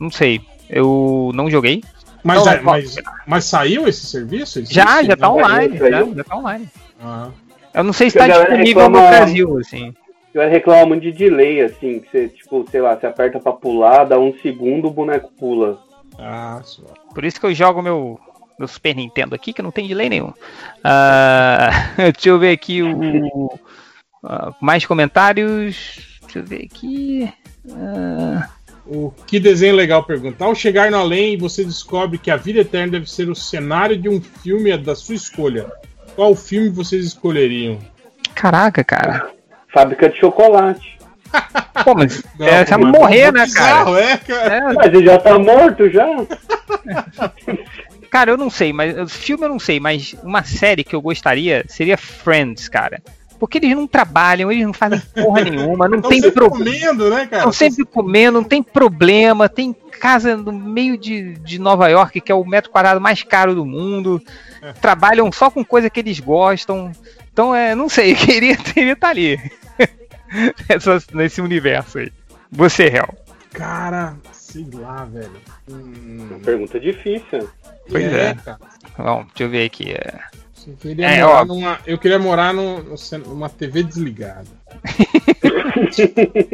[0.00, 0.40] não sei.
[0.68, 1.82] Eu não joguei.
[2.24, 2.94] Mas, Não, é- não, mas,
[3.26, 4.58] mas saiu esse serviço?
[4.60, 4.74] Existe?
[4.74, 5.76] Já, já tá online.
[5.78, 5.90] saiu?
[6.10, 6.68] Já, já tá online.
[7.02, 7.28] Ah.
[7.74, 9.94] Eu não sei se tá galera disponível no reclama- Brasil, assim.
[10.34, 13.52] Eu era reclamar muito de delay, assim, que você, tipo, sei lá, você aperta pra
[13.52, 15.78] pular, dá um segundo, o boneco pula.
[16.18, 16.82] Ah, só.
[17.14, 18.18] Por isso que eu jogo meu,
[18.58, 20.32] meu Super Nintendo aqui, que não tem delay nenhum.
[20.82, 21.70] Ah,
[22.12, 23.50] deixa eu ver aqui o.
[24.24, 26.18] ah, mais comentários.
[26.22, 27.30] Deixa eu ver aqui.
[27.70, 28.48] Ah,
[28.86, 30.44] O que desenho legal pergunta.
[30.44, 34.08] Ao chegar no além, você descobre que a vida eterna deve ser o cenário de
[34.08, 35.70] um filme da sua escolha.
[36.16, 37.78] Qual filme vocês escolheriam?
[38.34, 39.30] caraca, cara.
[39.72, 40.98] Fábrica de chocolate.
[41.84, 43.84] Pô, mas Não, é, você morrer, é né, cara?
[43.84, 44.54] bizarro, É, cara.
[44.54, 46.06] É, Mas ele já tá morto já?
[48.10, 51.64] Cara, eu não sei, mas filme eu não sei, mas uma série que eu gostaria
[51.66, 53.00] seria Friends, cara.
[53.38, 56.78] Porque eles não trabalham, eles não fazem porra nenhuma, não Estão tem sempre problema.
[56.78, 57.36] comendo, né, cara?
[57.38, 62.30] Estão sempre comendo, não tem problema, tem casa no meio de, de Nova York, que
[62.30, 64.20] é o metro quadrado mais caro do mundo.
[64.82, 66.92] Trabalham só com coisa que eles gostam.
[67.32, 69.40] Então, é, não sei, queria queria estar ali.
[70.68, 72.12] Essa- nesse universo aí.
[72.50, 73.14] Você, Hel.
[73.52, 75.30] Cara, sei lá, velho.
[75.70, 77.48] Hum, Pergunta difícil.
[77.88, 78.34] Pois é.
[78.34, 78.58] cara.
[78.98, 79.92] Bom, deixa eu ver aqui.
[79.92, 80.20] é.
[80.66, 81.44] Eu queria É, morar, ó.
[81.44, 84.46] numa, eu queria morar no- no cen- numa TV desligada.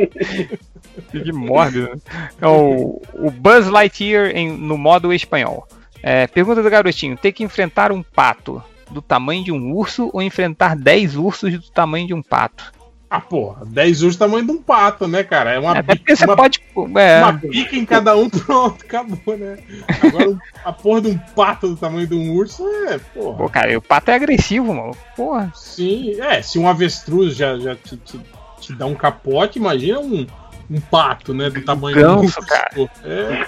[1.11, 2.01] Que mórbido, né?
[2.41, 5.67] É o, o Buzz Lightyear em- no modo espanhol.
[6.03, 10.23] É, pergunta do garotinho: ter que enfrentar um pato do tamanho de um urso ou
[10.23, 12.73] enfrentar 10 ursos do tamanho de um pato?
[13.11, 15.53] Ah, porra, 10 ursos tamanho de um pato, né, cara?
[15.53, 16.61] É uma, É, porque você uma, pode.
[16.97, 19.57] É, uma pica em cada um, pronto, acabou, né?
[20.03, 23.39] Agora a porra de um pato do tamanho de um urso é, porra.
[23.39, 24.95] pô, cara, o pato é agressivo, mano.
[25.17, 25.51] Porra.
[25.55, 28.21] Sim, é, se um avestruz já, já te, te-
[28.61, 30.27] te dá um capote, imagina um,
[30.71, 31.49] um pato, né?
[31.49, 32.41] Do tamanho de um ganso, urso.
[32.47, 32.71] cara.
[33.05, 33.47] É,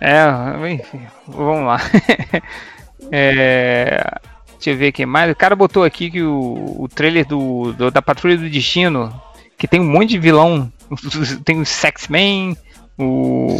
[0.00, 1.78] É, enfim, vamos lá.
[3.12, 4.02] É,
[4.58, 5.30] deixa eu ver aqui mais.
[5.30, 9.12] O cara botou aqui que o, o trailer do, do- da Patrulha do Destino,
[9.56, 10.70] que tem um monte de vilão.
[11.44, 12.56] Tem o Sex-Man,
[12.98, 13.58] o.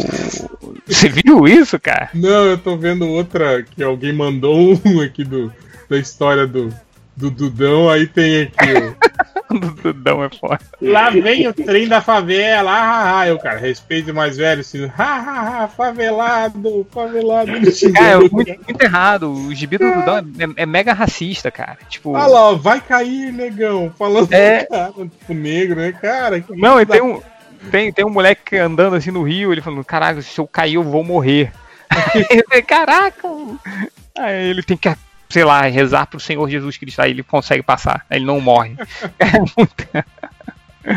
[0.87, 2.09] Você viu isso, cara?
[2.13, 5.53] Não, eu tô vendo outra que alguém mandou um aqui do,
[5.87, 6.73] da história do,
[7.19, 9.09] do Dudão, aí tem aqui o.
[9.51, 10.59] O Dudão é foda.
[10.79, 13.27] Lá vem o trem da favela, ah, ah, ah.
[13.27, 17.51] Eu, cara, respeito o mais velho, assim, ah, ah, ah, favelado, favelado.
[17.93, 19.31] Cara, é muito, muito errado.
[19.31, 21.79] O gibi do Dudão é, é mega racista, cara.
[21.89, 22.11] Tipo.
[22.11, 24.65] Olha lá, ó, vai cair, negão, falando É.
[24.65, 26.39] cara, tipo, negro, né, cara?
[26.39, 27.19] que Não, e tem um,
[27.71, 30.83] tem, tem um moleque andando assim no rio, ele falando, caraca, se eu cair eu
[30.83, 31.51] vou morrer.
[32.29, 33.27] Eu falei, Caraca!
[34.15, 34.87] Aí ele tem que,
[35.29, 38.75] sei lá, rezar pro Senhor Jesus Cristo, aí ele consegue passar, aí ele não morre.
[39.19, 39.87] É muito-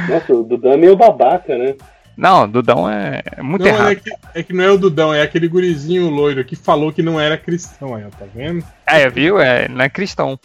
[0.09, 1.75] Nossa, o Dudan é meio babaca, né?
[2.17, 3.91] Não, Dudão é é muito Não, errado.
[3.93, 7.03] é que, é que não é o Dudão, é aquele gurizinho loiro que falou que
[7.03, 8.65] não era cristão aí, ó, tá vendo?
[8.87, 9.41] É, viu?
[9.41, 10.39] É, não é cristão.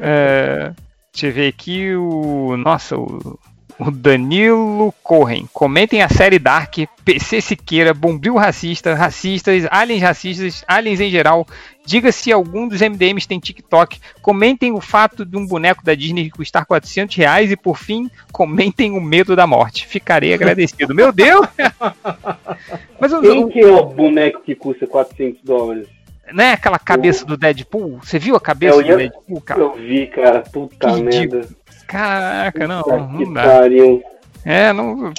[0.00, 0.72] É,
[1.12, 2.56] deixa eu ver aqui o.
[2.56, 3.38] Nossa, o,
[3.78, 5.46] o Danilo Corren.
[5.52, 6.74] Comentem a série Dark,
[7.04, 11.46] PC Siqueira, Bombril Racista, Racistas, Aliens Racistas, Aliens em geral.
[11.86, 13.98] Diga se algum dos MDMs tem TikTok.
[14.20, 17.52] Comentem o fato de um boneco da Disney custar 400 reais.
[17.52, 19.86] E por fim, comentem o medo da morte.
[19.86, 20.94] Ficarei agradecido.
[20.94, 21.46] Meu Deus!
[23.00, 25.97] Mas eu, Quem que é o boneco que custa 400 dólares?
[26.32, 28.00] Não é aquela cabeça do Deadpool?
[28.02, 29.60] Você viu a cabeça Eu do ia- Deadpool, cara?
[29.60, 31.48] Eu vi, cara, puta Que merda.
[31.86, 33.42] Caraca, não, Puta não que dá.
[33.42, 34.02] pariu.
[34.44, 35.12] É, não.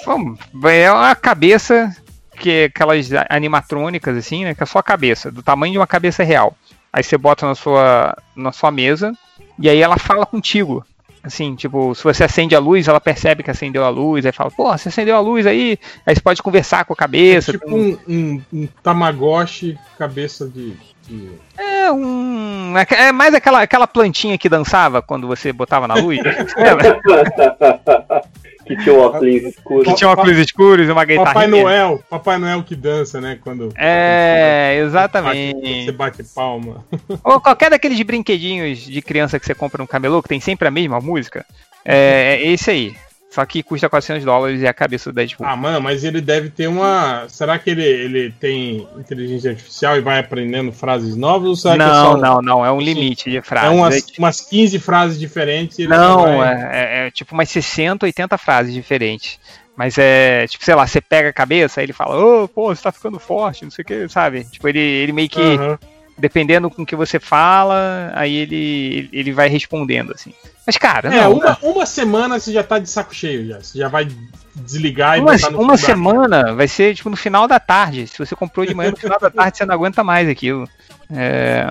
[0.72, 1.96] É uma cabeça
[2.38, 4.54] que é aquelas animatrônicas, assim, né?
[4.56, 6.56] Que é só a cabeça, do tamanho de uma cabeça real.
[6.92, 9.14] Aí você bota na sua, na sua mesa
[9.60, 10.86] e aí ela fala contigo.
[11.22, 14.50] Assim, tipo, se você acende a luz, ela percebe que acendeu a luz, aí fala,
[14.52, 17.52] pô, você acendeu a luz aí, aí você pode conversar com a cabeça.
[17.52, 20.74] tipo um, um, um Tamagotchi cabeça de.
[21.08, 22.74] de- É um.
[22.78, 26.20] É mais aquela, aquela plantinha que dançava quando você botava na luz.
[28.70, 29.84] Que tinha o óculos escuro.
[29.84, 31.34] que tinha óculos escuros e uma guitarrinha.
[31.34, 33.40] Papai Noel, Papai Noel que dança, né?
[33.44, 35.92] Quando É, você exatamente.
[35.94, 36.86] bate palma.
[37.24, 40.72] Ou qualquer daqueles brinquedinhos de criança que você compra no camelô, que tem sempre a
[40.72, 41.44] mesma música.
[41.84, 42.94] É, é esse aí.
[43.30, 45.46] Só que custa 400 dólares e a cabeça do Deadpool.
[45.46, 47.28] Ah, mano, mas ele deve ter uma.
[47.30, 51.48] Será que ele, ele tem inteligência artificial e vai aprendendo frases novas?
[51.50, 52.66] Ou será que é não, só não, não.
[52.66, 53.78] É um limite de É frases.
[53.78, 56.70] umas, É- umas 15 frases diferentes e ele não, só vai- é,
[57.04, 59.40] é- é tipo umas 60, 80 frases diferentes.
[59.76, 62.82] Mas é, tipo, sei lá, você pega a cabeça, aí ele fala, ô, pô, você
[62.82, 64.44] tá ficando forte, não sei o que, sabe?
[64.46, 65.80] Tipo, ele, ele meio que, Aham.
[66.20, 70.34] Dependendo com o que você fala, aí ele, ele vai respondendo, assim.
[70.68, 73.60] Mas, cara, É, não, uma, uma semana você já tá de saco cheio já.
[73.60, 74.08] Você já vai
[74.56, 75.78] desligar e Uma, botar no uma lugar.
[75.80, 78.06] semana vai ser tipo no final da tarde.
[78.08, 80.68] Se você comprou de manhã no final da tarde, você não aguenta mais aquilo.
[81.12, 81.66] É,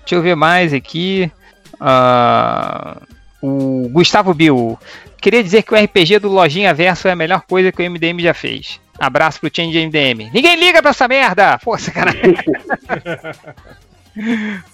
[0.00, 1.30] deixa eu ver mais aqui.
[1.80, 2.98] Ah,
[3.40, 4.78] o Gustavo Bill.
[5.20, 8.20] queria dizer que o RPG do Lojinha Verso é a melhor coisa que o MDM
[8.20, 8.78] já fez.
[8.98, 10.30] Abraço pro Change MDM.
[10.32, 11.58] Ninguém liga pra essa merda!
[11.58, 12.12] Força, cara.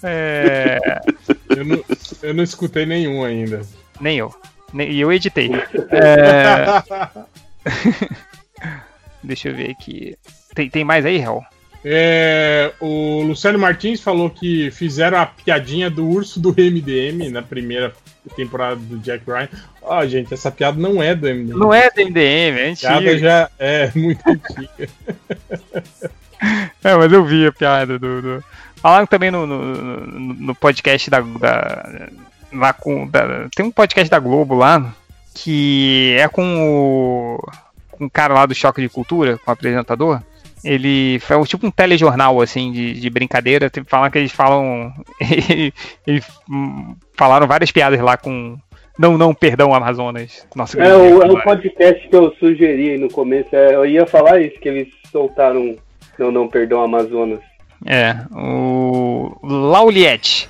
[0.03, 1.01] é,
[1.49, 1.83] Eu não,
[2.21, 3.61] eu não escutei nenhum ainda.
[3.99, 4.33] nem eu.
[4.73, 5.49] E eu editei.
[5.89, 6.83] É,
[9.23, 10.15] Deixa eu ver aqui.
[10.53, 11.43] Tem, tem mais aí, Hel?
[11.83, 17.93] É, o Luciano Martins falou que fizeram a piadinha do urso do MDM na primeira
[18.35, 19.49] temporada do Jack Ryan.
[19.81, 21.57] Ó, gente, essa piada não é do MDM.
[21.57, 24.89] Não é do MDM, é A piada já é muito antiga.
[26.81, 28.21] É, mas eu vi a piada do.
[28.21, 28.43] do...
[28.81, 29.57] Falaram também no, no,
[30.33, 31.19] no- podcast da.
[31.21, 32.09] da-
[32.51, 34.93] lá com, da- tem um podcast da Globo lá
[35.35, 36.43] que é com
[37.37, 37.51] o.
[37.91, 40.21] com o cara lá do Choque de Cultura, com o apresentador.
[40.63, 43.69] Ele foi tipo um telejornal assim de, de brincadeira.
[43.69, 44.93] Tem falar que eles falam.
[46.05, 46.25] eles
[47.15, 48.57] falaram várias piadas lá com.
[48.97, 50.45] Não, não, perdão, Amazonas.
[50.53, 53.47] Nossa, É o, é o podcast que eu sugeri no começo.
[53.55, 55.77] é, eu ia falar isso, que eles soltaram
[56.17, 57.39] Não, não, perdão, Amazonas.
[57.85, 60.49] É, o Lauliette.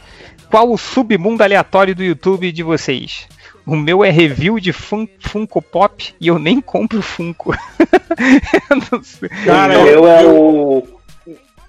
[0.50, 3.28] Qual o submundo aleatório do YouTube de vocês?
[3.66, 7.54] O meu é review de fun Funko Pop e eu nem compro Funko.
[8.70, 9.30] Eu não sei.
[9.46, 10.84] Cara, o eu- meu é o.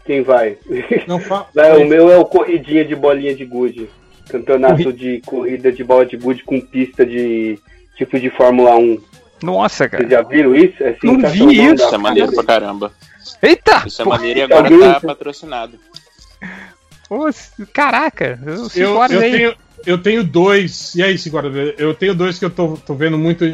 [0.07, 0.57] Quem vai?
[1.07, 1.47] Não fa...
[1.55, 3.89] Não, o meu é o corridinha de bolinha de gude.
[4.29, 7.59] Campeonato de corrida de bola de gude com pista de
[7.97, 8.99] tipo de Fórmula 1.
[9.43, 10.09] Nossa, Vocês cara.
[10.09, 10.83] já viram isso?
[10.83, 11.75] É Não vi isso.
[11.77, 12.93] da Isso é maneiro pra caramba.
[13.43, 13.83] Eita!
[13.87, 15.79] Isso é Pô, maneiro e agora alguém- tá patrocinado.
[17.09, 17.29] pô,
[17.73, 20.95] caraca, eu, Eu, eu, tenho, eu tenho dois.
[20.95, 21.49] E aí, Segura?
[21.79, 23.45] Eu tenho dois que eu tô, tô vendo muito.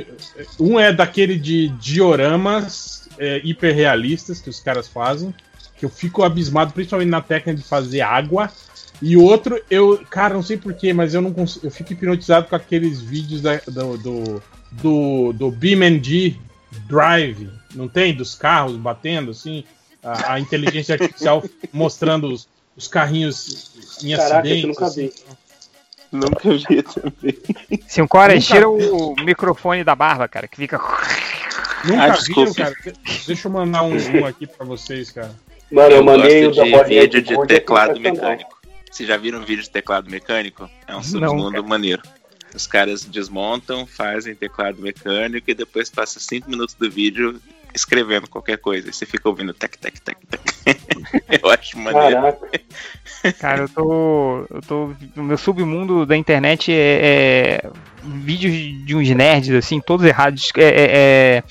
[0.59, 5.35] Um é daquele de dioramas é, hiperrealistas que os caras fazem.
[5.79, 8.51] Que eu fico abismado, principalmente na técnica de fazer água.
[9.03, 11.67] E outro, eu, cara, não sei porquê, mas eu não consigo.
[11.67, 14.43] Eu fico hipnotizado com aqueles vídeos da- do, do,
[14.73, 16.39] do, do BeamNG
[16.89, 18.15] Drive, não tem?
[18.15, 19.65] Dos carros batendo, assim.
[20.03, 21.43] A, a inteligência artificial
[21.73, 24.63] mostrando os, os carrinhos em Caraca, acidentes.
[24.63, 25.07] eu nunca assim.
[25.09, 25.13] vi.
[26.13, 27.39] Nunca vi também.
[27.99, 30.79] Nunca- tira o microfone da barba, cara, que fica.
[31.85, 32.75] Nunca Ah, viram, cara?
[33.27, 35.35] Deixa eu mandar um, um aqui pra vocês, cara.
[35.71, 38.57] Mano, eu, Eu mandei o gosto de vídeo de teclado mecânico.
[38.91, 40.71] Vocês já viram vídeo de teclado mecânico?
[40.87, 42.03] É um submundo maneiro.
[42.55, 47.41] Os caras desmontam, fazem teclado mecânico e depois passa cinco minutos do vídeo
[47.77, 48.89] escrevendo qualquer coisa.
[48.89, 50.41] E você fica ouvindo tec, tec, tec, tec.
[51.43, 52.11] Eu acho maneiro.
[52.23, 52.39] Caraca.
[53.39, 54.47] Cara, eu tô.
[54.51, 54.93] Eu tô.
[55.17, 57.71] O meu submundo da internet é, é
[58.05, 58.53] vídeos
[58.87, 60.91] de uns nerds, assim, todos errados, é, é-
[61.39, 61.43] é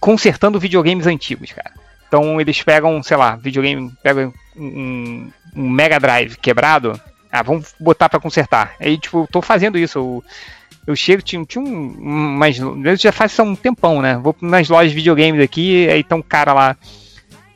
[0.00, 1.72] consertando videogames antigos, cara.
[2.08, 7.00] Então eles pegam, sei lá, videogame, pegam um, um Mega Drive quebrado,
[7.30, 8.74] ah, vamos botar pra consertar.
[8.78, 9.98] Aí, tipo, eu tô fazendo isso.
[9.98, 10.24] Eu,
[10.86, 12.36] eu chego, tinha, tinha um.
[12.36, 12.56] Mas
[13.00, 14.18] já faz um tempão, né?
[14.22, 16.76] Vou nas lojas de videogames aqui, aí tá um cara lá.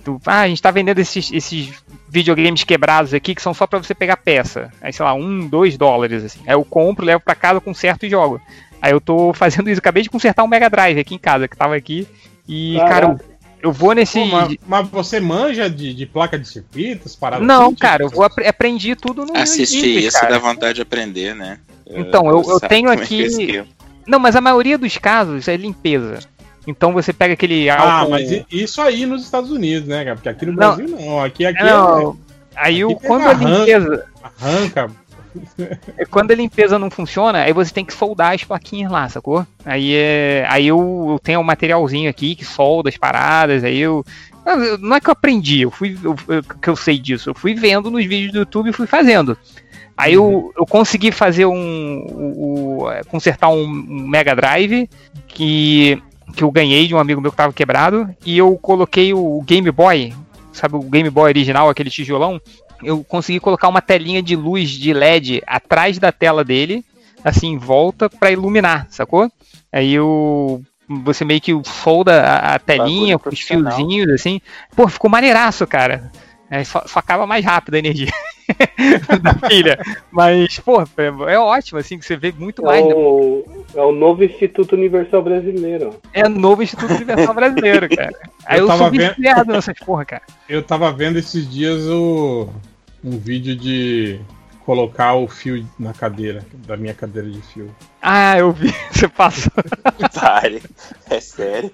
[0.04, 1.70] do, ah, a gente tá vendendo esses, esses
[2.08, 4.70] videogames quebrados aqui que são só pra você pegar peça.
[4.80, 6.40] Aí, sei lá, um, dois dólares, assim.
[6.46, 8.40] Aí eu compro, levo pra casa, conserto e jogo.
[8.80, 9.80] Aí eu tô fazendo isso.
[9.80, 12.06] Acabei de consertar um Mega Drive aqui em casa, que tava aqui.
[12.48, 12.94] E, Caraca.
[12.94, 13.20] cara, eu,
[13.60, 14.20] eu vou nesse.
[14.20, 18.06] Pô, mas, mas você manja de, de placa de circuitos, paradas Não, assim, cara, eu
[18.06, 20.34] tipo, vou apre- aprendi tudo no Assistir isso cara.
[20.34, 21.58] dá vontade de aprender, né?
[21.88, 23.66] Então, eu- eu tenho é aqui- é esquema.
[24.06, 26.18] Não, mas a maioria dos casos é limpeza.
[26.66, 28.10] Então você pega aquele Ah, álcool.
[28.10, 30.16] mas i- isso aí nos Estados Unidos, né, cara?
[30.16, 30.76] Porque aqui no Não.
[30.76, 31.22] Brasil não.
[31.22, 32.16] Aqui, aqui Não,
[32.56, 34.04] aí o, aqui quando a limpeza.
[34.04, 34.90] é, arranca.
[36.10, 39.46] Quando a limpeza não funciona, aí você tem que soldar as plaquinhas lá, sacou?
[39.64, 44.04] Aí, é, aí eu, eu tenho um materialzinho aqui que solda as paradas, aí eu.
[44.80, 47.90] Não é que eu aprendi, eu fui, eu- que eu sei disso, eu fui vendo
[47.90, 49.36] nos vídeos do YouTube e fui fazendo.
[49.96, 52.86] Aí eu, eu consegui fazer um.
[52.90, 54.88] é, consertar um, um Mega Drive
[55.26, 56.00] que,
[56.34, 59.70] que eu ganhei de um amigo meu que tava quebrado, e eu coloquei o Game
[59.70, 60.12] Boy,
[60.52, 62.40] sabe, o Game Boy original, aquele tijolão,
[62.82, 66.84] eu consegui colocar uma telinha de luz de LED atrás da tela dele,
[67.24, 69.30] assim, em volta, pra iluminar, sacou?
[69.72, 70.62] Aí eu.
[71.02, 74.40] Você meio que solda a, a telinha os fiozinhos, assim.
[74.76, 76.12] Pô, ficou maneiraço, cara.
[76.50, 78.06] É, só, só acaba mais rápido a energia
[79.22, 79.78] da pilha.
[80.12, 82.86] Mas, pô, é, é ótimo, assim, que você vê muito É mais.
[82.86, 82.94] né?
[82.94, 83.44] o,
[83.74, 85.96] é o novo Instituto Universal Brasileiro.
[86.12, 88.12] É novo Instituto Universal Brasileiro, cara.
[88.46, 90.22] Aí eu, Eu sou tava vendo- nessas porra, cara.
[90.48, 92.48] Eu tava vendo esses dias o,
[93.02, 94.20] um vídeo de
[94.64, 97.74] colocar o fio na cadeira, da minha cadeira de fio.
[98.08, 98.72] Ah, eu vi.
[98.92, 99.50] Você passou.
[100.14, 100.62] Pare.
[101.10, 101.72] É sério.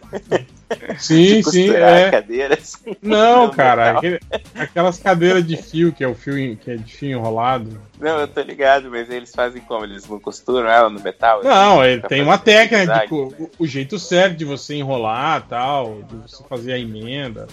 [0.98, 2.10] Sim, De sim, é.
[2.10, 2.78] cadeiras.
[3.02, 4.18] Não, Não, cara, aquele-
[4.54, 7.78] aquelas cadeiras de fio, que é o fio que é de fio enrolado.
[8.00, 9.84] Não, eu tô ligado, mas eles fazem como?
[9.84, 11.42] Eles não costuram ela no metal?
[11.44, 13.02] Não, Assim, ele tem uma técnica, zig-zag?
[13.02, 17.46] tipo, o, o jeito certo de você enrolar tal, de você fazer a emenda.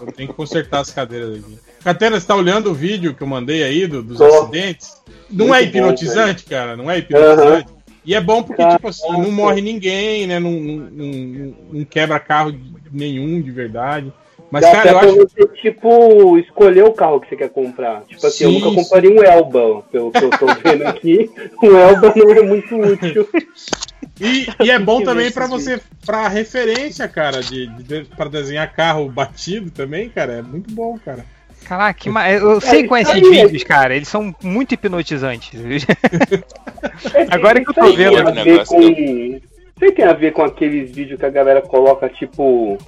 [0.00, 1.58] Eu tenho que consertar as cadeiras aqui.
[1.82, 4.24] Catena, você tá olhando o vídeo que eu mandei aí do- dos Tô.
[4.42, 5.02] acidentes?
[5.28, 6.76] Não Muito é bom, hipnotizante, cara?
[6.76, 7.73] Não é hipnotizante?
[8.04, 10.38] E é bom porque, tipo assim, não morre ninguém, né?
[10.38, 12.54] Não, não, não- quebra carro
[12.92, 14.12] nenhum de verdade.
[14.50, 15.16] Mas, Dá cara, eu acho.
[15.16, 18.02] você, tipo, escolher o carro que você quer comprar.
[18.06, 18.74] Tipo assim, eu Sim, nunca sim.
[18.76, 21.30] compraria um Elba, pelo que eu tô vendo aqui.
[21.60, 23.28] O Elba não é muito útil.
[24.20, 28.72] E, e é bom também pra esses você, pra referência, cara, de, de, pra desenhar
[28.72, 30.34] carro batido também, cara.
[30.34, 31.24] É muito bom, cara.
[31.64, 32.30] Caraca, que ma...
[32.30, 33.96] eu sei É, com esses isso é- vídeos, cara.
[33.96, 35.50] Eles são muito hipnotizantes.
[37.14, 38.82] É, Agora que eu tô isso aí vendo tem o a ver negócio com.
[38.82, 42.78] Isso tem a ver com aqueles vídeos que a galera coloca, tipo.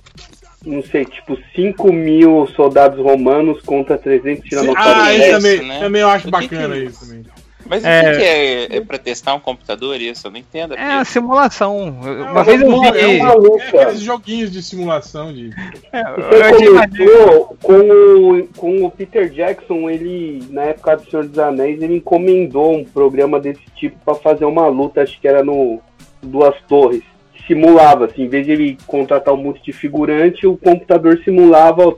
[0.65, 5.79] Não sei, tipo, 5 mil soldados romanos contra 300 tiranossauros Ah, é isso, também, né?
[5.79, 7.25] também eu acho O que bacana que- isso também.
[7.69, 8.17] Mas o É.
[8.17, 8.77] que, é?
[8.77, 10.27] É pra testar um computador isso?
[10.27, 10.73] Eu não entendo.
[10.73, 11.05] a É a brisa.
[11.05, 11.99] simulação.
[12.05, 12.87] É Uma vez eu vi.
[13.01, 13.65] é uma É luta.
[13.65, 15.51] aqueles joguinhos de simulação de.
[15.93, 21.81] Imaginei- começou com o, com o Peter Jackson, ele, na época do Senhor dos Anéis,
[21.83, 25.81] ele encomendou um programa desse tipo pra fazer uma luta, acho que era no
[26.23, 27.03] Duas Torres.
[27.47, 31.95] Simulava, assim, em vez de ele contratar um monte de figurante, o computador simulava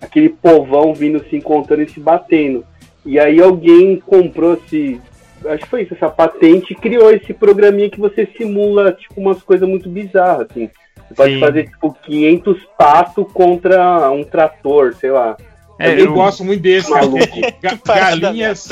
[0.00, 2.64] aquele povão vindo se encontrando e se batendo.
[3.04, 5.00] E aí alguém comprou esse.
[5.44, 9.68] Acho que foi isso, essa patente criou esse programinha que você simula, tipo, umas coisas
[9.68, 10.70] muito bizarras, assim.
[11.08, 11.40] Você pode Sim.
[11.40, 15.36] fazer, tipo, 500 patos contra um trator, sei lá.
[15.78, 17.02] É, eu, eu- gosto muito desse, cara.
[17.06, 17.38] Maluco.
[17.38, 18.68] é ga- galinhas,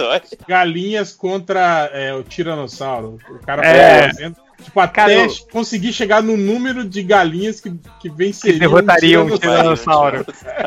[0.48, 3.18] galinhas contra é, o tiranossauro.
[3.30, 4.06] O cara É.
[4.08, 4.36] fazendo.
[4.62, 8.58] Tipo, até Cara, eu- conseguir chegar no número de galinhas que, que que venceriam.
[8.58, 10.24] derrotariam um o tiranossauro.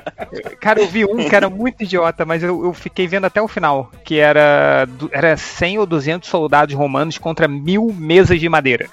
[0.60, 3.48] Cara, eu vi um que era muito idiota, mas eu, eu fiquei vendo até o
[3.48, 3.92] final.
[4.04, 8.90] Que era, era 100 ou 200 soldados romanos contra mil mesas de madeira.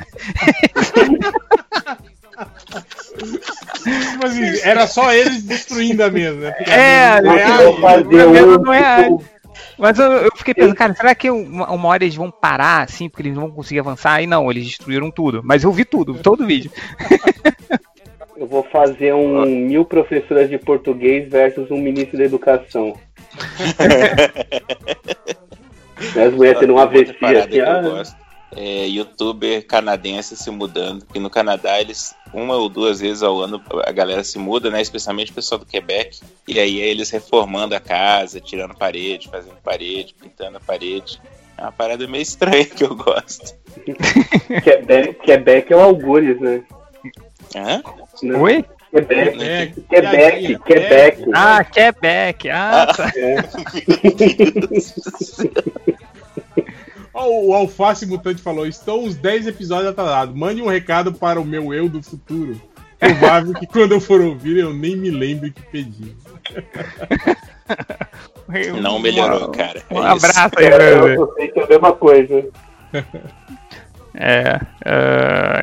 [3.84, 6.36] Tipo assim, era só eles destruindo a mesa.
[6.50, 6.54] Né?
[6.66, 9.24] É, é fazer mesmo um, não é tipo,
[9.78, 13.08] Mas eu, eu fiquei pensando, cara, será que uma, uma hora eles vão parar assim,
[13.08, 14.22] porque eles não vão conseguir avançar?
[14.22, 15.42] E não, eles destruíram tudo.
[15.44, 16.70] Mas eu vi tudo, todo o vídeo.
[18.36, 22.94] eu vou fazer um mil professoras de português versus um ministro da educação.
[26.16, 30.50] As mulheres tendo um AVC parada assim, que eu ah, gosto é youtuber canadense se
[30.50, 31.04] mudando.
[31.06, 34.80] Que no Canadá eles, uma ou duas vezes ao ano, a galera se muda, né?
[34.80, 36.20] Especialmente o pessoal do Quebec.
[36.46, 41.20] E aí é eles reformando a casa, tirando parede, fazendo parede, pintando a parede.
[41.56, 43.54] É uma parada meio estranha que eu gosto.
[44.62, 46.62] Quebec, Quebec é o Algures, né?
[47.54, 47.82] Hã?
[48.22, 48.38] Né?
[48.38, 48.64] Oi?
[48.90, 50.58] Quebec, É, Quebec, piadinha.
[50.60, 51.24] Quebec.
[51.34, 52.48] Ah, Quebec.
[52.48, 53.12] Ah, tá.
[53.12, 53.14] Ó,
[57.14, 60.34] o Alface Mutante falou: estão uns 10 episódios atrasados.
[60.34, 62.60] Mande um recado para o meu eu do futuro.
[62.98, 66.16] Provável que quando eu for ouvir eu nem me lembre que pedi.
[68.80, 69.82] Não melhorou, cara.
[69.90, 70.26] É Um isso.
[70.26, 71.08] abraço aí, meu.
[71.08, 72.46] eu sei que é a mesma coisa.
[74.14, 74.60] É.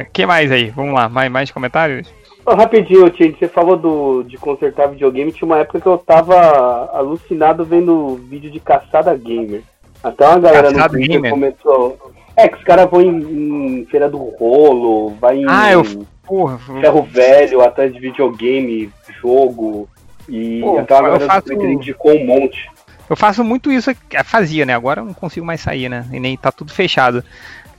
[0.03, 0.69] O que mais aí?
[0.71, 2.11] Vamos lá, mais, mais comentários?
[2.45, 5.31] Ó, rapidinho, Tid, você falou do, de consertar videogame.
[5.31, 9.61] Tinha uma época que eu tava alucinado vendo vídeo de caçada gamer.
[10.03, 12.11] Até uma galera no Twitter começou.
[12.35, 15.83] É, que os caras vão em, em feira do rolo, vai em Ah, eu-
[16.23, 18.89] Porra, ferro velho atrás de videogame,
[19.21, 19.89] jogo.
[20.29, 22.69] E Pô, até uma eu galera faço- Twitter indicou um monte.
[23.09, 23.91] eu faço muito isso.
[24.23, 24.73] Fazia, né?
[24.73, 26.05] Agora eu não consigo mais sair, né?
[26.11, 27.21] E nem tá tudo fechado.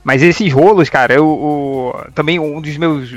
[0.03, 3.15] Mas esses rolos, cara, eu, o- também um dos meus,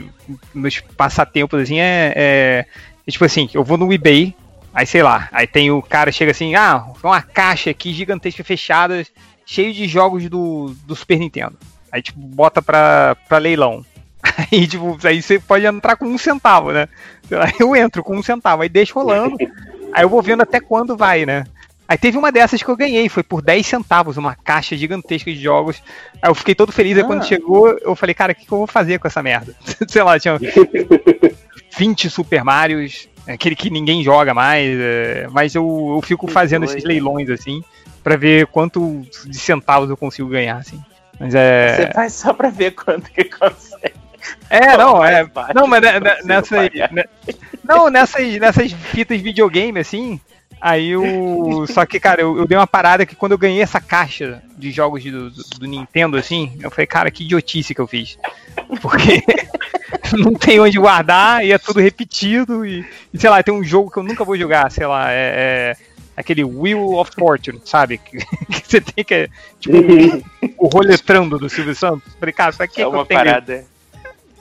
[0.54, 2.66] meus passatempos, assim, é, é,
[3.06, 4.34] é Tipo assim, eu vou no eBay,
[4.76, 9.02] aí sei lá, aí tem o cara chega assim, ah, uma caixa aqui gigantesca fechada,
[9.46, 11.56] cheio de jogos do, do Super Nintendo.
[11.90, 13.82] Aí, tipo, bota pra, pra leilão.
[14.52, 16.88] Aí, tipo, aí você pode entrar com um centavo, né?
[17.58, 19.36] Eu entro com um centavo, aí deixo rolando,
[19.92, 21.44] aí eu vou vendo até quando vai, né?
[21.88, 25.40] Aí teve uma dessas que eu ganhei, foi por 10 centavos, uma caixa gigantesca de
[25.40, 25.82] jogos.
[26.20, 28.58] Aí eu fiquei todo feliz, aí quando chegou, eu falei, cara, o que, que eu
[28.58, 29.54] vou fazer com essa merda?
[29.88, 30.38] Sei lá, tinha
[31.78, 36.84] 20 Super Marios, aquele que ninguém joga mais, é, mas eu, eu fico fazendo esses
[36.84, 37.62] leilões assim,
[38.02, 40.80] pra ver quanto de centavos eu consigo ganhar, assim.
[41.18, 41.76] Mas é.
[41.76, 43.94] Você faz só pra ver quanto que consegue.
[44.50, 45.24] É, não, é.
[45.54, 46.68] Não, mas ne- não ne- precisa nessas.
[46.68, 46.92] pagar.
[46.92, 47.04] ne-
[47.64, 50.20] Não, nessas, nessas fitas videogame, assim.
[50.60, 51.66] Aí o.
[51.66, 54.70] Só que, cara, eu, eu dei uma parada que quando eu ganhei essa caixa de
[54.70, 58.18] jogos de- do, do Nintendo, assim, eu falei, cara, que idiotice que eu fiz.
[58.80, 59.22] Porque
[60.16, 62.64] não tem onde guardar e é tudo repetido.
[62.64, 65.76] E, e, sei lá, tem um jogo que eu nunca vou jogar, sei lá, é.
[65.82, 67.98] é aquele Wheel of Fortune, sabe?
[67.98, 68.16] Que,
[68.48, 69.28] que você tem que.
[69.60, 69.76] Tipo,
[70.56, 72.14] o roletrando do Silvio Santos.
[72.18, 73.64] Falei, cara, pra que, É que eu uma tenho parada.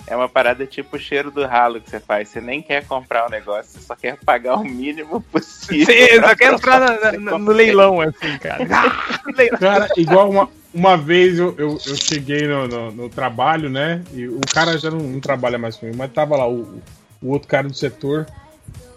[0.08, 2.30] É uma parada tipo o cheiro do ralo que você faz.
[2.30, 5.86] Você nem quer comprar o negócio, você só quer pagar o mínimo possível.
[5.86, 8.66] Sim, pra só quer entrar na- na- você no leilão, assim, cara.
[9.60, 14.02] Cara, igual uma, uma vez eu, eu, eu cheguei no, no, no trabalho, né?
[14.14, 16.80] E o cara já não, não trabalha mais comigo, mas tava lá o,
[17.22, 18.26] o outro cara do setor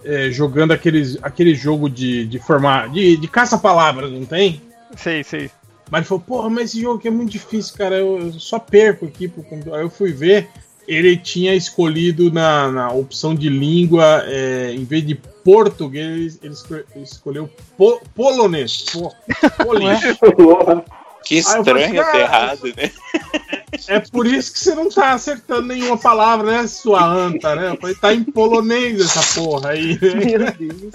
[0.05, 2.89] é, jogando aqueles, aquele jogo de, de formar.
[2.91, 4.61] de, de caça-palavras, não tem?
[4.97, 5.51] Sei, sei.
[5.91, 7.97] Mas ele falou, porra, mas esse jogo aqui é muito difícil, cara.
[7.97, 9.79] Eu, eu só perco aqui pro computador.
[9.79, 10.49] Aí eu fui ver,
[10.89, 16.75] ele tinha escolhido na, na opção de língua, é, em vez de português, ele esco-
[16.75, 18.87] ele escolheu po- polonês.
[18.91, 19.15] Po,
[19.65, 20.01] polês.
[21.25, 22.91] Que estranho ter "Cara, errado, né?
[23.87, 27.69] É por isso que você não tá acertando nenhuma palavra, né, sua anta, né?
[27.71, 29.99] Eu falei, tá em polonês essa porra aí.
[30.01, 30.93] Meu Deus.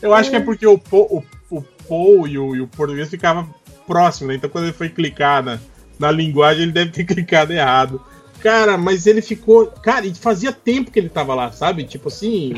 [0.00, 3.08] Eu acho que é porque o po, o, o po e o, e o português
[3.08, 3.48] ficava
[3.86, 4.36] próximo, né?
[4.36, 5.58] Então quando ele foi clicar na,
[5.98, 8.00] na linguagem, ele deve ter clicado errado.
[8.42, 9.66] Cara, mas ele ficou.
[9.66, 11.84] Cara, e fazia tempo que ele tava lá, sabe?
[11.84, 12.52] Tipo assim.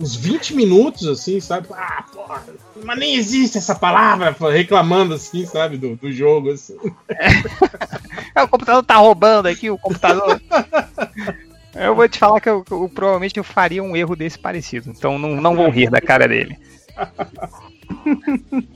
[0.00, 1.68] Uns 20 minutos, assim, sabe?
[1.72, 2.42] Ah, porra,
[2.82, 6.50] mas nem existe essa palavra, reclamando assim, sabe, do, do jogo.
[6.50, 6.76] Assim.
[8.34, 10.40] É, o computador tá roubando aqui, o computador.
[11.74, 14.90] Eu vou te falar que eu, eu- provavelmente eu faria um erro desse parecido.
[14.90, 16.56] Então não, não vou rir da cara dele.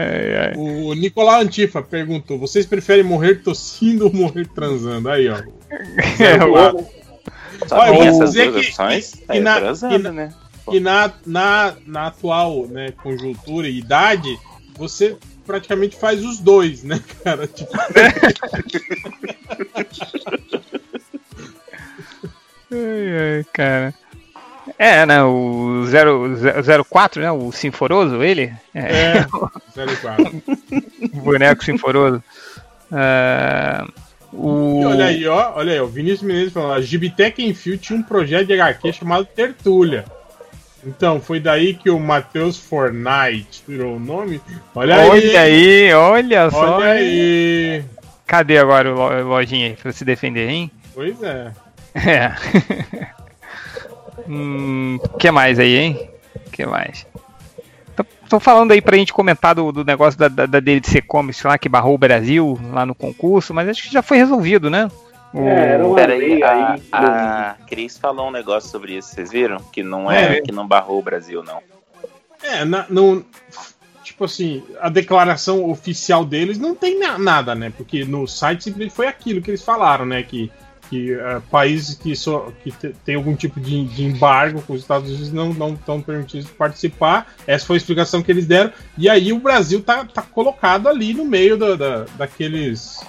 [0.00, 0.58] É, é.
[0.58, 5.08] O Nicolau Antifa perguntou: vocês preferem morrer tossindo ou morrer transando?
[5.08, 5.38] Aí, ó.
[5.38, 6.86] É, o-
[7.70, 9.10] Olha, vou essas dizer que- opções.
[9.14, 10.32] que Tá aí na- transando, que né?
[10.70, 14.38] E na, na, na atual né, conjuntura e idade,
[14.76, 15.16] você
[15.46, 17.46] praticamente faz os dois, né, cara?
[17.48, 17.72] Tipo,
[22.70, 23.94] Ai, ai, cara.
[24.78, 25.22] É, né?
[25.24, 27.32] O 0, 04, né?
[27.32, 28.52] O Sinforoso, ele?
[28.74, 29.26] É, é,
[30.00, 30.42] 04.
[31.14, 32.22] o boneco Sinforoso.
[32.92, 33.86] Ah,
[34.32, 34.84] o...
[34.84, 38.46] Olha aí, ó, olha aí, o Vinícius Menezes falando, a Gibitec Enfio tinha um projeto
[38.46, 40.04] de HQ chamado Tertúlia.
[40.86, 44.40] Então, foi daí que o Matheus Fortnite tirou o nome.
[44.74, 46.76] Olha aí, Olha aí, olha só.
[46.76, 47.84] olha aí.
[48.26, 50.70] Cadê agora o lo- lojinha aí pra se defender, hein?
[50.94, 51.50] Pois é.
[51.94, 52.32] É.
[54.28, 56.10] hum, que mais aí, hein?
[56.52, 57.06] que mais?
[57.96, 61.42] Tô, tô falando aí pra gente comentar do, do negócio da, da, da DLC Comics
[61.42, 64.88] lá que barrou o Brasil lá no concurso, mas acho que já foi resolvido, né?
[65.34, 66.82] O- É, era uma Peraí, lei a, aí.
[66.92, 69.58] a Cris falou um negócio sobre isso, vocês viram?
[69.72, 70.40] Que não é, É.
[70.40, 71.60] que não barrou o Brasil, não.
[72.42, 73.22] É, na, não.
[74.02, 77.70] Tipo assim, a declaração oficial deles não tem na- nada, né?
[77.76, 80.22] Porque no site simplesmente foi aquilo que eles falaram, né?
[80.22, 80.50] Que,
[80.90, 82.72] que eh, países que, só, que
[83.04, 87.32] tem algum tipo de, de embargo com os Estados Unidos não não estão permitidos participar.
[87.46, 88.72] Essa foi a explicação que eles deram.
[88.96, 93.00] E aí o Brasil tá, tá colocado ali no meio da, da- daqueles.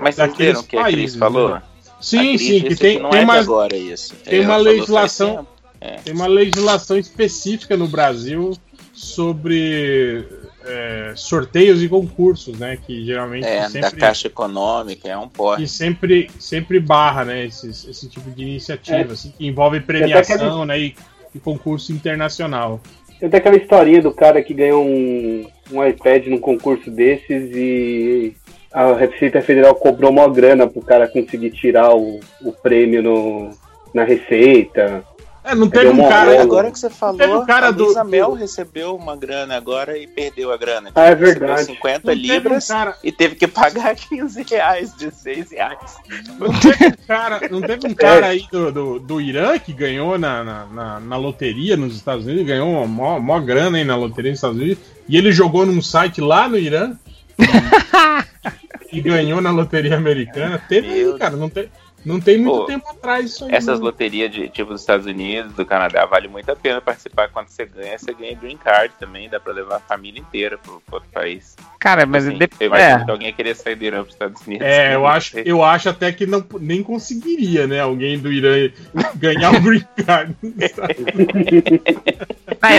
[0.00, 1.50] Mas Daqueles que a Cris países, falou?
[1.50, 1.62] né?
[1.98, 4.14] A Sim, sim, que tem, não tem é uma, agora isso.
[4.24, 5.46] tem uma faz legislação-.
[5.80, 5.96] É.
[5.96, 8.56] Tem uma legislação específica no Brasil
[8.92, 10.24] sobre
[10.68, 12.78] é, sorteios e concursos, né?
[12.86, 15.62] Que geralmente É, da sempre, Caixa Econômica, é um porte.
[15.62, 17.46] que sempre, sempre barra, né?
[17.46, 19.12] Esses, esse tipo de iniciativa, É.
[19.12, 20.78] assim, que envolve premiação, né?
[20.78, 20.94] E,
[21.34, 22.80] e concurso internacional.
[23.20, 28.34] Eu tenho aquela historinha do cara que ganhou um, um iPad num concurso desses e
[28.72, 33.50] a Receita Federal cobrou uma grana pro cara conseguir tirar o, o prêmio no,
[33.92, 35.04] na Receita.
[35.48, 36.42] É, não teve um cara.
[36.42, 39.56] Agora que você falou, Teve o cara a do- Luísa do- Mel recebeu uma grana
[39.56, 40.90] agora e perdeu a grana.
[40.94, 41.64] Ah, é Recebeu verdade.
[41.64, 42.96] 50 Não teve um libras cara.
[43.02, 45.96] e teve que pagar 15 reais de 6 reais.
[46.38, 50.18] Não teve um cara, não teve um cara aí do, do, do Irã que ganhou
[50.18, 53.96] na, na, na, na loteria nos Estados Unidos, ganhou uma mó, mó grana aí na
[53.96, 56.92] loteria nos Estados Unidos, e ele jogou num site lá no Irã
[58.92, 60.60] e, ganhou na loteria americana.
[60.68, 61.68] Teve aí, cara, não tem,
[62.08, 63.54] não tem muito Pô, tempo atrás isso aí.
[63.54, 63.86] Essas não.
[63.86, 67.28] loterias de tipo dos Estados Unidos, do Canadá, vale muito a pena participar.
[67.28, 70.80] Quando você ganha, você ganha green card também, dá pra levar a família inteira pro,
[70.86, 71.54] pro outro país.
[71.78, 74.46] Cara, mas Assim, eu imagino é, que alguém ia querer sair do Irã pros Estados
[74.46, 74.66] Unidos.
[74.66, 75.42] É, eu acho, sei.
[75.46, 77.80] eu acho até que não, nem conseguiria, né?
[77.80, 78.70] Alguém do Irã
[79.16, 80.34] ganhar o green card.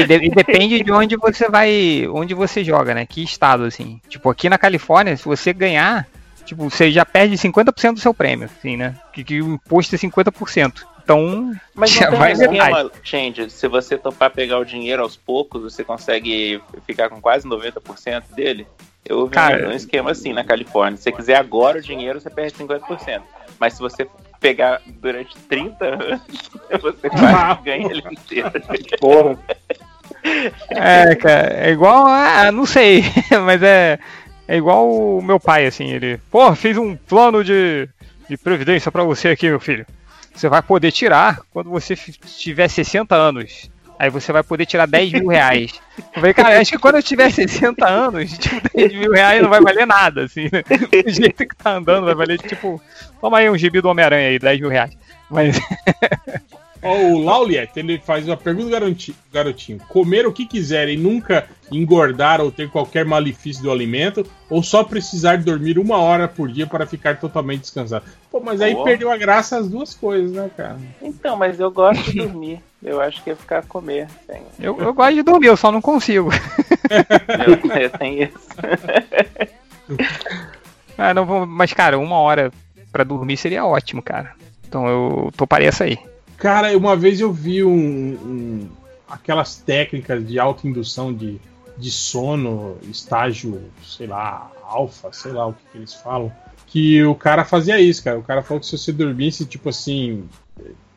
[0.07, 3.05] De- e depende de onde você vai, onde você joga, né?
[3.05, 4.01] Que estado, assim.
[4.09, 6.07] Tipo, aqui na Califórnia, se você ganhar,
[6.49, 8.95] tipo, você já perde 50% do seu prêmio, assim, né?
[9.13, 10.83] Que, que o imposto é 50%.
[11.03, 15.01] Então, Mas Já não tem vai um esquema, Change, se você topar pegar o dinheiro
[15.01, 18.67] aos poucos, você consegue ficar com quase 90% dele?
[19.05, 20.97] Eu vi Cara- um esquema assim na Califórnia.
[20.97, 23.21] Se você quiser agora o dinheiro, você perde 50%.
[23.59, 24.07] Mas se você
[24.39, 26.21] pegar durante 30 anos,
[26.81, 28.51] você vai, ganha ele inteiro.
[28.99, 29.39] Porra.
[30.69, 32.05] é, cara, é igual.
[32.07, 33.03] Ah, não sei,
[33.45, 33.99] mas é.
[34.49, 36.19] É igual o meu pai, assim, ele.
[36.31, 37.87] Pô, fiz um plano de,
[38.27, 39.85] de previdência pra você aqui, meu filho.
[40.33, 43.69] Você vai poder tirar quando você tiver 60 anos.
[43.99, 45.79] Aí você vai poder tirar 10 mil reais.
[45.99, 49.49] Eu falei, cara, acho que quando eu tiver 60 anos, tipo, 10 mil reais não
[49.51, 50.63] vai valer nada, assim, né?
[51.03, 52.81] Do jeito que tá andando, vai valer, tipo,
[53.21, 54.97] toma aí um gibi do Homem-Aranha aí, 10 mil reais.
[55.29, 55.59] Mas,
[56.81, 59.79] Ó, o Lauliet, ele faz uma pergunta garanti- garotinho.
[59.89, 64.83] Comer o que quiser e nunca engordar ou ter qualquer malefício do alimento, ou só
[64.83, 68.05] precisar dormir uma hora por dia para ficar totalmente descansado?
[68.31, 68.83] Pô, mas aí Pô.
[68.83, 70.77] perdeu a graça as duas coisas, né, cara?
[71.01, 72.61] Então, mas eu gosto de dormir.
[72.81, 74.07] Eu acho que ia ficar a comer.
[74.25, 76.29] Tem, eu, eu gosto de dormir, eu só não consigo.
[76.89, 78.49] eu, eu tenho isso.
[80.97, 82.51] Ah, não mas, cara, uma hora
[82.91, 84.31] pra dormir seria ótimo, cara.
[84.67, 85.97] Então eu toparia essa aí.
[86.39, 88.69] Cara, uma vez eu vi um, um-
[89.09, 91.39] aquelas técnicas de autoindução de,
[91.77, 96.31] de sono, estágio, sei lá, alfa, sei lá o que, que eles falam,
[96.67, 98.17] que o cara fazia isso, cara.
[98.19, 100.23] O cara falou que se você dormisse, tipo assim,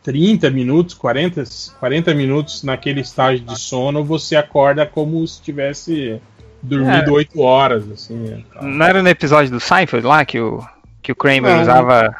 [0.02, 1.42] 30 minutos, 40,
[1.80, 6.20] 40 minutos naquele estágio de sono, você acorda como se tivesse
[6.62, 7.12] dormido É.
[7.12, 8.14] 8 horas, assim.
[8.14, 8.62] né, tal.
[8.64, 10.62] Não era no episódio do Seinfeld lá que o,
[11.02, 11.62] que o Kramer Não.
[11.62, 12.14] usava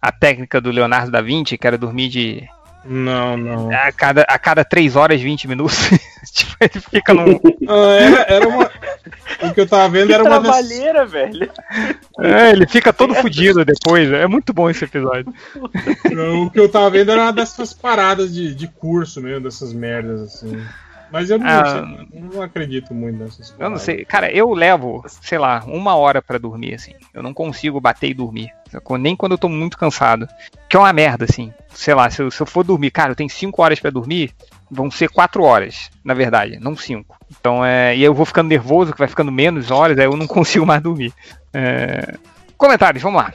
[0.00, 2.46] a técnica do Leonardo da Vinci, que era dormir de
[2.84, 3.70] Não, não.
[3.70, 5.90] a cada, a cada 3 horas e 20 minutos.
[6.32, 7.40] tipo, ele fica num.
[7.68, 8.70] Ah, era, era uma.
[9.42, 11.50] O que eu tava vendo Que era uma trabalheira, velho.
[12.20, 14.10] É, ele fica todo fudido depois.
[14.10, 15.32] É muito bom esse episódio.
[16.40, 20.22] O que eu tava vendo era uma dessas paradas de, de curso mesmo, dessas merdas,
[20.22, 20.60] assim.
[21.10, 21.64] Mas eu não, Ah.
[22.10, 23.56] sei, não acredito muito nessas coisas.
[23.60, 24.04] Eu não sei.
[24.04, 26.92] Cara, eu levo, sei lá, uma hora pra dormir, assim.
[27.14, 28.50] Eu não consigo bater e dormir.
[29.00, 30.28] Nem quando eu tô muito cansado.
[30.68, 31.52] Que é uma merda, assim.
[31.68, 34.32] Sei lá, se eu, se eu for dormir, cara, eu tenho 5 horas pra dormir,
[34.70, 37.16] vão ser 4 horas, na verdade, não 5.
[37.40, 37.96] Então é.
[37.96, 40.82] E eu vou ficando nervoso, que vai ficando menos horas, aí eu não consigo mais
[40.82, 41.12] dormir.
[41.54, 42.16] É,
[42.56, 43.32] Comentários, vamos lá.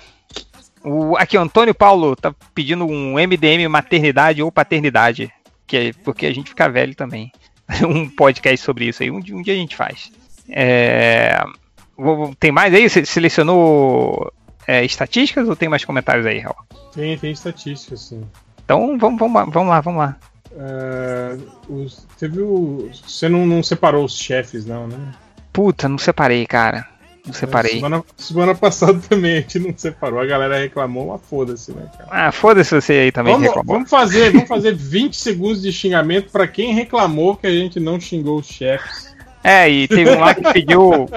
[0.83, 5.31] O, aqui, o Antônio Paulo tá pedindo um MDM maternidade ou paternidade.
[5.65, 7.31] Que é porque a gente fica velho também.
[7.87, 9.11] um podcast sobre isso aí.
[9.11, 10.11] Um, dia- um dia a gente faz.
[10.49, 11.41] É,
[12.39, 12.89] tem mais aí?
[12.89, 14.31] Você selecionou
[14.67, 16.55] é, estatísticas ou tem mais comentários aí, Raul?
[16.93, 18.23] Tem, tem estatística, assim.
[18.63, 20.17] Então vamos, vamos, lá, vamos lá, vamos lá.
[20.55, 21.37] É,
[21.69, 22.89] os- teve o.
[23.07, 25.11] Você não, não separou os chefes, não, né?
[25.51, 26.87] Puta, não separei, cara.
[27.25, 27.75] Não separei.
[27.75, 30.19] Semana, semana passada também a gente não separou.
[30.19, 32.09] A galera reclamou, mas foda-se, né, cara?
[32.11, 33.75] Ah, foda-se você aí também Vamos, reclamou.
[33.75, 37.99] vamos fazer, vamos fazer 20 segundos de xingamento pra quem reclamou que a gente não
[37.99, 39.13] xingou os chefes.
[39.41, 41.09] É, e teve um lá que pediu.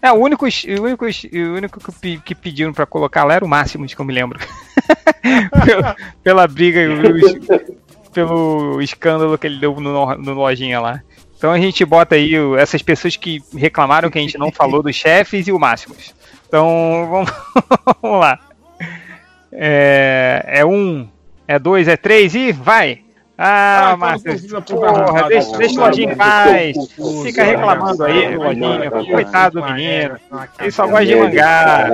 [0.00, 3.48] É, o único, o único, o único que, que pediram pra colocar lá era o
[3.48, 4.38] Máximos, que eu me lembro.
[5.64, 7.78] pela, pela briga, e os-
[8.12, 11.02] pelo escândalo que ele deu no, no lojinha lá.
[11.38, 14.96] Então a gente bota aí essas pessoas que reclamaram que a gente não falou dos
[14.96, 16.12] chefes e o Máximos.
[16.48, 17.32] Então vamos,
[18.02, 18.40] vamos lá.
[19.52, 21.08] É, é um,
[21.46, 23.02] é dois, é três e vai!
[23.40, 26.16] Ah, Ah, Márcio, fala com o filho da puta porra, deixa, deixa o lojinha em
[26.16, 26.76] paz.
[27.22, 30.18] Fica Vai, reclamando aí, vai, coitado do menino.
[30.58, 31.88] Ele só gosta de mangá.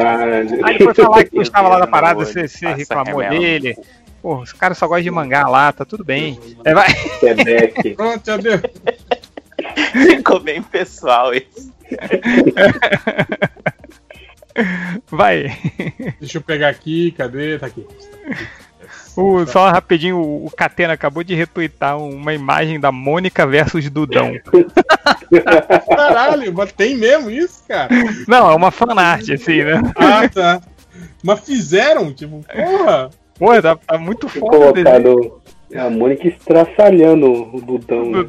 [0.65, 3.77] Aí foi falar que gostava lá da parada, você, você reclamou dele.
[4.23, 6.41] Pô, os caras só gostam de mangá lá, tá tudo bem.
[6.65, 6.89] É, vai.
[7.21, 7.95] Quebec.
[7.95, 8.59] Pronto, deu.
[9.93, 11.73] Ficou bem pessoal isso.
[15.11, 15.57] Vai.
[16.21, 17.59] Deixa eu pegar aqui, cadê?
[17.59, 17.87] Tá aqui.
[19.17, 24.33] O- só rapidinho, o, o Catena acabou de retweetar uma imagem da Mônica versus Dudão.
[25.89, 27.89] Caralho, mas tem mesmo isso, cara?
[28.27, 29.81] Não, é uma fanart, assim, né?
[29.97, 30.61] Ah, tá.
[31.23, 33.11] Mas fizeram, tipo, porra.
[33.39, 34.51] Pô, tá, tá muito foda o
[34.85, 35.41] Colocado
[35.77, 38.13] a Mônica estraçalhando o Dudão.
[38.13, 38.29] do né?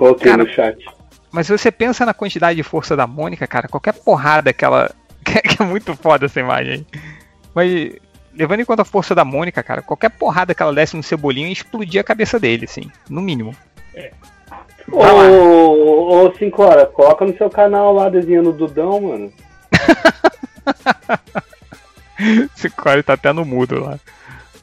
[0.00, 0.82] Coloquei Cara, no chat.
[1.30, 4.90] Mas se você pensa na quantidade de força da Mônica, cara, qualquer porrada que ela.
[5.22, 6.86] que é muito foda essa imagem aí.
[7.54, 7.92] Mas,
[8.32, 11.48] levando em conta a força da Mônica, cara, qualquer porrada que ela desse no cebolinho
[11.48, 13.54] ia explodir a cabeça dele, assim, no mínimo.
[14.90, 19.30] Ô, ô, ô, cinco horas, coloca no seu canal lá desenhando o Dudão, mano.
[22.56, 24.00] Esse cara tá até no mudo lá.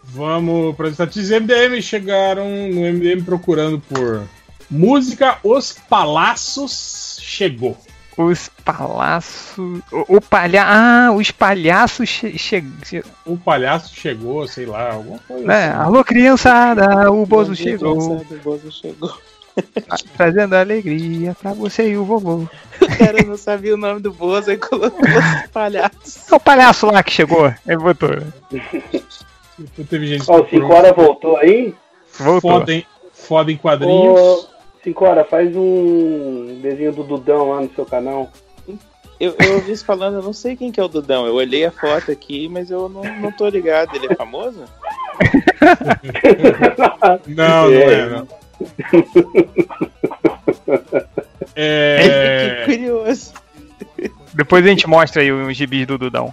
[0.04, 1.44] Vamos para as estatísticas.
[1.44, 4.28] MDM chegaram no MDM procurando por
[4.70, 7.78] música Os Palácios chegou.
[8.18, 9.82] Os palhaços.
[9.92, 10.64] O, o palha...
[10.66, 12.32] Ah, os palhaços che...
[12.32, 13.04] che...
[13.24, 15.54] O palhaço chegou, sei lá, alguma coisa.
[15.54, 15.80] É, assim.
[15.80, 18.18] alô, criançada, o Bozo chegou.
[18.20, 19.16] O Bozo chegou.
[20.18, 22.48] Trazendo alegria pra você e o vovô.
[22.80, 26.32] O cara não sabia o nome do Bozo e colocou os palhaços.
[26.32, 27.54] É o palhaço lá que chegou.
[27.68, 28.10] Ele botou.
[29.60, 31.74] Então teve gente que Ó, o procurou 5 horas voltou aí?
[32.20, 32.52] Voltou.
[32.52, 34.48] foda, em, foda em quadrinhos.
[34.84, 38.30] 5 horas, faz um desenho do Dudão lá no seu canal.
[39.20, 41.26] Eu, eu ouvi isso falando, eu não sei quem que é o Dudão.
[41.26, 43.96] Eu olhei a foto aqui, mas eu não, não tô ligado.
[43.96, 44.64] Ele é famoso?
[47.26, 48.28] Não, não é, não.
[50.68, 51.06] Que
[51.56, 53.34] É, curioso.
[54.34, 56.32] Depois a gente mostra aí os gibis do Dudão.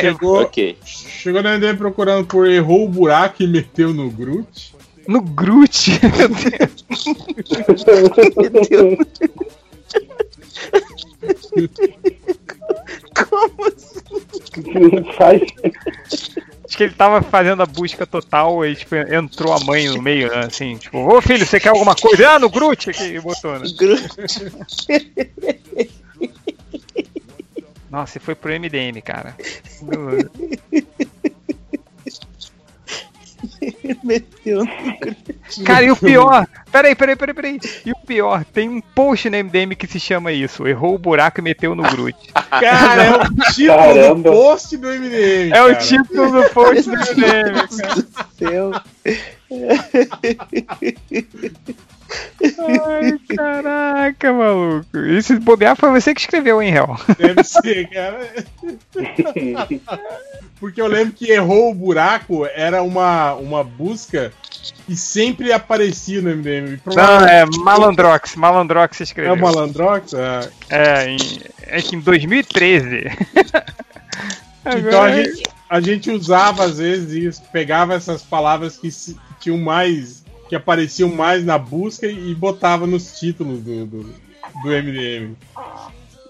[0.00, 0.76] chegou, Ok.
[0.84, 4.74] chegou na MDM procurando por errou o buraco e meteu no Groot.
[5.06, 5.90] No Groot.
[8.36, 8.98] Meu Deus.
[13.14, 15.12] Como assim?
[15.16, 15.42] Faz.
[16.70, 20.30] Acho que ele tava fazendo a busca total e tipo, entrou a mãe no meio,
[20.30, 20.46] né?
[20.46, 22.30] Assim, tipo, ô filho, você quer alguma coisa?
[22.30, 23.66] Ah, no Groot aqui, e botou, né?
[23.76, 24.08] Groot
[27.90, 29.36] Nossa, e foi pro MDM, cara.
[34.02, 35.64] meteu no Groot.
[35.64, 37.60] Cara, e o pior, peraí, peraí, peraí, peraí.
[37.84, 41.40] E o pior, tem um post no MDM que se chama isso: errou o buraco
[41.40, 42.16] e meteu no Groot.
[42.50, 44.30] Cara, é o título Caramba.
[44.30, 45.52] do post do MDM.
[45.52, 48.06] É o título do post do MDM, cara.
[48.38, 48.72] Céu.
[52.42, 54.98] Ai, caraca, maluco.
[54.98, 56.96] E se bobear foi você que escreveu, hein, Hel?
[57.18, 58.20] Deve ser, cara.
[60.58, 64.32] Porque eu lembro que errou o buraco era uma, uma busca
[64.86, 66.78] que sempre aparecia no MDM.
[66.84, 69.34] Não, é Malandrox, Malandrox é escreveu.
[69.34, 70.12] o Malandrox?
[70.14, 71.16] Ah, É, em,
[71.62, 73.04] é que em 2013.
[74.66, 79.20] Então a gente, a gente usava às vezes isso, pegava essas palavras que, se- que
[79.40, 80.19] tinham mais.
[80.50, 85.36] Que apareciam mais na busca e botava nos títulos do, do, do MDM.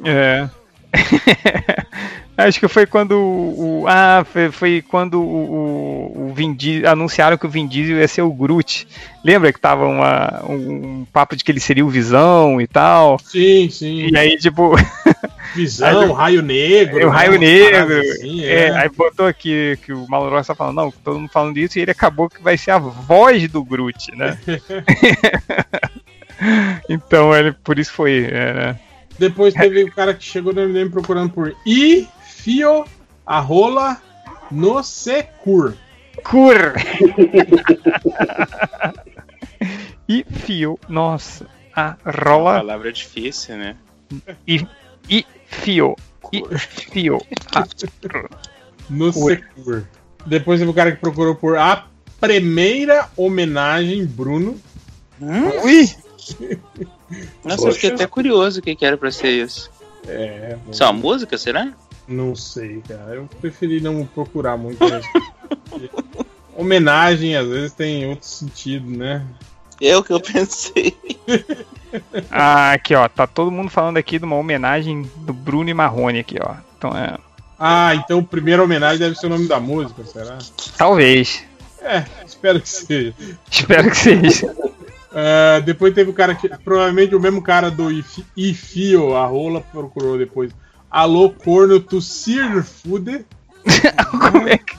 [0.05, 0.49] É.
[2.37, 3.83] Acho que foi quando o.
[3.83, 7.99] o- ah, foi, foi quando o, o, o Vin Diesel, anunciaram que o Vin Diesel
[7.99, 8.87] ia ser o Groot.
[9.25, 10.55] Lembra que tava uma, um,
[11.01, 13.19] um papo de que ele seria o Visão e tal?
[13.25, 14.09] Sim, sim.
[14.11, 14.75] E aí, tipo,
[15.55, 17.07] Visão, raio negro.
[17.07, 18.01] o né, Raio Negro.
[18.01, 18.77] assim, é, é.
[18.77, 21.91] aí botou aqui que o Malandrox tá falando, não, todo mundo falando disso, e ele
[21.91, 24.39] acabou que vai ser a voz do Groot, né?
[26.89, 28.29] então, ele, por isso foi.
[28.31, 28.81] é, né?
[29.19, 32.85] Depois teve o cara que chegou no MDM procurando por I, Fio,
[33.27, 34.01] a rola,
[34.51, 35.75] no secur.
[36.25, 36.75] Cur!
[40.09, 43.77] e fio, nossa, a rola Palavra difícil, né?
[44.47, 44.67] e,
[45.09, 45.97] e fio,
[46.33, 47.19] e fio.
[47.55, 47.67] a-
[48.89, 49.31] No Cur.
[49.37, 49.85] secur.
[50.27, 51.87] Depois teve o cara que procurou por a
[52.21, 54.59] primeira homenagem Bruno.
[55.65, 55.89] Ui!
[57.45, 59.71] Nossa, eu fiquei até curioso o que, que era pra ser isso.
[60.07, 61.73] É, Isso é uma música, será?
[62.09, 63.15] não sei, cara.
[63.15, 64.83] Eu preferi não procurar muito.
[64.85, 65.09] isso.
[66.57, 69.25] homenagem às vezes tem outro sentido, né?
[69.81, 70.97] É o que eu pensei.
[72.31, 76.21] Ah, aqui ó, tá todo mundo falando aqui de uma homenagem do Bruno e Marrone
[76.21, 76.55] aqui ó.
[76.79, 77.17] Então é,
[77.59, 80.39] Ah, então a primeira homenagem deve ser o nome da música, será?
[80.77, 81.45] talvez.
[81.83, 83.15] É, espero que seja.
[83.51, 84.55] Espero que seja.
[85.13, 86.49] Ah, depois teve o cara que.
[86.59, 90.53] Provavelmente o mesmo cara do Ifi- Ifio, a rola, procurou depois.
[90.91, 93.25] Alô, corno, tu sir fude.
[94.31, 94.77] Como é que.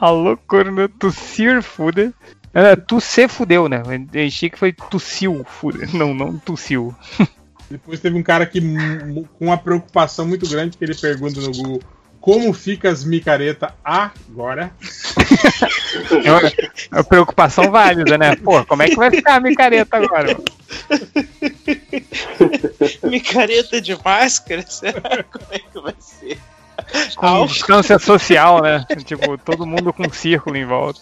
[0.00, 2.12] Alô, corno, tossir fuder.
[2.54, 3.82] É, tu se fudeu, né?
[4.12, 5.94] Eu achei que foi tossiu, fuder.
[5.94, 6.94] Não, não tossiu.
[7.70, 11.50] Depois teve um cara que mu- com uma preocupação muito grande que ele pergunta no
[11.50, 11.82] Google
[12.20, 14.70] como fica as micareta agora.
[16.24, 16.52] É uma, é
[16.92, 18.34] uma preocupação válida, né?
[18.36, 20.36] Pô, como é que vai ficar a micareta agora?
[23.04, 24.64] Micareta de máscara?
[24.66, 25.22] Será?
[25.24, 26.38] Como é que vai ser?
[27.16, 27.52] Com Álcool.
[27.52, 28.84] distância social, né?
[29.04, 31.00] Tipo, todo mundo com um círculo em volta.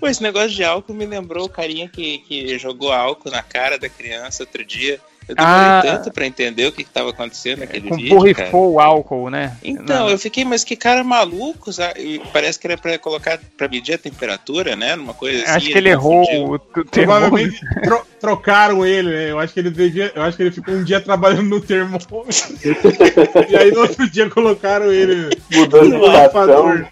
[0.00, 3.78] Pô, esse negócio de álcool me lembrou o carinha que, que jogou álcool na cara
[3.78, 5.00] da criança outro dia.
[5.28, 5.80] Eu demorei Ah.
[5.82, 8.20] tanto pra entender o que, que tava acontecendo naquele Com vídeo, cara.
[8.50, 9.56] borrifou o álcool, né?
[9.62, 10.08] Então, Não.
[10.10, 12.20] eu fiquei, mas que cara maluco, sabe?
[12.32, 14.96] Parece que era pra colocar, pra medir a temperatura, né?
[14.96, 15.52] Numa coisa assim.
[15.56, 16.52] Acho que ele errou confundiu.
[16.52, 16.90] o termômetro.
[16.92, 19.30] Provavelmente tro- trocaram ele, né?
[19.30, 22.24] Eu acho que ele devia, eu acho que ele ficou um dia trabalhando no termômetro.
[23.48, 26.86] e aí no outro dia colocaram ele Mudando de.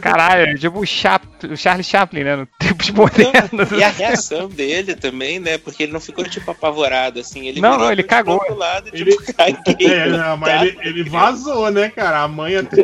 [0.00, 2.36] Caralho, é tipo o, Chap, o Charlie Chaplin, né?
[2.36, 3.70] No tempos modernos.
[3.72, 5.58] E a reação dele também, né?
[5.58, 7.48] Porque ele não ficou, tipo, apavorado, assim.
[7.48, 8.54] Ele Não, não, ele pro cagou.
[8.56, 9.86] lado, e, Ele- tipo, caguei.
[9.92, 12.22] É, não, mas ele, ele vazou, né, cara?
[12.22, 12.82] A mãe até.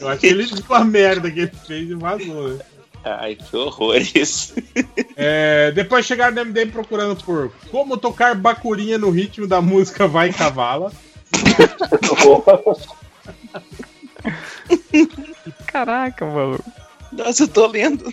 [0.00, 2.58] Eu acho que ele viu a merda que ele fez e vazou, né?
[3.04, 4.54] Ai, que horror isso.
[5.16, 10.32] É, depois chegaram no MDM procurando por como tocar bacurinha no ritmo da música Vai
[10.32, 10.92] Cavala.
[15.66, 16.64] Caraca, maluco.
[17.12, 18.12] Nossa, eu tô lendo.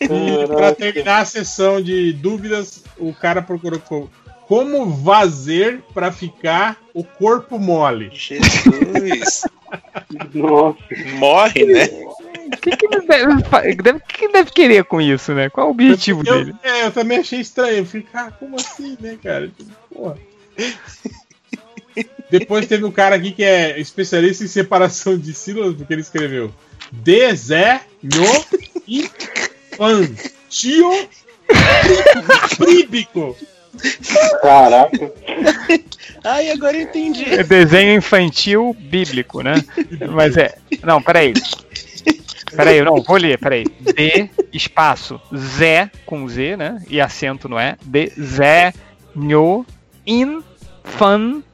[0.00, 4.10] E pra terminar a sessão de dúvidas, o cara procurou co-
[4.46, 8.10] como vazer pra ficar o corpo mole.
[8.12, 9.42] Jesus.
[10.32, 10.78] Nossa.
[11.14, 11.84] Morre, né?
[12.46, 13.42] O que, que, ele deve,
[14.00, 15.50] que que ele deve querer com isso, né?
[15.50, 16.54] Qual é o objetivo eu, dele?
[16.62, 17.78] É, eu também achei estranho.
[17.78, 19.48] Eu fiquei, cara, como assim, né, cara?
[19.48, 20.16] Tipo, Porra.
[22.30, 26.52] Depois teve um cara aqui que é especialista em separação de sílabas, porque ele escreveu
[26.90, 27.80] Desenho
[29.72, 31.08] infantio
[32.56, 33.36] príbico.
[34.42, 35.12] Caraca.
[36.24, 37.24] Ai, agora eu entendi.
[37.24, 39.54] É desenho infantil bíblico, né?
[40.10, 40.56] Mas é.
[40.82, 41.34] Não, peraí.
[42.54, 43.64] Peraí, não, vou ler, peraí.
[43.64, 46.82] D, espaço, Zé, com Z, né?
[46.88, 47.76] E acento não é?
[47.82, 48.72] Desenho
[50.06, 51.44] infantio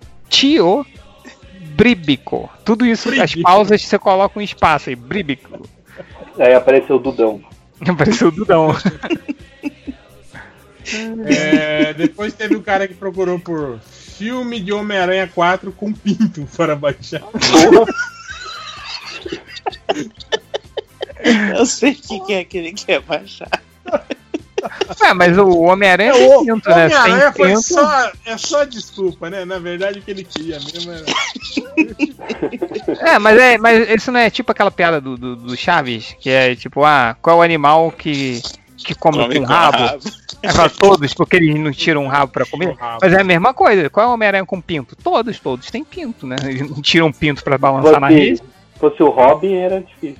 [1.77, 2.51] bríbico.
[2.65, 3.43] Tudo isso, as Bríbico.
[3.43, 5.67] pausas você coloca um espaço aí, bríbico.
[6.39, 7.43] Aí apareceu o Dudão.
[7.87, 8.69] Apareceu o Dudão.
[11.27, 16.77] É, depois teve um cara que procurou por filme de Homem-Aranha 4 com pinto para
[16.77, 17.23] baixar.
[21.55, 23.51] Eu sei o que, que é que ele quer baixar.
[25.03, 26.87] Ué, mas o Homem-Aranha É, tem o pinto, né?
[26.87, 29.45] Homem-Aranha foi só, é só desculpa, né?
[29.45, 31.05] Na verdade, o que ele queria mesmo era.
[33.01, 36.31] É, mas é, mas isso não é tipo aquela piada do, do, do Chaves, que
[36.31, 38.41] é tipo, ah, qual é o animal que,
[38.77, 39.77] que come, Come com com rabo?
[39.79, 40.03] rabo.
[40.43, 42.75] Aí fala todos, porque eles não tiram um rabo pra comer.
[42.75, 42.99] rabo.
[43.03, 43.91] Mas é a mesma coisa.
[43.91, 44.97] Qual é o Homem-Aranha com pinto?
[44.97, 46.37] Todos, todos têm pinto, né?
[46.45, 48.39] Eles não tiram pinto pra balançar na rede.
[48.39, 50.17] Se fosse o Robin, era difícil.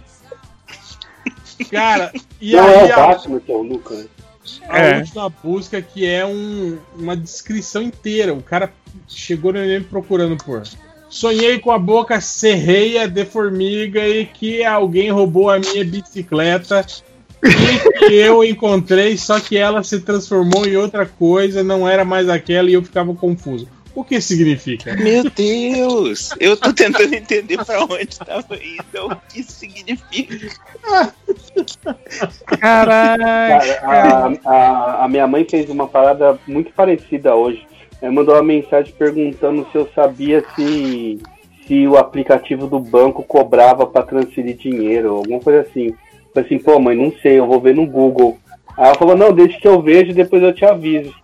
[1.71, 4.07] Cara, e Não é aí o a, Batman que é o Luca.
[4.61, 4.67] Né?
[4.69, 4.99] a É.
[4.99, 8.35] última busca que é um, uma descrição inteira.
[8.35, 8.73] O cara
[9.09, 10.63] chegou no procurando por.
[11.09, 16.87] Sonhei com a boca serreia de formiga e que alguém roubou a minha bicicleta.
[17.45, 22.29] E que eu encontrei, só que ela se transformou em outra coisa, não era mais
[22.29, 23.69] aquela e eu ficava confuso.
[23.95, 24.95] O que significa?
[24.97, 26.31] Meu Deus!
[26.41, 30.51] Eu tô tentando entender pra onde tava indo, o que isso significa.
[32.59, 33.81] Caraca.
[33.81, 37.67] Cara, a, a, a minha mãe fez uma parada muito parecida hoje.
[38.01, 41.21] Ela mandou uma mensagem perguntando se eu sabia se,
[41.67, 45.95] se o aplicativo do banco cobrava pra transferir dinheiro, alguma coisa assim.
[46.35, 48.39] Falei assim, pô, mãe, não sei, eu vou ver no Google.
[48.77, 51.15] Aí ela falou, não, deixa que eu vejo e depois eu te aviso.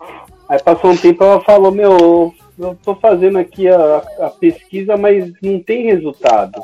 [0.47, 5.31] Aí passou um tempo ela falou, meu, eu tô fazendo aqui a, a pesquisa, mas
[5.41, 6.61] não tem resultado.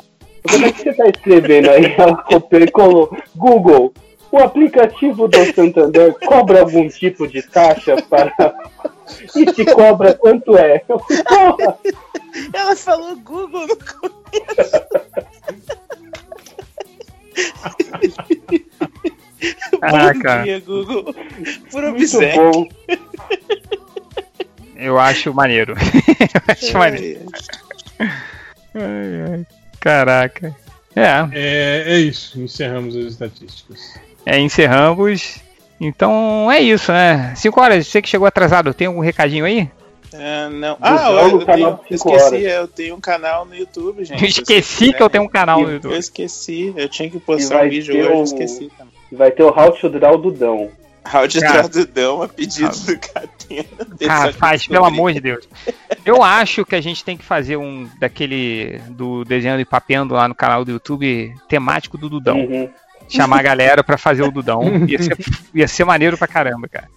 [0.48, 1.86] Como é que você tá escrevendo aí?
[1.98, 3.16] Ela copiou e colou.
[3.34, 3.92] Google,
[4.30, 8.32] o aplicativo do Santander cobra algum tipo de taxa para.
[9.34, 10.80] E se cobra quanto é?
[10.80, 11.78] Porra!
[12.52, 14.76] Ela falou Google no começo.
[19.80, 21.14] Ah, Bom dia, Google.
[21.70, 22.68] Por Muito obséquio.
[24.78, 25.74] Eu acho maneiro.
[26.20, 27.20] Eu acho maneiro.
[27.98, 29.46] Ai, ai.
[29.80, 30.54] Caraca.
[30.94, 33.80] É, É, é isso, encerramos as estatísticas.
[34.24, 35.38] é, encerramos.
[35.78, 37.34] Então é isso, né?
[37.36, 39.68] 5 horas, você que chegou atrasado, tem algum recadinho aí?
[40.14, 40.78] Ah, não.
[40.80, 42.42] Ah, eu, canal tenho, eu esqueci, horas.
[42.42, 44.22] eu tenho um canal no YouTube, gente.
[44.22, 45.80] Eu esqueci que eu tenho um canal no quiserem.
[45.84, 45.98] Eu YouTube.
[46.00, 48.92] esqueci, eu tinha que postar um vídeo hoje, eu o- esqueci também.
[49.12, 50.70] Vai ter o How to Draw Dudão.
[51.12, 51.68] Áudio Cara.
[51.68, 53.86] tradudão a pedido do Catena.
[54.06, 55.48] Cara, faz, pelo amor de Deus.
[56.04, 60.26] Eu acho que a gente tem que fazer um daquele do desenho de papendo lá
[60.28, 62.38] no canal do YouTube temático do Dudão.
[62.40, 62.68] Uhum.
[63.08, 64.62] Chamar a galera pra fazer o Dudão.
[64.88, 65.16] Ia ser,
[65.54, 66.88] ia ser maneiro pra caramba, cara.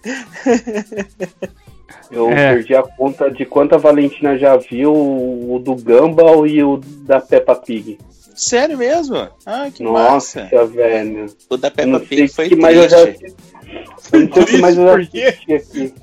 [2.10, 2.54] Eu É.
[2.54, 7.54] perdi a conta de quanta Valentina já viu o do Gumball e o da Peppa
[7.54, 7.98] Pig.
[8.40, 9.28] Sério mesmo?
[9.44, 10.66] Ah, que Nossa, massa.
[10.66, 11.26] velho.
[11.50, 13.34] O da Peppa Pig foi que mais eu já triste.
[14.12, 15.36] Eu sei o que mais eu já Por quê?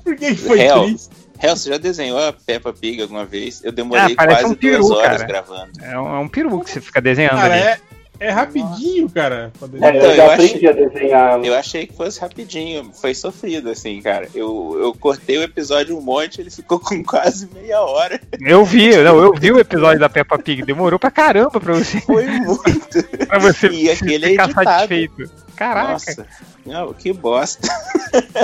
[0.04, 0.84] Por que foi Real.
[0.84, 1.08] triste?
[1.42, 3.62] Hel, você já desenhou a Peppa Pig alguma vez?
[3.64, 5.24] Eu demorei Ah, quase um peru, duas horas cara.
[5.24, 5.70] gravando.
[5.82, 7.62] É um, é um peru que você fica desenhando Cara, ali.
[7.62, 7.80] é,
[8.20, 9.52] É rapidinho, cara.
[9.60, 9.66] É.
[9.66, 11.44] Então, eu já eu aprendi achei- a desenhar.
[11.44, 14.28] Eu achei que fosse rapidinho, foi sofrido, assim, cara.
[14.34, 18.20] Eu, eu cortei o episódio um monte, ele ficou com quase meia hora.
[18.40, 22.00] Eu vi, não, eu vi o episódio da Peppa Pig, demorou pra caramba pra você,
[22.00, 23.02] Foi muito.
[23.28, 24.64] pra você E aquele é ficar editado.
[24.68, 25.30] satisfeito.
[25.54, 25.92] Caraca.
[25.92, 26.26] Nossa,
[26.66, 27.68] não, que bosta.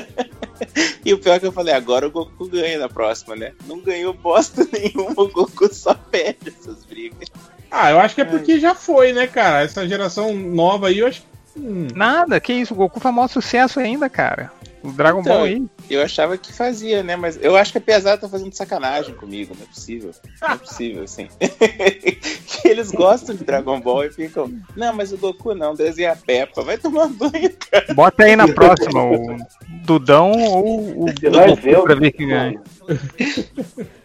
[1.04, 3.52] e o pior é que eu falei, agora o Goku ganha na próxima, né?
[3.66, 7.28] Não ganhou bosta nenhuma, o Goku só perde essas brigas.
[7.76, 9.62] Ah, eu acho que é porque já foi, né, cara?
[9.64, 11.26] Essa geração nova aí, eu acho que.
[11.60, 14.52] hum, Nada, que isso, o Goku faz maior sucesso ainda, cara.
[14.80, 15.66] O Dragon Então, Ball aí.
[15.90, 17.16] Eu achava que fazia, né?
[17.16, 20.12] Mas eu acho que a pesada tá fazendo sacanagem comigo, não é possível.
[20.40, 21.26] Não é possível, assim.
[21.40, 24.52] que eles gostam de Dragon Ball e ficam.
[24.76, 26.62] Não, mas o Goku não, desenha a Peppa.
[26.62, 27.92] Vai tomar banho, cara.
[27.92, 29.36] Bota aí na próxima, o
[29.84, 32.62] Dudão ou o Você vai Goku ver pra ver quem ganha.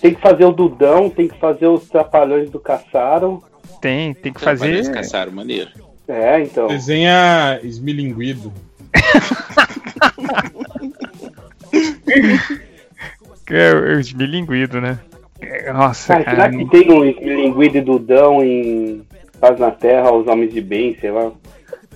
[0.00, 3.42] Tem que fazer o Dudão, tem que fazer os Trapalhões do Caçaro.
[3.80, 4.68] Tem, tem que fazer.
[4.68, 5.70] eles caçaram maneiro.
[6.08, 6.66] É, então.
[6.66, 8.52] Desenha esmilinguido.
[13.52, 14.96] É, o esmilinguido, né?
[15.72, 19.02] Nossa, Cara, será que tem um Linguido e Dudão em
[19.40, 21.32] Paz na Terra, Os Homens de Bem, sei lá?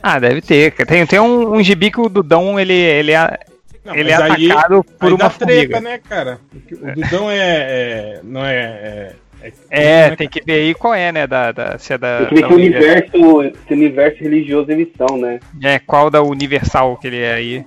[0.03, 0.73] Ah, deve ter.
[0.87, 3.39] Tem, tem um, um gibi que o Dudão ele, ele é,
[3.85, 6.39] Não, ele é mas aí- atacado por aí uma dá treta, né, cara?
[6.55, 8.55] O Dudão é, é- Não é.
[8.55, 9.12] É,
[9.43, 11.27] é, É, né, tem que ver aí qual é, né?
[11.27, 12.19] Da, da, se é da.
[12.20, 12.81] Tem que ver da que Univer-
[13.12, 15.39] universo, que universo religioso eles são, né?
[15.62, 17.65] É, qual da Universal que ele é aí.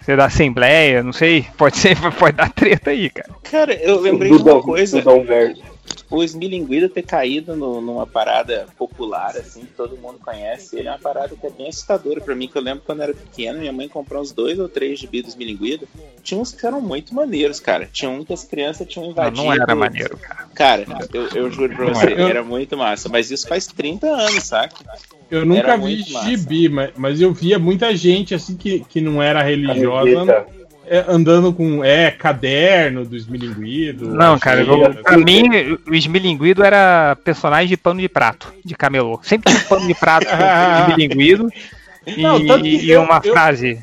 [0.00, 1.46] Se é da Assembleia, não sei.
[1.56, 3.28] Pode ser, pode dar treta aí, cara.
[3.48, 4.98] Cara, eu lembrei de Dudão, uma coisa.
[4.98, 5.62] Dudão Verso.
[6.12, 10.90] O Smilinguido ter caído no- numa parada popular, assim, que todo mundo conhece, ele é
[10.90, 13.58] uma parada que é bem assustadora pra mim, que eu lembro quando eu era pequeno,
[13.60, 15.88] minha mãe comprou uns dois ou três gibi do Smilinguido.
[16.22, 17.88] Tinha uns que eram muito maneiros, cara.
[17.90, 19.42] Tinha um que as crianças tinham Não, invadido.
[19.42, 20.48] não era maneiro, cara.
[20.54, 22.44] Cara, eu, eu juro pra Não você, era.
[22.44, 23.08] muito massa.
[23.08, 24.74] Mas isso faz 30 anos, saca?
[25.30, 29.22] Eu nunca Era vi gibi, mas, mas eu via muita gente assim que, que não
[29.22, 30.46] era religiosa.
[30.86, 34.08] É, andando com é, caderno do esmilinguido.
[34.08, 35.48] Não, cara, eu, pra mim,
[35.88, 39.20] o esmilinguido era personagem de pano de prato, de camelô.
[39.22, 40.36] Sempre tinha um pano de prato com
[40.92, 41.48] esmilinguido
[42.06, 43.78] e, Não, e eu- uma eu- frase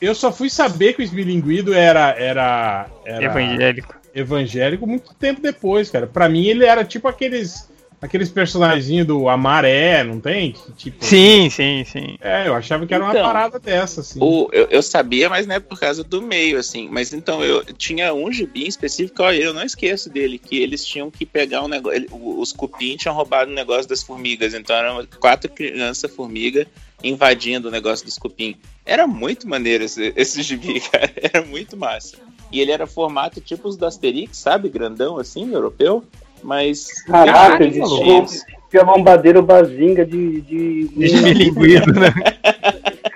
[0.00, 3.94] Eu só fui saber que o esmilinguido era, era, era evangélica.
[4.14, 6.06] evangélico muito tempo depois, cara.
[6.06, 7.68] Pra mim ele era tipo aqueles
[8.04, 10.52] aqueles personagens do Amaré, não tem?
[10.52, 12.16] Que, Tipo, Sim, sim, sim.
[12.20, 14.18] É, eu achava que era uma Então, parada dessa, assim.
[14.22, 16.88] O, eu, eu sabia, mas não é por causa do meio, assim.
[16.90, 20.84] Mas então, eu tinha um gibi em específico, ó, eu não esqueço dele, que eles
[20.84, 21.96] tinham que pegar um negócio.
[21.96, 24.54] ele- Os cupim tinham roubado um negócio das formigas.
[24.54, 26.66] Então eram quatro crianças formiga
[27.02, 28.56] invadindo o negócio dos cupim.
[28.84, 31.10] Era muito maneiro esse, esse gibi, cara.
[31.16, 32.16] Era muito massa.
[32.52, 34.68] E ele era formato tipo os do Asterix, sabe?
[34.68, 36.04] Grandão assim, europeu.
[36.44, 37.02] Mas.
[37.04, 38.26] Caraca, maluco.
[38.70, 40.40] tinha lombadeiro bazinga de.
[40.42, 40.88] de...
[40.96, 42.12] Esmilinguido, né?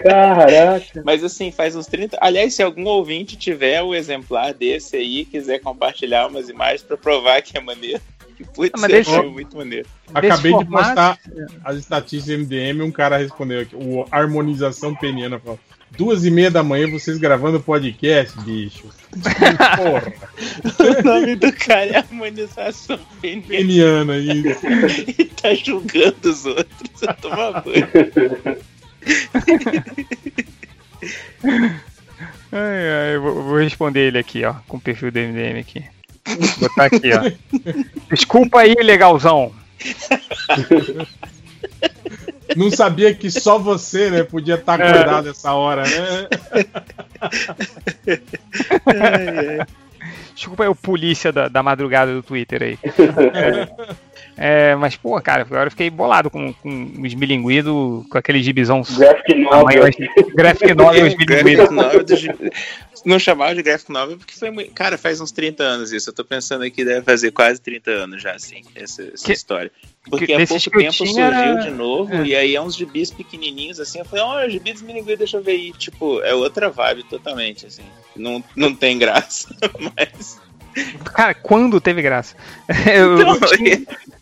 [0.03, 1.03] Caraca.
[1.05, 2.19] Mas assim, faz uns 30.
[2.21, 7.43] Aliás, se algum ouvinte tiver o exemplar desse aí, quiser compartilhar umas imagens pra provar
[7.43, 8.01] que é maneiro.
[8.37, 9.89] Que putz, Ah, eu deixa- achei muito maneiro.
[10.15, 11.19] Acabei de postar
[11.65, 15.59] as estatísticas MDM, um cara respondeu aqui, o harmonização peniana falou.
[15.97, 18.87] Duas e meia da manhã vocês gravando podcast, bicho.
[19.77, 20.13] Porra,
[21.01, 24.67] o nome do cara é harmonização peniana peniana isso.
[25.19, 27.03] e tá julgando os outros.
[27.03, 27.89] Eu tomar banho.
[32.51, 35.85] Ai, ai, eu vou, vou responder ele aqui, ó, com o perfil do MDM aqui.
[36.27, 37.31] Vou botar aqui, ó.
[38.11, 39.53] Desculpa aí, legalzão.
[42.57, 46.29] Não sabia que só você, né, podia estar acordado essa hora, né?
[50.35, 52.79] Desculpa aí o polícia da, da madrugada do Twitter aí.
[53.35, 53.69] É,
[54.79, 58.83] mas, pô, cara, agora eu fiquei bolado com, com o esmilinguido, com aquele gibizão.
[58.97, 59.85] Graphic novel.
[60.35, 62.31] Graphic novel É, do Gi-
[63.05, 64.73] Não chamava de graphic novel porque foi muito.
[64.73, 66.11] Cara, faz uns 30 anos isso.
[66.11, 69.71] Eu tô pensando aqui, deve fazer quase 30 anos já, assim, essa, essa Que- história.
[70.09, 72.25] Porque que há pouco tempo tinha surgiu era- de novo, é.
[72.27, 73.99] e aí é uns gibis pequenininhos, assim.
[73.99, 75.73] Eu falei, ó, gibi dos Milinguim, deixa eu ver aí.
[75.73, 77.83] Tipo, é outra vibe totalmente, assim.
[78.17, 79.49] Não, não tem graça,
[79.97, 80.41] mas.
[81.13, 82.37] Cara, quando teve graça?
[82.91, 83.83] Eu, Então, tinha,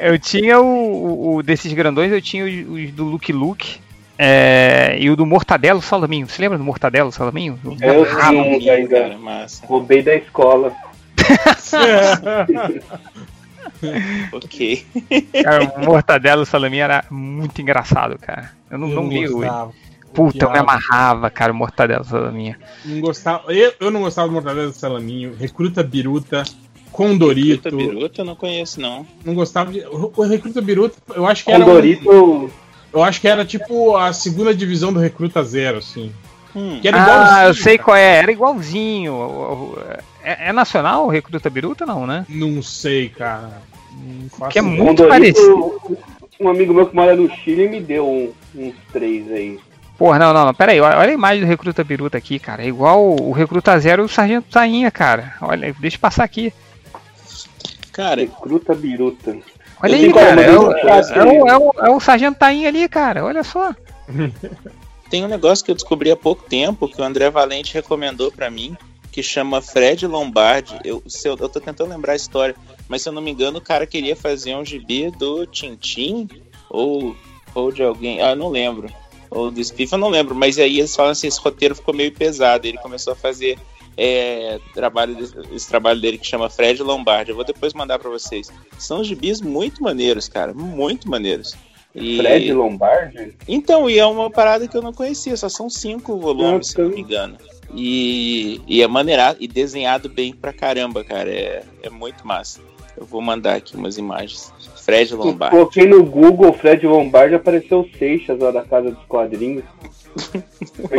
[0.00, 3.78] eu tinha o, o- o desses grandões, eu tinha os, os do Luke Luke.
[4.18, 6.28] é, e o do Mortadelo Salaminho.
[6.28, 7.58] Você lembra do Mortadelo Salaminho?
[7.80, 8.42] É, eu rabo.
[8.58, 9.00] tinha um ainda.
[9.00, 9.66] cara, massa.
[9.66, 10.72] Roubei da escola.
[14.32, 14.86] Ok.
[15.42, 18.52] Cara, o Mortadelo Salaminho era muito engraçado, cara.
[18.70, 19.50] Eu não, Eu não não vi hoje.
[20.12, 22.54] Puta, eu me amarrava, cara, o Mortadelo Salaminho.
[22.84, 23.52] Não gostava.
[23.52, 25.34] Eu, eu não gostava do Mortadela do Salaminho.
[25.38, 26.44] Recruta Biruta.
[26.94, 27.64] Condorito.
[27.68, 29.06] Recruta Biruta eu não conheço, não.
[29.24, 29.80] Não gostava de.
[29.86, 31.62] O Recruta Biruta, eu acho que era.
[31.62, 32.50] um- Condorito.
[32.92, 36.12] eu acho que era tipo a segunda divisão do Recruta Zero, assim.
[36.54, 36.78] Hum.
[36.80, 37.84] Que era Ah, igualzinho, eu sei cara.
[37.84, 39.76] qual é, era igualzinho.
[40.22, 42.24] É, é nacional o Recruta Biruta, não, né?
[42.28, 43.60] Não sei, cara.
[43.92, 45.98] Não faço Que é muito Condorito.
[46.40, 49.58] Um amigo meu que mora no Chile me deu um- uns três aí.
[49.96, 52.64] Porra, não, não, não, pera aí, olha olha a imagem do Recruta Biruta aqui, cara.
[52.64, 55.34] É igual o Recruta Zero e o Sargento Tainha, cara.
[55.40, 56.52] Olha, deixa eu passar aqui.
[57.94, 59.38] Cara, Recruta biruta.
[59.80, 60.42] Olha aí, tenho cara.
[60.42, 63.24] É eu é, o, é, é o Sargento Tainha ali, cara.
[63.24, 63.72] Olha só.
[65.08, 68.50] tem um negócio que eu descobri há pouco tempo que o André Valente recomendou pra
[68.50, 68.76] mim,
[69.12, 70.76] que chama Fred Lombardi.
[70.84, 72.56] Eu, se eu, eu tô tentando lembrar a história,
[72.88, 76.28] mas se eu não me engano, o cara queria fazer um gibi do Tintim
[76.68, 77.14] ou,
[77.54, 78.20] ou de alguém.
[78.20, 78.88] Ah, eu não lembro.
[79.30, 80.34] Ou do Spiff, eu não lembro.
[80.34, 82.66] Mas aí eles falam assim: esse roteiro ficou meio pesado.
[82.66, 83.56] Ele começou a fazer
[83.96, 85.16] é, trabalho,
[85.52, 87.30] esse trabalho dele que chama Fred Lombardi.
[87.30, 88.52] Eu vou depois mandar pra vocês.
[88.78, 90.52] São gibis muito maneiros, cara.
[90.52, 91.54] Muito maneiros.
[91.94, 93.34] E- Fred Lombardi?
[93.46, 96.88] então, e é uma parada que eu não conhecia, só são cinco volumes, se Nossa.
[96.88, 97.38] não me engano.
[97.72, 101.30] E, e é maneirado e desenhado bem pra caramba, cara.
[101.30, 102.60] É, é muito massa.
[102.96, 104.52] Eu vou mandar aqui umas imagens.
[104.76, 105.56] Fred Eu Lombardi.
[105.56, 109.64] Coloquei no Google Fred Lombardi apareceu o Seixas lá da Casa dos Quadrinhos.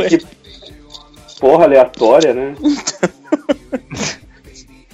[1.40, 2.56] porra aleatória, né?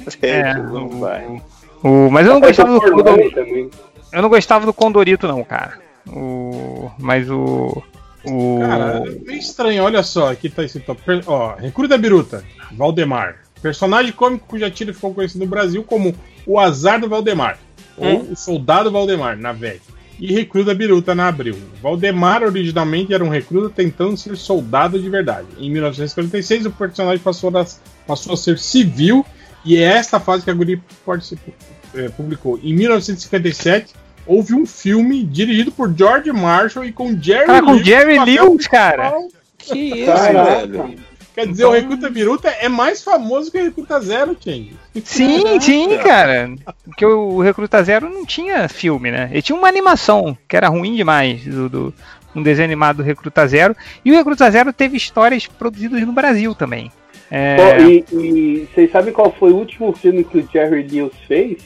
[0.06, 1.42] Fred É, Lombardi.
[1.84, 3.70] O, mas eu não gostava do, do- também.
[4.14, 5.80] eu não gostava do Condorito, não, cara.
[6.08, 7.82] O, mas o.
[8.24, 8.60] O.
[8.60, 11.02] Cara, é meio estranho, olha só, aqui tá esse top.
[11.26, 13.38] Ó, Recruta Biruta, Valdemar.
[13.62, 16.14] Personagem cômico cuja tira ficou conhecido no Brasil como
[16.46, 17.58] o Azar do Valdemar.
[17.98, 19.82] Ou o Soldado Valdemar, na VEG.
[20.22, 21.58] E Recruta Biruta na Abril.
[21.82, 25.48] Valdemar originalmente era um recruta tentando ser soldado de verdade.
[25.58, 27.66] Em 1946, o personagem passou a,
[28.06, 29.26] passou a ser civil.
[29.66, 31.54] E é esta fase que a Guri participou-
[31.96, 32.60] eh, publicou.
[32.64, 33.94] Em 1957,
[34.28, 38.68] houve um filme dirigido por George Marshall e com Jerry Cara, com Lewis Jerry Lewis,
[38.68, 39.14] cara.
[39.58, 40.68] Que isso, Caraca.
[40.68, 40.96] velho?
[41.34, 44.74] Quer dizer, o Recruta Biruta é mais famoso que o Recruta Zero, Chang.
[45.04, 46.52] Sim, sim, cara.
[46.84, 49.30] Porque o Recruta Zero não tinha filme, né?
[49.32, 51.94] Ele tinha uma animação que era ruim demais do, do-
[52.36, 53.76] um desenho animado do Recruta Zero.
[54.04, 56.92] E o Recruta Zero teve histórias produzidas no Brasil também.
[57.30, 61.14] É, Pô, E, e vocês sabem qual foi o último filme que o Jerry Lewis
[61.28, 61.62] fez?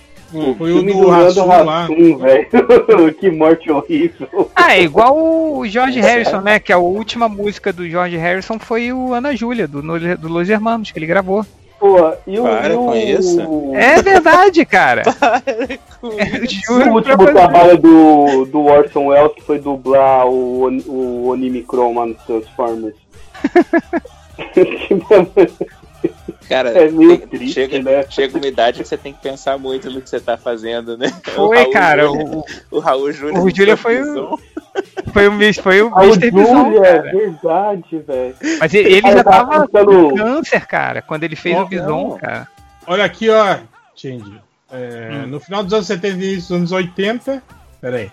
[0.58, 1.88] Foi o do Rassum lá.
[1.88, 3.14] Velho.
[3.20, 4.50] que morte horrível.
[4.56, 6.60] Ah, é igual o George Harrison, né?
[6.60, 10.92] Que a última música do George Harrison foi o Ana Júlia, do, do Los Hermanos,
[10.92, 11.46] que ele gravou.
[11.80, 12.44] Pô, e o.
[12.44, 13.42] Para o- com isso.
[13.76, 15.04] É verdade, cara.
[16.06, 22.06] E o último trabalho do, do Orson Welles que foi dublar o, o Onimicron lá
[22.06, 22.96] nos Transformers.
[26.50, 28.06] Cara, É meio tem- triste, chega, né?
[28.10, 31.12] chega uma idade que você tem que pensar muito no que você tá fazendo, né?
[31.24, 32.12] Foi, Raul cara.
[32.12, 33.40] O, O Raul Júlia.
[33.40, 34.40] o Júlia foi o-
[35.14, 36.32] foi o, Mis- foi o o Mr.
[36.32, 37.02] Bison, Júlia, cara.
[37.12, 38.36] verdade, velho.
[38.60, 42.10] Mas ele, ele já eu tava com câncer, cara, quando ele fez Ó, o Bison,
[42.10, 42.18] não.
[42.18, 42.48] cara.
[42.88, 43.58] Olha aqui, ó,
[43.96, 44.40] Change.
[44.72, 45.28] É, Hum.
[45.28, 47.42] No final dos anos 70 e dos anos 80.
[47.80, 48.12] Pera aí.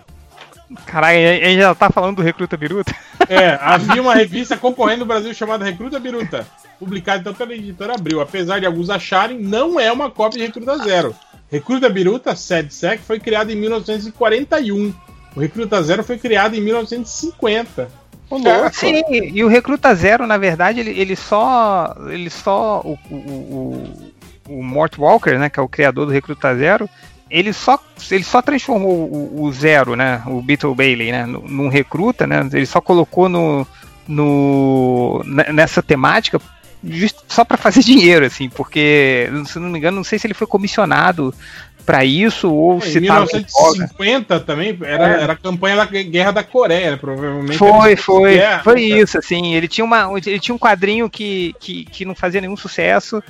[0.85, 2.93] Caralho, a gente já tá falando do Recruta Biruta?
[3.27, 6.47] É, havia uma revista concorrendo no Brasil chamada Recruta Biruta,
[6.79, 8.21] publicada então pela editora Abril.
[8.21, 11.15] Apesar de alguns acharem, não é uma cópia de Recruta Zero.
[11.51, 14.93] Recruta Biruta, SEDSEC, foi criado em 1941.
[15.35, 17.89] O Recruta Zero foi criado em 1950.
[18.29, 18.75] Ô, louco.
[18.75, 21.95] Sim, e o Recruta Zero, na verdade, ele, ele só.
[22.09, 22.81] Ele só.
[22.83, 24.13] O, o, o,
[24.49, 25.49] o Mort Walker, né?
[25.49, 26.89] Que é o criador do Recruta Zero,
[27.29, 27.79] ele só,
[28.11, 30.21] ele só transformou o, o Zero, né?
[30.27, 31.25] O Beetle Bailey, né?
[31.25, 32.47] Num recruta, né?
[32.53, 33.65] Ele só colocou no.
[34.07, 36.39] no ne- nessa temática
[36.83, 40.33] just- só para fazer dinheiro, assim, porque, se não me engano, não sei se ele
[40.33, 41.33] foi comissionado
[41.85, 43.37] para isso ou É, se em tava em voga.
[43.39, 45.23] 1950 também era, É.
[45.23, 46.97] era a campanha da Guerra da Coreia, né?
[46.97, 47.57] provavelmente.
[47.57, 49.01] Foi, foi, guerra, foi né, cara?
[49.03, 52.55] isso, assim, ele tinha, uma, ele tinha um quadrinho que, que, que não fazia nenhum
[52.55, 53.21] sucesso,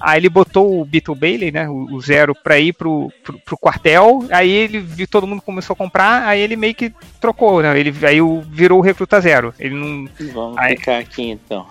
[0.00, 3.58] aí ele botou o Beetle Bailey, né, o, o Zero, pra ir pro, pro, pro
[3.58, 6.90] quartel, aí ele viu, todo mundo começou a comprar, aí ele meio que
[7.20, 11.28] trocou, né, ele, aí o- virou o Recruta Zero, ele não, Vamos Aí- ficar aqui
[11.30, 11.66] então.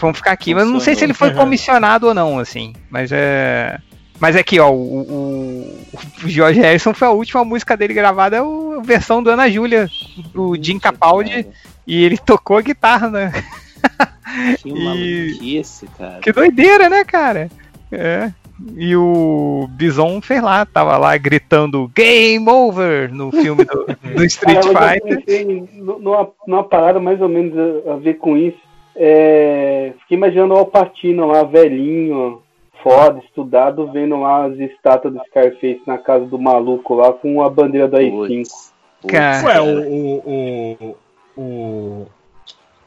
[0.00, 3.78] Vamos ficar aqui, mas não sei se ele foi comissionado ou não, assim, mas é...
[4.20, 8.80] Mas aqui, ó, o, o, George Harrison foi a última música dele gravada, é a
[8.82, 9.88] versão do Ana Júlia,
[10.32, 11.46] do Jim Capaldi,
[11.84, 13.32] e ele tocou a guitarra, né?
[14.62, 16.18] Que maluquice, cara.
[16.20, 17.50] Que doideira, né, cara?
[17.92, 18.32] É.
[18.76, 24.64] E o Bison fez lá, tava lá gritando Game Over no filme do, do Street
[24.64, 25.66] eu Fighter.
[25.74, 27.52] numa, numa parada mais ou menos
[27.86, 28.58] a, a ver com isso.
[28.96, 32.42] É, fiquei imaginando o Alpatino lá, velhinho,
[32.82, 37.50] foda, estudado, vendo lá as estátuas do Scarface na casa do maluco lá com a
[37.50, 38.12] bandeira da I5.
[38.12, 39.46] Putz, putz, Cara.
[39.46, 39.88] Ué, o.
[39.88, 40.96] o,
[41.36, 42.06] o, o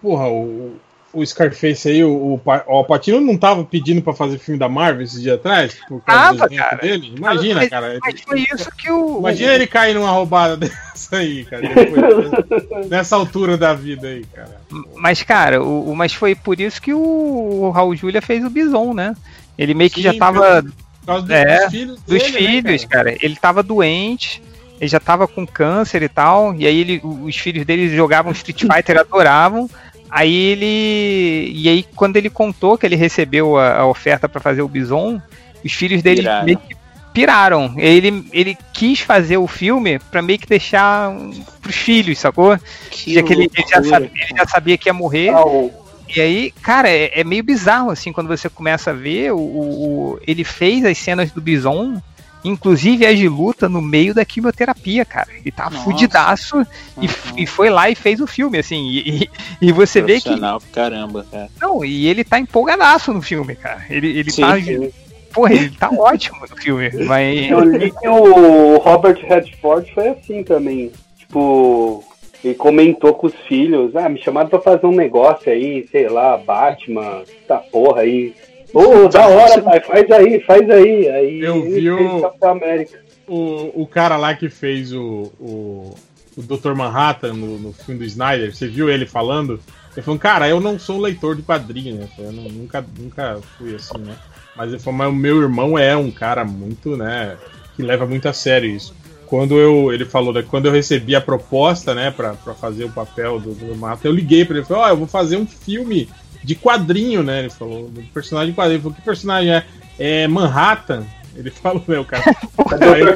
[0.02, 0.76] porra, o,
[1.14, 4.68] o Scarface aí, o, o, Pa- o Alpatino não tava pedindo pra fazer filme da
[4.70, 5.78] Marvel esses dias atrás?
[5.88, 6.82] Por causa Tava, do evento cara.
[6.82, 7.14] dele?
[7.18, 8.00] Imagina, Mas- cara.
[8.02, 9.20] Mas foi isso que o.
[9.20, 11.62] Imagina ele cair numa roubada dessa aí, cara.
[11.68, 14.62] depois- nessa altura da vida aí, cara.
[14.96, 18.50] Mas, cara, o, o- mas foi por isso que o, o Raul Júlia fez o
[18.50, 19.16] Bison, né?
[19.58, 22.32] Ele meio que Sim, já tava Por causa dos, É, dos filhos dos dele,
[22.62, 23.04] né, filhos, cara?
[23.12, 23.18] cara.
[23.22, 24.44] Ele tava doente,
[24.80, 28.62] ele já tava com câncer e tal, e aí ele, os filhos dele jogavam Street
[28.62, 29.68] Fighter, adoravam.
[30.10, 31.52] Aí ele.
[31.54, 35.22] E aí, quando ele contou que ele recebeu a, a oferta pra fazer o Bison,
[35.64, 36.46] os filhos dele Piraram.
[36.46, 36.78] meio que
[37.14, 37.74] piraram.
[37.78, 41.32] Ele, ele quis fazer o filme pra meio que deixar um,
[41.62, 42.58] pros filhos, sacou?
[42.92, 45.30] Que Já que ele, ele já sabia, ele já sabia que ia morrer.
[45.30, 45.72] Ah, o-
[46.16, 50.20] E aí, cara, é, é meio bizarro, assim, quando você começa a ver, o- o-
[50.26, 52.02] ele fez as cenas do Bison,
[52.44, 55.28] inclusive as de luta, no meio da quimioterapia, cara.
[55.40, 55.84] Ele tá Nossa.
[55.84, 56.62] fudidaço
[57.02, 57.12] e, Uhum.
[57.38, 58.88] e foi lá e fez o filme, assim.
[58.90, 59.30] E, e-
[59.62, 60.36] e você vê que.
[60.72, 61.50] Caramba, cara.
[61.62, 63.84] Não, e ele tá empolgadaço no filme, cara.
[63.90, 64.60] Ele, ele Sim, tá.
[64.62, 64.90] sim.
[65.34, 66.90] Porra, ele tá ótimo no filme.
[67.06, 67.50] Mas.
[67.52, 70.92] Eu li que o Robert Redford foi assim também.
[71.18, 72.04] Tipo,
[72.44, 76.38] ele comentou com os filhos, ah, me chamaram pra fazer um negócio aí, sei lá,
[76.38, 78.34] Batman, essa porra aí.
[78.74, 81.08] Ô, da hora, pai, faz aí, faz aí.
[81.10, 83.00] Aí Eu vi o- fez Capitão América.
[83.28, 85.96] O, o cara lá que fez o, o,
[86.38, 86.74] o Dr.
[86.76, 89.60] Manhattan no, no filme do Snyder, você viu ele falando?
[89.96, 92.08] Ele falou, cara, eu não sou leitor de quadrinho, né?
[92.20, 94.16] Eu não- nunca, nunca fui assim, né?
[94.56, 97.36] Mas ele falou, mas o meu irmão é um cara muito, né?
[97.76, 98.96] Que leva muito a sério isso.
[99.26, 102.90] Quando eu, ele falou, né, quando eu recebi a proposta, né, pra, pra fazer o
[102.90, 106.08] papel do, do Manhattan, eu liguei pra ele, falei, ó, eu vou fazer um filme
[106.48, 107.40] de quadrinho, né?
[107.40, 108.76] Ele falou, do personagem de quadrinho.
[108.78, 109.66] Ele falou, que personagem é?
[110.00, 111.06] É Manhattan.
[111.36, 112.24] Ele falou, o cara.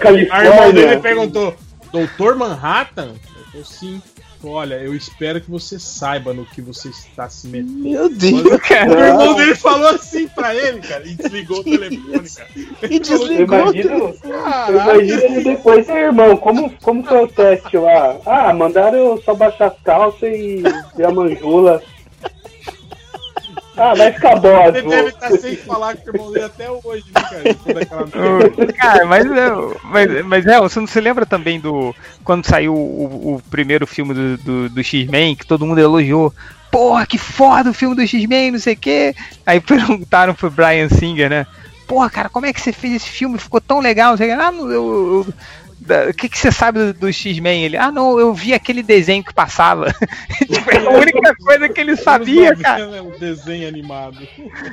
[0.05, 1.55] Aí, a irmã dele perguntou:
[1.93, 3.13] Doutor Manhattan?
[3.13, 4.01] Eu falei, sim.
[4.43, 7.87] Olha, eu espero que você saiba no que você está se metendo.
[7.87, 8.89] Meu Deus, cara.
[8.89, 12.49] O irmão dele falou assim pra ele, cara, e desligou o telefone, cara.
[12.89, 13.59] E Eu desligou.
[13.59, 14.75] imagino, eu Caralho.
[15.01, 18.17] imagino ele depois, "Ei, irmão, como, como foi o teste lá?
[18.25, 20.63] Ah, mandaram eu só baixar as calças e,
[20.97, 21.79] e a manjula.
[23.81, 27.05] Ah, vai ficar bom, Ele deve estar sem falar com o irmão dele até hoje,
[27.13, 28.03] né, cara?
[28.05, 29.49] Ô, Cara, mas, é,
[29.83, 31.95] mas, mas é, você não se lembra também do.
[32.23, 36.33] Quando saiu o, o primeiro filme do, do, do X-Men, que todo mundo elogiou.
[36.71, 39.15] Porra, que foda o filme do X-Men, não sei o quê.
[39.45, 41.47] Aí perguntaram pro Brian Singer, né?
[41.87, 43.37] Porra, cara, como é que você fez esse filme?
[43.37, 44.41] Ficou tão legal, não sei o quê.
[44.41, 45.25] Ah, não, eu.
[45.27, 45.33] eu-
[46.09, 47.63] O que, que você sabe do, do X-Men?
[47.63, 49.91] Ele, ah, não, eu vi aquele desenho que passava.
[50.47, 53.01] tipo, é a única coisa que ele sabia, cara.
[53.01, 54.19] O um desenho animado.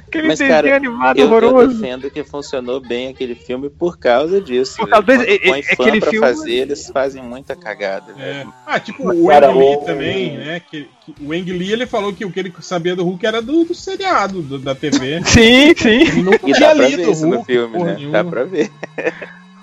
[0.07, 1.81] Aquele Mas, desenho cara, animado Eu, eu horroroso.
[1.81, 4.77] defendo que funcionou bem aquele filme por causa disso.
[4.77, 8.13] Por causa desse- põe é- é fã aquele pra filme- fazer, eles fazem muita cagada.
[8.19, 8.45] É.
[8.67, 10.61] Ah, tipo, o Cara, Ang Lee o- também, né?
[10.61, 13.41] Que, que- o Ang Lee, ele falou que o que ele sabia do Hulk era
[13.41, 15.23] do, do seriado, do- da TV.
[15.27, 16.03] Sim, sim.
[16.03, 17.95] Ele E tinha lido o isso no Hulk, filme, né?
[17.97, 18.13] nenhuma.
[18.13, 18.71] Dá pra ver.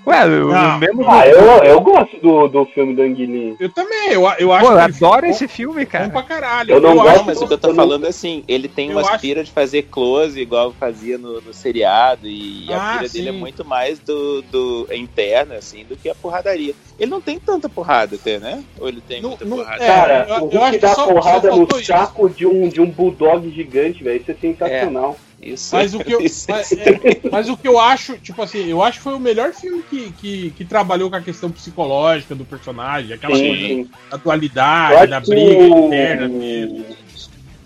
[0.07, 0.77] Ué, eu, Não.
[0.79, 1.09] mesmo.
[1.09, 3.55] Ah, eu, eu gosto do, do filme do Anguilin.
[3.59, 6.09] Eu também, eu, eu acho Pô, eu adoro esse filme, bom cara.
[6.09, 6.71] pra caralho.
[6.73, 8.67] Eu não acho gosto, mas o que eu tô eu não- falando é assim, ele
[8.67, 12.97] tem uma acho- aspira de fazer close igual fazia no, no seriado, e a Ah,
[12.97, 16.73] pira dele é muito mais do, do interna, assim, do que a porradaria.
[16.99, 18.63] Ele não tem tanta porrada até, né?
[18.79, 19.83] Ou ele tem Não- muita não- porrada?
[19.83, 21.83] É, Cara, eu- o eu Hulk acho que dá só- porrada só no isso.
[21.85, 24.21] saco de um, de um bulldog gigante, velho.
[24.21, 25.17] Isso é sensacional.
[25.45, 26.19] Isso, Mas o que eu,
[26.49, 26.99] mas, é,
[27.31, 30.11] mas o que eu acho, tipo assim, eu acho que foi o melhor filme que,
[30.13, 33.89] que, que trabalhou com a questão psicológica do personagem, aquela Sim, coisa sim.
[34.09, 36.85] da dualidade, da briga o- interna dele.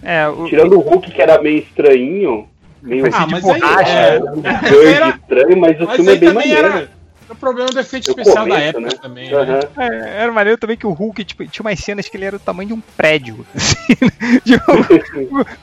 [0.03, 2.47] É, o, Tirando o Hulk, que era meio estranhinho,
[2.81, 6.15] meio Ah, de mas aí, é, um verde era- estranho, mas o mas filme é
[6.15, 6.67] bem maneiro.
[6.67, 6.98] era
[7.33, 8.89] o problema do efeito especial da começo, época né?
[9.01, 9.37] também, né?
[9.37, 9.59] Aham.
[9.77, 12.43] é, era maneiro também que o Hulk tipo, tinha umas cenas que ele era do
[12.43, 13.45] tamanho de um prédio.
[13.55, 14.39] assim, né?
[14.43, 14.71] Tipo,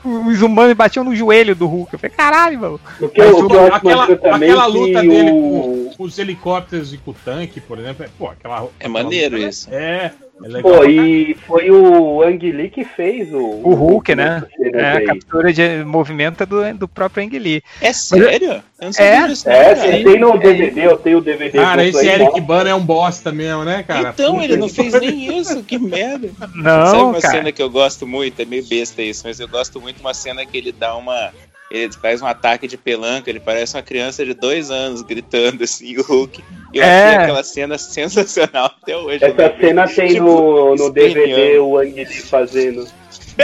[0.29, 1.93] os humanos batiam no joelho do Hulk.
[1.93, 2.79] Eu falei, caralho, mano.
[2.99, 4.35] O que Mas o o- aquela, aquela
[4.65, 5.01] é que luta o...
[5.01, 8.87] dele com, com os helicópteros e com o tanque, por exemplo, é, pô, aquela, É
[8.87, 9.67] maneiro aquela- isso.
[9.71, 10.11] É,
[10.43, 10.71] é legal.
[10.71, 13.39] Pô, pra e foi o Ang Lee que fez o...
[13.39, 14.43] O Hulk, né?
[14.55, 17.63] cenas É, a captura de movimento é do, do próprio Ang Lee.
[17.81, 18.63] É sério?
[18.79, 19.27] Eu não sabia É?
[19.27, 19.75] não, É, cara.
[19.75, 21.57] você tem no DVD, eu tenho o DVD.
[21.57, 22.39] Cara, esse aí, Eric ó.
[22.41, 24.09] Bana é um bosta mesmo, né, cara?
[24.09, 26.29] Então, ele não fez nem isso, que merda.
[26.37, 27.33] Sabe Não, uma cara.
[27.33, 28.39] cena que eu gosto muito?
[28.41, 31.31] É meio besta isso, mas eu gosto muito de uma cena que ele dá uma.
[31.69, 35.97] Ele faz um ataque de pelanca, ele parece uma criança de dois anos gritando assim,
[35.97, 36.41] o Hulk.
[36.73, 37.07] Eu É.
[37.07, 39.23] achei aquela cena sensacional até hoje.
[39.23, 39.55] Essa né?
[39.59, 40.91] cena tem Tipo, no, no.
[40.93, 42.87] DVD o Ang Lee fazendo.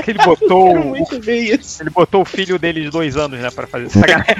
[0.04, 0.95] Que ele botou.
[0.95, 4.36] Ele botou o filho dele de dois anos, né, pra fazer sacanagem.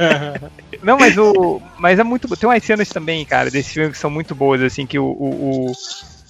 [0.82, 1.60] Não, mas o.
[1.78, 2.28] Mas é muito.
[2.36, 5.04] Tem umas cenas também, cara, desse filme que são muito boas, assim, que o.
[5.04, 5.72] O, o,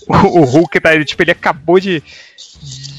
[0.40, 0.94] o Hulk tá.
[0.94, 2.02] Ele, tipo, ele acabou de,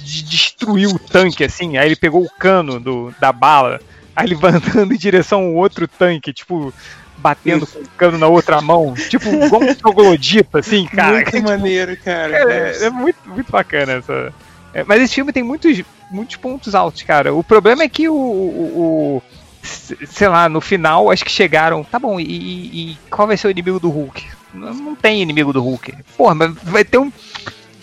[0.09, 1.77] de destruir o tanque, assim.
[1.77, 3.79] Aí ele pegou o cano do, da bala.
[4.15, 6.73] Aí ele vai andando em direção ao outro tanque, tipo.
[7.21, 8.93] Batendo com o cano na outra mão.
[8.93, 11.15] Tipo, igual um troglodita, assim, cara.
[11.15, 12.33] muito maneiro, cara.
[12.53, 14.33] É, é muito, muito bacana essa.
[14.73, 17.33] é, mas esse filme tem muitos, muitos pontos altos, cara.
[17.33, 19.23] O problema é que o, o- o-
[19.61, 21.83] sei lá, no final acho que chegaram.
[21.83, 24.25] Tá bom, e, e- e qual vai ser o inimigo do Hulk?
[24.53, 25.93] Não, não tem inimigo do Hulk.
[26.15, 27.11] Porra, mas vai ter um,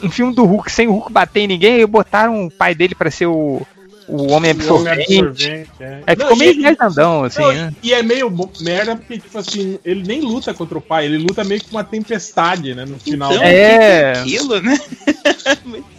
[0.06, 2.94] um filme do Hulk sem o Hulk bater em ninguém e botaram o pai dele
[2.94, 3.62] pra ser o,
[4.08, 5.72] o homem O homem absorvente.
[5.80, 6.02] é.
[6.06, 7.72] Aí ficou Não, meio e- viajandão, assim, Não, né?
[7.82, 11.42] e é meio merda porque, tipo assim, ele nem luta contra o pai, ele luta
[11.44, 13.32] meio que com uma tempestade, né, no final.
[13.32, 14.12] Então, É.
[14.12, 14.78] é aquilo, né?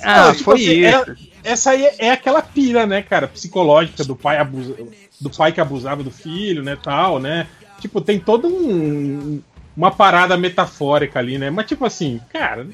[0.03, 1.11] Ah, Não, tipo foi assim, isso.
[1.11, 1.15] é-
[1.51, 4.75] essa aí é, é aquela pira, né, cara, psicológica do pai abusa,
[5.19, 7.47] do pai que abusava do filho, né, tal, né?
[7.79, 9.41] Tipo, tem todo um
[9.75, 11.49] uma parada metafórica ali, né?
[11.51, 12.65] Mas tipo assim, cara,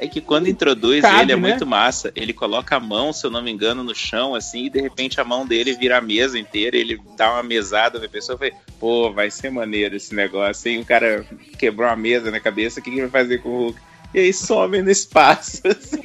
[0.00, 1.48] É que quando introduz Cabe, ele é né?
[1.48, 2.10] muito massa.
[2.16, 5.20] Ele coloca a mão, se eu não me engano, no chão, assim, e de repente
[5.20, 6.76] a mão dele vira a mesa inteira.
[6.76, 10.70] Ele dá uma mesada na pessoa e fala, pô, vai ser maneiro esse negócio.
[10.70, 11.26] Aí o cara
[11.58, 13.80] quebrou a mesa na cabeça, o que, que ele vai fazer com o Hulk?
[14.12, 15.60] E aí some no espaço.
[15.68, 16.00] Assim.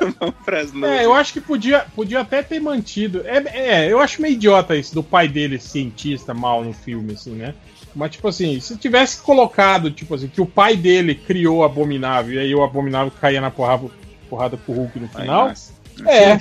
[0.18, 1.00] Vamos pras nuvens.
[1.00, 3.22] É, eu acho que podia, podia até ter mantido.
[3.24, 7.32] É, é, eu acho meio idiota isso do pai dele cientista mal no filme, assim,
[7.32, 7.54] né?
[7.94, 12.34] Mas, tipo assim, se tivesse colocado, tipo assim, que o pai dele criou o Abominável
[12.34, 13.88] e aí o Abominável caía na porrada,
[14.28, 15.52] porrada pro Hulk no final.
[16.06, 16.38] É.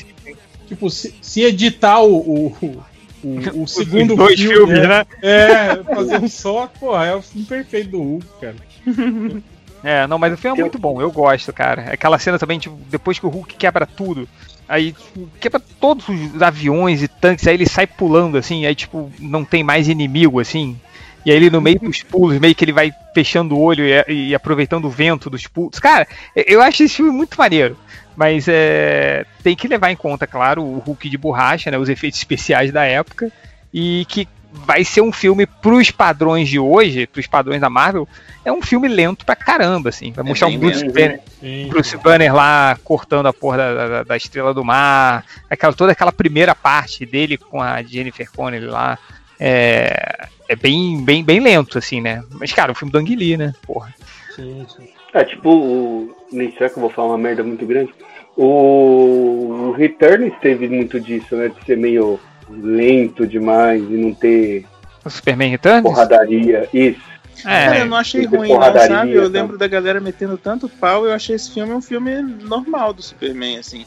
[0.67, 2.84] Tipo, se, se editar o, o,
[3.23, 4.88] o, o segundo Os dois filme, filmes, né?
[4.88, 5.05] né?
[5.21, 8.55] É, fazer um só, porra, é o filme perfeito do Hulk, cara.
[9.84, 11.91] É, não, mas o filme é muito bom, eu gosto, cara.
[11.91, 14.30] Aquela cena também, tipo, depois que o Hulk quebra tudo,
[14.65, 19.11] aí tipo, quebra todos os aviões e tanques, aí ele sai pulando, assim, aí, tipo,
[19.19, 20.80] não tem mais inimigo, assim.
[21.25, 24.29] E aí ele no meio dos pulos, meio que ele vai fechando o olho e,
[24.29, 25.79] e aproveitando o vento dos pulos.
[25.79, 27.77] Cara, eu acho esse filme muito maneiro.
[28.15, 32.19] Mas é, tem que levar em conta, claro, o Hulk de borracha, né, os efeitos
[32.19, 33.31] especiais da época,
[33.73, 38.07] e que vai ser um filme pros padrões de hoje, pros padrões da Marvel,
[38.45, 40.11] é um filme lento pra caramba, assim.
[40.11, 40.93] Vai É mostrar bem o Bruce lento.
[40.93, 41.67] Banner, Sim.
[41.69, 46.11] Bruce Banner lá cortando a porra da, da, da estrela do mar, aquela, toda aquela
[46.11, 48.99] primeira parte dele com a Jennifer Connelly lá.
[49.45, 52.24] É, é bem, bem, bem lento, assim, né?
[52.40, 53.53] Mas, cara, o filme do Ang Lee, né?
[53.68, 53.94] Porra.
[54.34, 54.88] Sim, sim.
[55.14, 56.15] É tipo, o...
[56.32, 57.94] nem será que eu vou falar uma merda muito grande?
[58.38, 61.49] O, o Returns teve muito disso, né?
[61.49, 62.18] De ser meio
[62.49, 64.65] lento demais e não ter
[65.03, 65.84] O Superman Returns?
[65.84, 66.70] porradaria.
[66.74, 67.02] Isso.
[67.44, 69.11] Cara, É, eu não achei ruim, não, sabe?
[69.11, 69.40] Eu tá?
[69.40, 73.57] lembro da galera metendo tanto pau, eu achei esse filme um filme normal do Superman,
[73.57, 73.86] assim.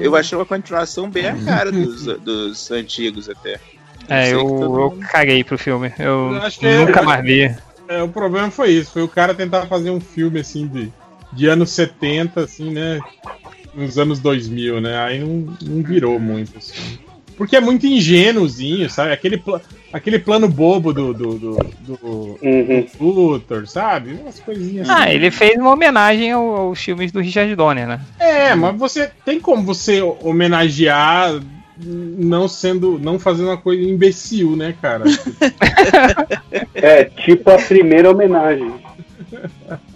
[0.00, 3.60] Eu achei uma continuação bem a cara dos, dos antigos até.
[4.08, 5.92] É, eu, todo eu caguei pro filme.
[5.98, 7.54] Eu, Eu acho que é- nunca mais vi.
[7.88, 10.92] É, o problema foi isso, foi o cara tentar fazer um filme assim de,
[11.32, 13.00] de anos 70, assim, né?
[13.74, 14.98] Nos anos 2000, né?
[14.98, 16.98] Aí não, não virou muito, assim.
[17.36, 19.12] Porque é muito ingênuozinho, sabe?
[19.12, 19.60] Aquele, pla-
[19.92, 22.84] aquele plano bobo do, do, do, do Uhum.
[23.00, 24.14] Luthor, sabe?
[24.20, 25.00] Umas coisinhas assim.
[25.02, 28.00] Ah, ele fez uma homenagem ao- aos filmes do Richard Donner, né?
[28.18, 31.40] É, mas você tem como você homenagear
[31.80, 32.98] não sendo.
[32.98, 35.04] não fazendo uma coisa imbecil, né, cara?
[36.74, 38.72] É, tipo a primeira homenagem.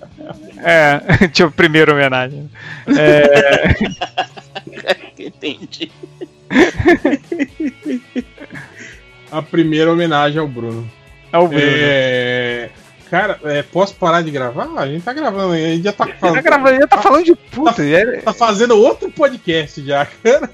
[0.64, 2.48] É, tipo, primeira homenagem.
[2.96, 3.74] É,
[5.18, 5.90] Entendi.
[9.30, 10.88] A primeira homenagem ao Bruno.
[11.32, 11.62] é o Bruno.
[11.64, 12.70] É,
[13.10, 14.68] Cara, é, posso parar de gravar?
[14.76, 16.42] A gente tá gravando, a gente já tá Tá falando.
[16.42, 17.82] gravando, ele tá falando de puta.
[17.84, 20.48] é- Tá fazendo outro podcast já, cara.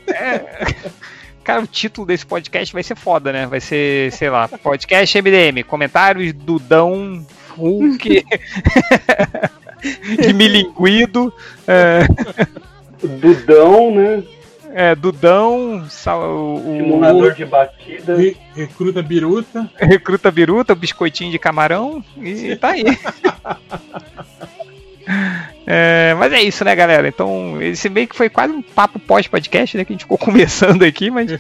[1.49, 3.47] Cara, o título desse podcast vai ser foda, né?
[3.47, 7.25] Vai ser, sei lá, podcast MDM, comentários Dudão,
[7.57, 8.23] Hulk,
[10.21, 11.33] de Milinguido,
[11.67, 12.01] é,
[13.03, 14.23] Dudão, né?
[14.75, 18.15] é, Dudão, sal- o, Simulador de batida.
[18.15, 19.71] Re- recruta biruta.
[19.77, 22.85] Recruta Biruta, biscoitinho de camarão, e tá aí.
[25.71, 27.07] É, mas é isso, né, galera?
[27.07, 29.85] Então, esse meio que foi quase um papo pós-podcast, né?
[29.85, 31.31] Que a gente ficou conversando aqui, mas.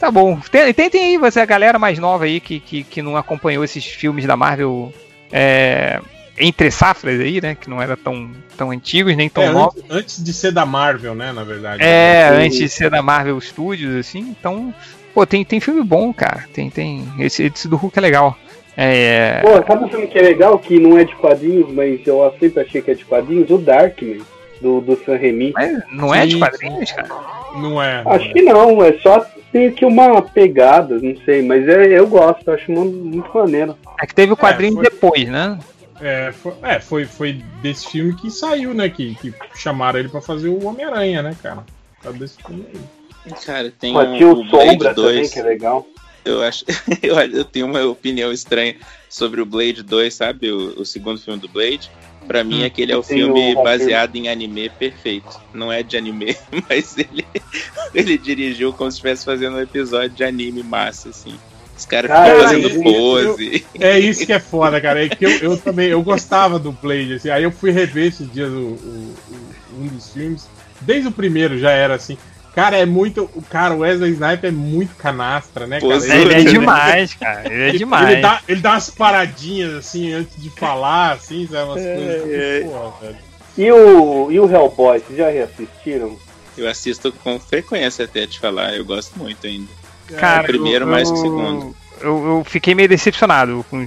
[0.00, 0.38] Tá bom.
[0.40, 3.82] Te- Tentem aí, você, a galera mais nova aí que, que, que não acompanhou esses
[3.84, 4.92] filmes da Marvel
[5.32, 6.00] é,
[6.38, 7.54] entre safras aí, né?
[7.54, 9.82] Que não eram tão, tão antigos, nem tão É, novos.
[9.88, 11.82] antes, de ser da Marvel, né, na verdade.
[11.82, 14.20] É, antes de ser da Marvel Studios, assim.
[14.38, 14.72] Então,
[15.14, 16.44] pô, tem, tem filme bom, cara.
[16.52, 17.06] Tem, tem.
[17.18, 18.36] Esse, esse do Hulk é legal.
[18.76, 19.40] É.
[19.40, 22.60] Pô, sabe um filme que é legal, que não é de quadrinhos, mas eu sempre
[22.62, 23.48] achei que é de quadrinhos?
[23.50, 24.20] O Darkman.
[24.60, 25.52] do, do San Remi.
[25.54, 27.08] Mas não é de quadrinhos, cara?
[27.56, 28.02] Não é.
[28.04, 28.32] não Acho é.
[28.32, 32.70] que não, é só tem aqui uma pegada, não sei, mas é, eu gosto, acho
[32.70, 33.76] mu- muito maneiro.
[34.02, 35.58] É que teve o quadrinho foi- depois, né?
[36.00, 37.32] É, foi, é, foi, foi
[37.62, 38.88] desse filme que saiu, né?
[38.90, 41.64] Que, que chamaram ele pra fazer o Homem-Aranha, né, cara?
[42.02, 43.32] Tá desse filme aí.
[43.44, 45.32] Cara, tem Mas um, tinha o Sombra Blade também, 2.
[45.32, 45.86] que é legal.
[46.26, 46.64] Eu acho.
[47.02, 48.74] Eu, eu tenho uma opinião estranha
[49.08, 50.50] sobre o Blade 2, sabe?
[50.50, 51.90] O, o segundo filme do Blade.
[52.26, 52.66] Pra mim, Hum.
[52.66, 55.40] aquele é o filme o- baseado em anime perfeito.
[55.54, 56.36] Não é de anime,
[56.68, 57.24] mas ele,
[57.94, 61.38] ele dirigiu como se estivesse fazendo um episódio de anime massa, assim.
[61.78, 63.66] Os caras Cara, ficam fazendo eu- pose.
[63.78, 65.04] É isso que é foda, cara.
[65.04, 67.28] É que eu, eu também eu gostava do Blade, assim.
[67.30, 70.48] Aí eu fui rever esses dias o, o- o- um dos filmes.
[70.80, 72.18] Desde o primeiro já era assim.
[72.56, 73.30] Cara, é muito.
[73.34, 75.92] O cara, o Wesley Sniper é muito canastra, né, cara?
[75.92, 77.52] Pose- Ele é Ele- demais, cara.
[77.52, 78.10] Ele é Ele, demais.
[78.10, 81.68] ele dá, ele dá umas paradinhas assim antes de falar, assim, sabe?
[81.70, 82.30] Umas É, coisas.
[82.32, 82.60] é.
[82.62, 83.16] Porra, velho.
[83.58, 86.16] E o, e o Hellboy, vocês já reassistiram?
[86.56, 89.68] Eu assisto com frequência até te falar, eu gosto muito ainda.
[90.16, 91.76] Cara, o primeiro eu- mais que o segundo.
[92.00, 93.86] Eu, eu fiquei meio decepcionado com.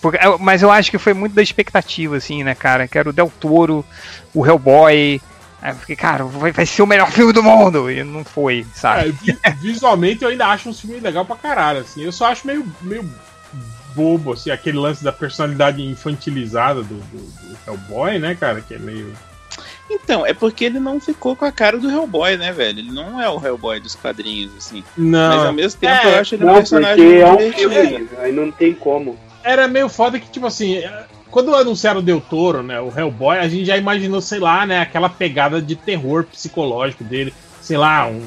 [0.00, 2.86] Porque- Mas eu acho que foi muito da expectativa, assim, né, cara?
[2.88, 3.84] Que era o Del Toro,
[4.32, 5.20] o Hellboy.
[5.64, 7.90] Aí eu fiquei, cara, vai, vai ser o melhor filme do mundo!
[7.90, 9.12] E não foi, É, sabe?
[9.12, 12.02] vi- visualmente eu ainda acho um filme legal pra caralho, assim.
[12.02, 13.10] Eu só acho meio, meio
[13.94, 18.60] bobo, assim, aquele lance da personalidade infantilizada do, do, do Hellboy, né, cara?
[18.60, 19.10] Que é meio.
[19.88, 22.80] Então, é porque ele não ficou com a cara do Hellboy, né, velho?
[22.80, 24.84] Ele não é o Hellboy dos quadrinhos, assim.
[24.94, 25.52] Mas ao Não.
[25.54, 28.50] mesmo tempo É, eu acho ele um Não, personagem porque é um filme, aí não
[28.52, 29.18] tem como.
[29.42, 31.04] Era meio foda que, tipo assim, é,
[31.34, 34.78] quando anunciaram o Del Toro, né, o Hellboy, a gente já imaginou, sei lá, né,
[34.78, 37.34] aquela pegada de terror psicológico dele.
[37.60, 38.22] Sei lá, um.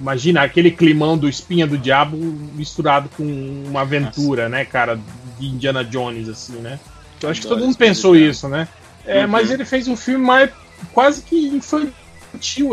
[0.00, 3.22] Imagina aquele climão do Espinha do Diabo misturado com
[3.66, 4.98] uma aventura, né, cara,
[5.38, 6.80] de Indiana Jones, assim, né?
[7.22, 8.66] Eu acho que todo mundo pensou isso, né?
[9.04, 10.50] É, mas ele fez um filme mais
[10.94, 11.92] quase que infantil,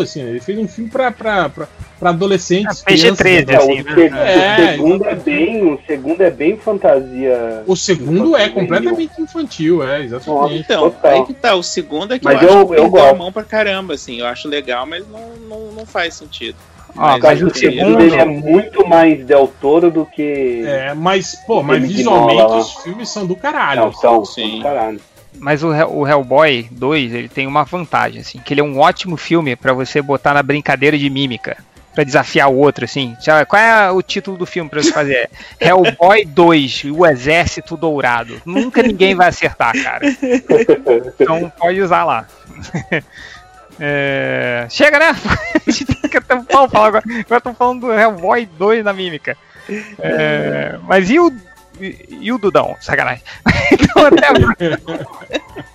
[0.01, 0.29] assim, né?
[0.31, 1.67] Ele fez um filme pra, pra, pra,
[1.99, 2.83] pra adolescentes.
[2.85, 4.13] É, PG-13, crianças, É, assim, o, né?
[4.15, 7.63] É, o segundo é bem, o segundo é bem fantasia.
[7.65, 8.53] O segundo é Infantil.
[8.61, 10.55] completamente infantil, é, exatamente.
[10.59, 11.11] Então, Total.
[11.11, 11.55] aí que tá.
[11.55, 13.93] O segundo é que Mas eu, eu- acho que eu perdeu a mão pra caramba,
[13.93, 14.19] assim.
[14.19, 16.57] Eu acho legal, mas não, não, não faz sentido.
[16.97, 20.63] Ó, Mas o segundo é muito mais Del Toro do que.
[20.65, 23.81] É, mas, pô, mas visualmente os filmes são do caralho.
[23.81, 24.49] Não, são, Sim.
[24.49, 25.01] são do caralho.
[25.39, 29.17] Mas o, o Hellboy 2, ele tem uma vantagem, assim, que ele é um ótimo
[29.17, 31.57] filme pra você botar na brincadeira de mímica.
[31.93, 33.15] Pra desafiar o outro, assim.
[33.23, 35.29] Já- Qual é o título do filme pra você fazer?
[35.61, 38.41] Hellboy 2, o Exército Dourado.
[38.45, 40.01] Nunca ninguém vai acertar, cara.
[41.17, 42.27] Então pode usar lá.
[43.77, 45.07] É, Chega, né?
[46.63, 47.03] Agora
[47.37, 49.35] estamos falando do Hellboy 2 na mímica.
[49.99, 51.29] É, Mas e o.
[51.79, 52.75] E, e o Dudão?
[52.81, 53.23] Sacanagem.
[53.71, 54.27] Então, até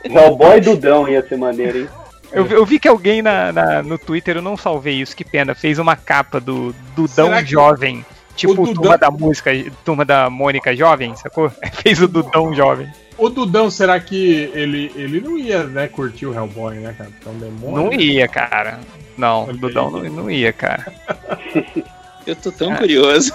[0.05, 1.89] Hellboy Dudão ia ser maneiro, hein?
[2.33, 5.25] eu, vi- eu vi que alguém na, na- no Twitter, eu não salvei isso, que
[5.25, 8.05] pena, fez uma capa do Dudão que jovem.
[8.37, 9.51] Tipo, Dudão- turma da música,
[9.85, 11.51] turma da Mônica jovem, sacou?
[11.83, 12.91] Fez o Dudão jovem.
[13.19, 17.11] O Dudão, será que ele, ele não ia, né, curtir o Hellboy, né, cara?
[17.21, 17.77] Então, demônio.
[17.91, 18.81] Não ia, cara.
[19.19, 20.91] Não, Olha Dudão não, não ia, cara.
[22.27, 22.77] Eu tô tão É.
[22.77, 23.35] curioso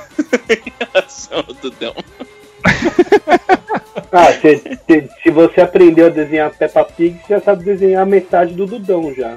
[0.50, 1.94] em relação ao Dudão.
[4.12, 8.54] Ah, se, se, se você aprendeu a desenhar Peppa Pig, você já sabe desenhar metade
[8.54, 9.36] do Dudão já.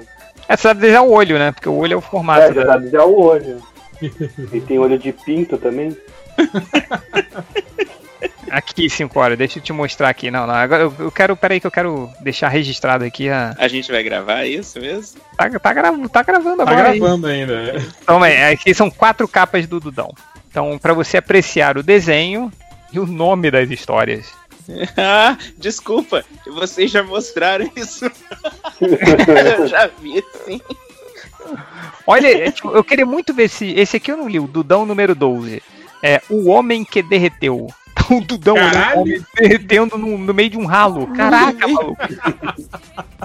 [0.48, 1.50] É, você sabe desenhar o olho, né?
[1.50, 2.42] Porque o olho é o formato.
[2.42, 3.60] É, já da- sabe desenhar o olho.
[4.52, 5.96] E tem olho de pinto também.
[8.50, 10.30] Aqui, 5 horas, deixa eu te mostrar aqui.
[10.30, 13.54] Não, não, agora eu, eu quero, peraí que eu quero deixar registrado aqui a.
[13.58, 15.20] A gente vai gravar isso mesmo?
[15.36, 16.20] Tá, tá, tá gravando Tá
[16.62, 16.88] agora.
[16.90, 16.98] aí.
[16.98, 17.62] gravando ainda.
[17.74, 17.86] né?
[18.02, 20.10] Então, é, aqui são quatro capas do Dudão.
[20.50, 22.50] Então, pra você apreciar o desenho
[22.92, 24.26] e o nome das histórias.
[24.96, 28.04] Ah, desculpa, vocês já mostraram isso.
[28.80, 30.60] eu já vi, sim.
[32.06, 33.72] Olha, é, tipo, eu queria muito ver se.
[33.72, 35.62] Esse aqui eu não li, o Dudão número 12.
[36.02, 37.68] É O Homem que Derreteu.
[38.10, 41.08] O Dudão é um homem derretendo no, no meio de um ralo.
[41.08, 41.96] Caraca, maluco.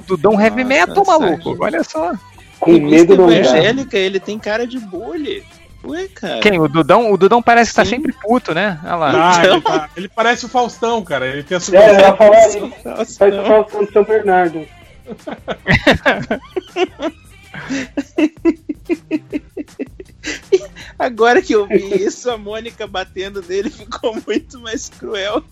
[0.05, 1.55] Dudão heavy Nossa, metal, maluco.
[1.59, 2.11] Olha só.
[2.59, 3.35] Com medo não dá.
[3.35, 5.45] evangélica, ele tem cara de bully.
[5.85, 6.39] Ué, cara.
[6.39, 6.59] Quem?
[6.59, 7.11] O Dudão?
[7.11, 7.91] O Dudão parece que tá Sim.
[7.91, 8.79] sempre puto, né?
[8.83, 9.11] Olha lá.
[9.11, 11.27] Ah, Então- ele, tá- ele parece o Faustão, cara.
[11.27, 12.01] Ele tem a É, eu sobrancelha.
[12.01, 12.97] ia falar.
[12.97, 13.43] Nossa, Faz o.
[13.45, 14.65] Faustão de São Bernardo.
[20.97, 25.43] Agora que eu vi isso, a Mônica batendo nele ficou muito mais cruel.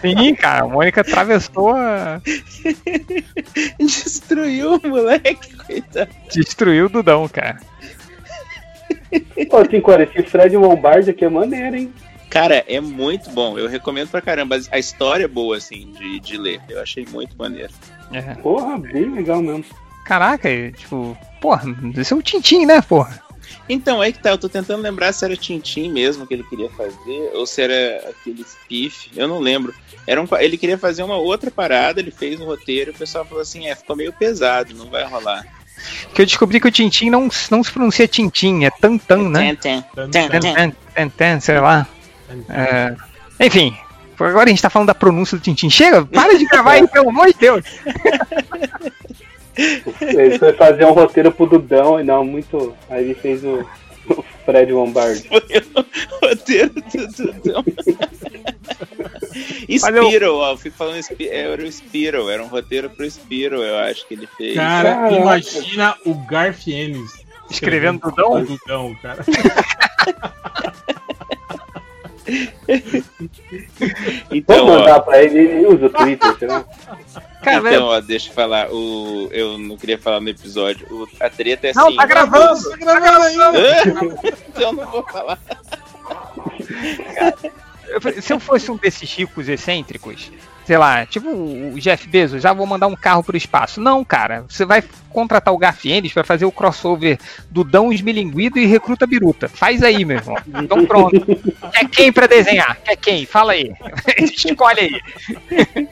[0.00, 0.64] Sim, cara.
[0.64, 2.20] A Mônica atravessou, a-
[3.78, 6.10] Destruiu o moleque, coitado.
[6.32, 7.60] destruiu o Dudão, cara.
[9.50, 11.92] Pô, assim, cara, esse Fred Lombardi aqui é maneiro, hein?
[12.30, 13.58] Cara, é muito bom.
[13.58, 14.58] Eu recomendo pra caramba.
[14.70, 16.60] A história é boa, assim, de, de ler.
[16.68, 17.72] Eu achei muito maneiro.
[18.10, 18.22] É.
[18.36, 19.64] Porra, bem legal mesmo.
[20.06, 21.64] Caraca, tipo, porra,
[21.96, 23.22] esse é o Tintim, né, porra?
[23.68, 26.70] Então, aí que tá, eu tô tentando lembrar se era Tintim mesmo que ele queria
[26.70, 29.74] fazer, ou se era aquele Spiff, eu não lembro.
[30.06, 33.24] Era um, ele queria fazer uma outra parada, ele fez um roteiro e o pessoal
[33.24, 35.44] falou assim, é, ficou meio pesado, não vai rolar.
[36.14, 39.56] Que eu descobri que o Tintim não, não se pronuncia Tintim, é Tantan, né?
[39.56, 40.10] Tan, tan.
[40.10, 40.54] Tan, Tan, tan.
[40.54, 41.86] Tan, tan, tan, sei lá.
[42.48, 42.94] É,
[43.46, 43.76] enfim,
[44.18, 45.68] agora a gente tá falando da pronúncia do Tintim.
[45.68, 47.64] Chega, para de gravar aí, pelo amor de Deus.
[50.00, 52.74] Ele foi fazer um roteiro pro Dudão e não, muito.
[52.88, 53.66] Aí ele fez o,
[54.08, 55.28] o Fred Lombardi.
[55.28, 57.64] Foi o roteiro do Dudão.
[59.68, 63.78] Spiro, ó, eu fui falando, Spi- era o Spiro, era um roteiro pro Spiro, eu
[63.78, 64.54] acho que ele fez.
[64.54, 65.14] Cara, Caraca.
[65.16, 67.12] imagina o Garth Ennis
[67.50, 68.44] Escrevendo Dudão?
[68.44, 69.24] Dudão, cara.
[74.30, 76.64] Então, ó, mandar pra ele, ele usa o Twitter, será?
[77.42, 81.28] Cara, então, ó, deixa eu falar, o, eu não queria falar no episódio, o, a
[81.28, 81.96] treta é Não, assim...
[81.96, 82.70] tá gravando.
[82.70, 83.52] Tá gravando ainda.
[84.48, 85.38] Então eu não vou falar.
[87.92, 90.30] eu se eu fosse um desses ricos excêntricos,
[90.64, 93.80] sei lá, tipo o Jeff Bezos, já vou mandar um carro pro espaço.
[93.80, 97.18] Não, cara, você vai contratar o Garfienes para fazer o crossover
[97.50, 99.48] Dudão Esmilinguido e Recruta Biruta.
[99.48, 100.36] Faz aí, meu irmão.
[100.62, 101.20] Então pronto.
[101.72, 102.78] Quer quem pra desenhar?
[102.82, 103.26] Quer quem?
[103.26, 103.72] Fala aí.
[104.18, 105.88] Escolhe aí.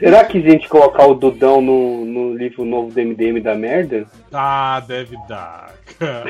[0.00, 4.06] Será que a gente colocar o Dudão no, no livro novo do MDM da merda?
[4.32, 6.24] Ah, deve dar, cara.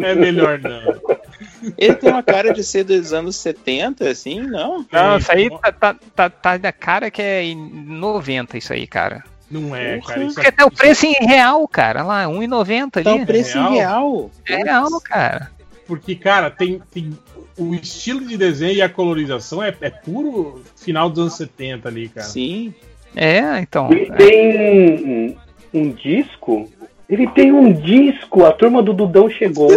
[0.00, 1.27] É melhor não.
[1.76, 4.86] Ele tem uma cara de ser dos anos 70, assim, não?
[4.90, 8.86] Não, isso aí tá, tá, tá, tá da cara que é em 90 isso aí,
[8.86, 9.24] cara.
[9.50, 10.24] Não é, cara.
[10.24, 12.02] Isso Porque até o preço em real, cara.
[12.02, 13.22] Lá, 1,90 Tá ali.
[13.22, 13.72] o preço real?
[13.72, 14.30] em real.
[14.46, 15.50] É real, cara.
[15.86, 17.16] Porque, cara, tem, tem
[17.56, 22.08] o estilo de desenho e a colorização é, é puro final dos anos 70 ali,
[22.08, 22.26] cara.
[22.26, 22.74] Sim.
[23.16, 23.90] É, então.
[23.90, 25.36] Ele tem
[25.72, 26.70] um, um disco?
[27.08, 29.70] Ele tem um disco, a turma do Dudão chegou.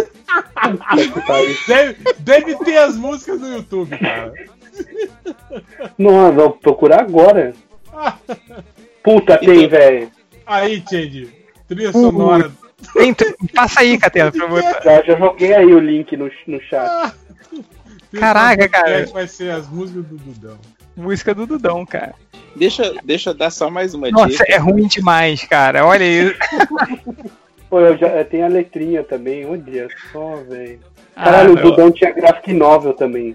[1.66, 4.32] Deve, deve ter as músicas no YouTube, cara.
[5.96, 7.54] Nossa, vou procurar agora.
[9.02, 10.10] Puta, tem, velho.
[10.46, 11.28] Aí, Change,
[11.66, 12.52] trilha sonora.
[12.94, 13.14] Tem-
[13.54, 14.82] passa aí, Catena, pra eu botar.
[14.82, 17.14] Já, já joguei aí o link no, no chat.
[18.18, 19.06] Caraca, cara.
[19.06, 20.58] Vai ser as músicas do Dudão.
[20.96, 22.14] Música do Dudão, cara.
[22.54, 24.44] Deixa, deixa eu dar só mais uma Nossa, dica.
[24.48, 25.86] é ruim demais, cara.
[25.86, 26.34] Olha isso.
[27.70, 30.78] Pô, eu já, eu tenho a letrinha também, olha só, velho.
[31.16, 31.62] Ah, Caralho, o meu.
[31.64, 33.34] Dudão tinha graphic novel também.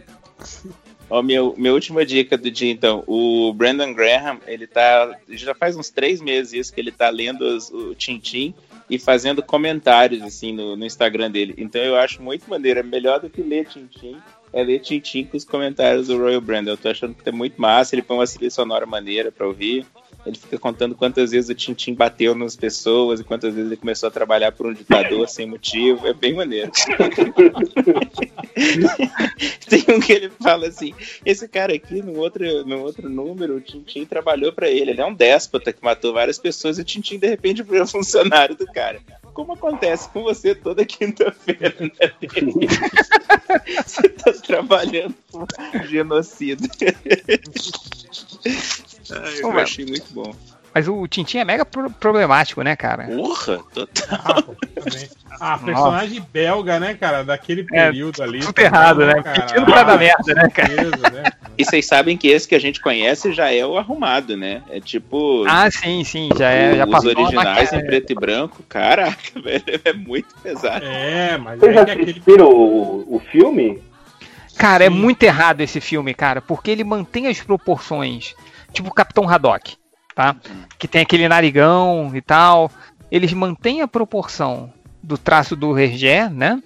[1.09, 3.03] Ó, meu, minha última dica do dia, então.
[3.07, 5.15] O Brandon Graham, ele tá.
[5.29, 8.53] Já faz uns três meses isso que ele tá lendo os- o Tintim
[8.89, 11.55] e fazendo comentários, assim, no, no Instagram dele.
[11.57, 12.79] Então eu acho muito maneiro.
[12.81, 14.17] É melhor do que ler Tintim.
[14.57, 16.71] É ler Tintim com os comentários do Royal Brandon.
[16.71, 17.93] Eu tô achando que tá muito massa.
[17.93, 19.85] Ele põe uma trilha sonora maneira pra ouvir.
[20.25, 24.07] Ele fica contando quantas vezes o Tintim bateu nas pessoas e quantas vezes ele começou
[24.07, 26.07] a trabalhar por um ditador sem motivo.
[26.07, 26.71] É bem maneiro.
[29.69, 30.91] Tem um que ele fala assim:
[31.23, 34.89] esse cara aqui, no outro, no outro número, o Tintim trabalhou pra ele.
[34.89, 38.55] Ele é um déspota que matou várias pessoas e o Tintim, de repente, virou funcionário
[38.55, 38.99] do cara.
[39.37, 41.89] Como acontece com você toda quinta-feira, né?
[43.85, 45.45] Você tá trabalhando com
[45.85, 46.67] genocida.
[49.11, 50.33] Ai, eu achei muito bom.
[50.77, 53.05] Mas o Tintin é mega pro- problemático, né, cara?
[53.05, 54.55] Porra, total.
[55.39, 55.53] Ah.
[55.53, 57.23] Ah, personagem belga, né, cara?
[57.23, 58.37] Daquele período ali.
[58.37, 59.13] É, Tudo também, errado, né?
[59.23, 60.73] Pedindo pra dar merda, né, cara?
[61.11, 61.23] né?
[61.57, 64.61] E vocês sabem que esse que a gente conhece já é o arrumado, né?
[64.69, 65.45] É tipo.
[65.47, 66.29] Ah, sim, sim.
[66.37, 70.85] Já, é, já os originais em preto e branco, caraca, velho, é muito pesado.
[70.85, 72.21] É, mas Vocês é já que aquele.
[72.43, 73.81] o, o filme?
[74.59, 74.95] Cara, é Sim.
[74.95, 78.35] muito errado esse filme, cara, porque ele mantém as proporções,
[78.73, 79.75] tipo o Capitão Haddock,
[80.17, 80.35] tá?
[80.79, 82.71] Que tem aquele narigão e tal.
[83.11, 86.61] Eles mantêm a proporção do traço do Hergé, né?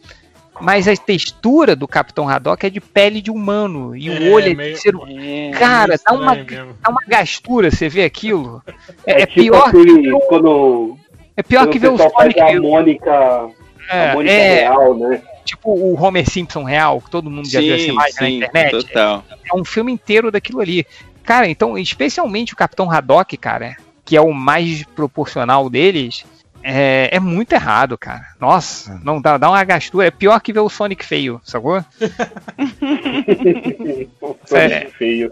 [0.60, 4.54] Mas a textura do Capitão Haddock é de pele de humano e o olho é
[4.54, 6.78] meio- de ser É, Cara, dá uma, estranho mesmo.
[6.82, 8.62] dá uma gastura, você vê aquilo.
[9.06, 10.98] É, é tipo pior, aquele, quando,
[11.36, 12.40] é pior quando que ver o Sonic.
[12.40, 13.50] a Mônica, a
[13.96, 15.22] É, Mônica é, real, né?
[15.44, 18.38] tipo o Homer Simpson real, que todo mundo já viu essa sim, imagem na sim,
[18.38, 18.72] internet.
[18.86, 19.24] total.
[19.52, 20.86] é um filme inteiro daquilo ali.
[21.24, 23.76] Cara, então, especialmente o Capitão Haddock, cara,
[24.06, 26.26] que é o mais proporcional deles,
[26.64, 28.26] é, é muito errado, cara.
[28.40, 30.08] Nossa, não dá, dá uma gastura.
[30.08, 31.84] É pior que ver o Sonic feio, sacou?
[34.52, 34.88] É.
[34.98, 35.32] feio.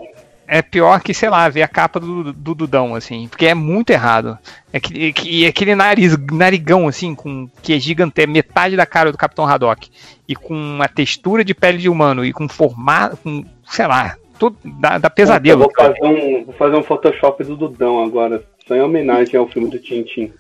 [0.52, 3.92] É pior que, sei lá, ver a capa do, do Dudão, assim, porque é muito
[3.92, 4.36] errado.
[4.74, 9.12] É que, que- aquele nariz, narigão, assim, com, que é gigante, é metade da cara
[9.12, 9.92] do Capitão Haddock,
[10.28, 14.58] e com uma textura de pele de humano, e com formato, com, sei lá, tudo,
[14.64, 15.64] dá, dá pesadelo.
[15.64, 18.44] Vou fazer, um, vou fazer um Photoshop do Dudão agora.
[18.66, 20.32] Só em homenagem ao filme do Tintin.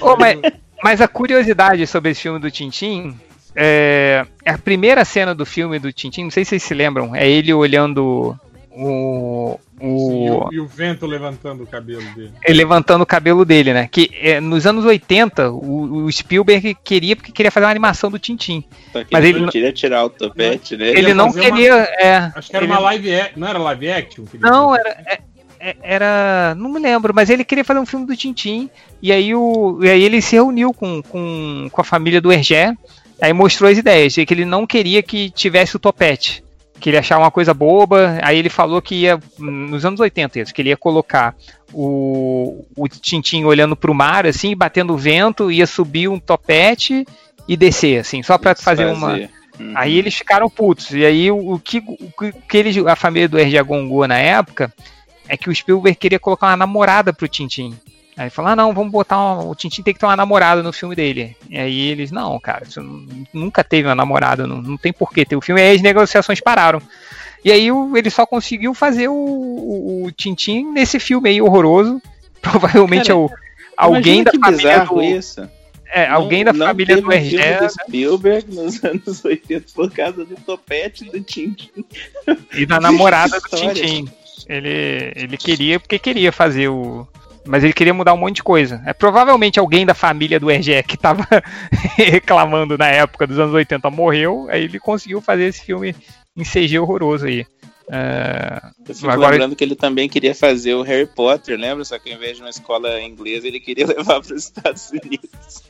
[0.00, 0.38] Ô, mas,
[0.82, 3.16] mas a curiosidade sobre esse filme do Tintim
[3.56, 7.28] é a primeira cena do filme do Tintim, não sei se vocês se lembram, é
[7.28, 8.38] ele olhando
[8.70, 12.32] o, Sim, e, o o, e o vento levantando o cabelo dele.
[12.44, 13.88] ele levantando o cabelo dele, né?
[13.90, 18.18] Que é, nos anos 80 o, o Spielberg queria porque queria fazer uma animação do
[18.18, 18.64] Tintim.
[18.92, 20.88] Só que Mas ele ele não queria tirar o topete, né?
[20.90, 23.32] Ele não fazer uma- queria, é, Acho que era ele- uma live action.
[23.40, 24.24] Não era live action?
[24.40, 25.18] Não, era, é-
[25.60, 26.54] é- era.
[26.56, 28.68] Não me lembro, mas ele queria fazer um filme do Tintim.
[29.02, 32.74] E aí, o, e aí ele se reuniu com, com, com a família do Hergé.
[33.20, 34.14] Aí mostrou as ideias.
[34.14, 36.42] Que ele não queria que tivesse o topete.
[36.80, 38.18] Que ele achava uma coisa boba.
[38.22, 39.18] Aí ele falou que ia.
[39.38, 41.34] Nos anos 80, isso, que ele ia colocar
[41.72, 47.04] o, o Tintim olhando pro mar, assim, batendo vento, ia subir um topete
[47.46, 49.12] e descer, assim, só pra fazer uma.
[49.58, 49.72] Uhum.
[49.74, 50.90] Aí eles ficaram putos.
[50.92, 54.72] E aí o, o que, o que- eles, a família do RG Gongo na época
[55.28, 57.74] é que o Spielberg queria colocar uma namorada pro Tintin.
[58.18, 60.72] Aí falou, ah não, vamos botar uma, o Tintin tem que ter uma namorada no
[60.72, 61.36] filme dele.
[61.48, 65.12] E aí eles, não, cara, isso nu- nunca teve uma namorada, não, não tem por
[65.12, 65.60] que ter o filme.
[65.60, 66.82] E aí as negociações pararam.
[67.44, 72.02] E aí ele só conseguiu fazer o, o, o Tintin nesse filme aí horroroso.
[72.42, 73.30] Provavelmente Cara, é o,
[73.76, 75.48] alguém da família do, isso.
[75.92, 79.66] é, alguém Não- da não família do um filme RG do Spielberg nos anos 80
[79.74, 81.70] por causa do topete do Tintin.
[82.52, 83.56] E da namorada do.
[83.56, 84.08] Tintin.
[84.48, 87.06] Ele, ele queria porque queria fazer o.
[87.48, 88.82] Mas ele queria mudar um monte de coisa.
[88.84, 91.26] É provavelmente alguém da família do RG que tava
[91.96, 94.46] reclamando na época dos anos 80 morreu.
[94.50, 95.94] Aí ele conseguiu fazer esse filme
[96.36, 97.46] em CG horroroso aí.
[97.90, 101.84] É, Eu fico Agora- lembrando que ele também queria fazer o Harry Potter, lembra?
[101.86, 105.62] Só que ao invés de uma escola inglesa, ele queria levar para os Estados Unidos.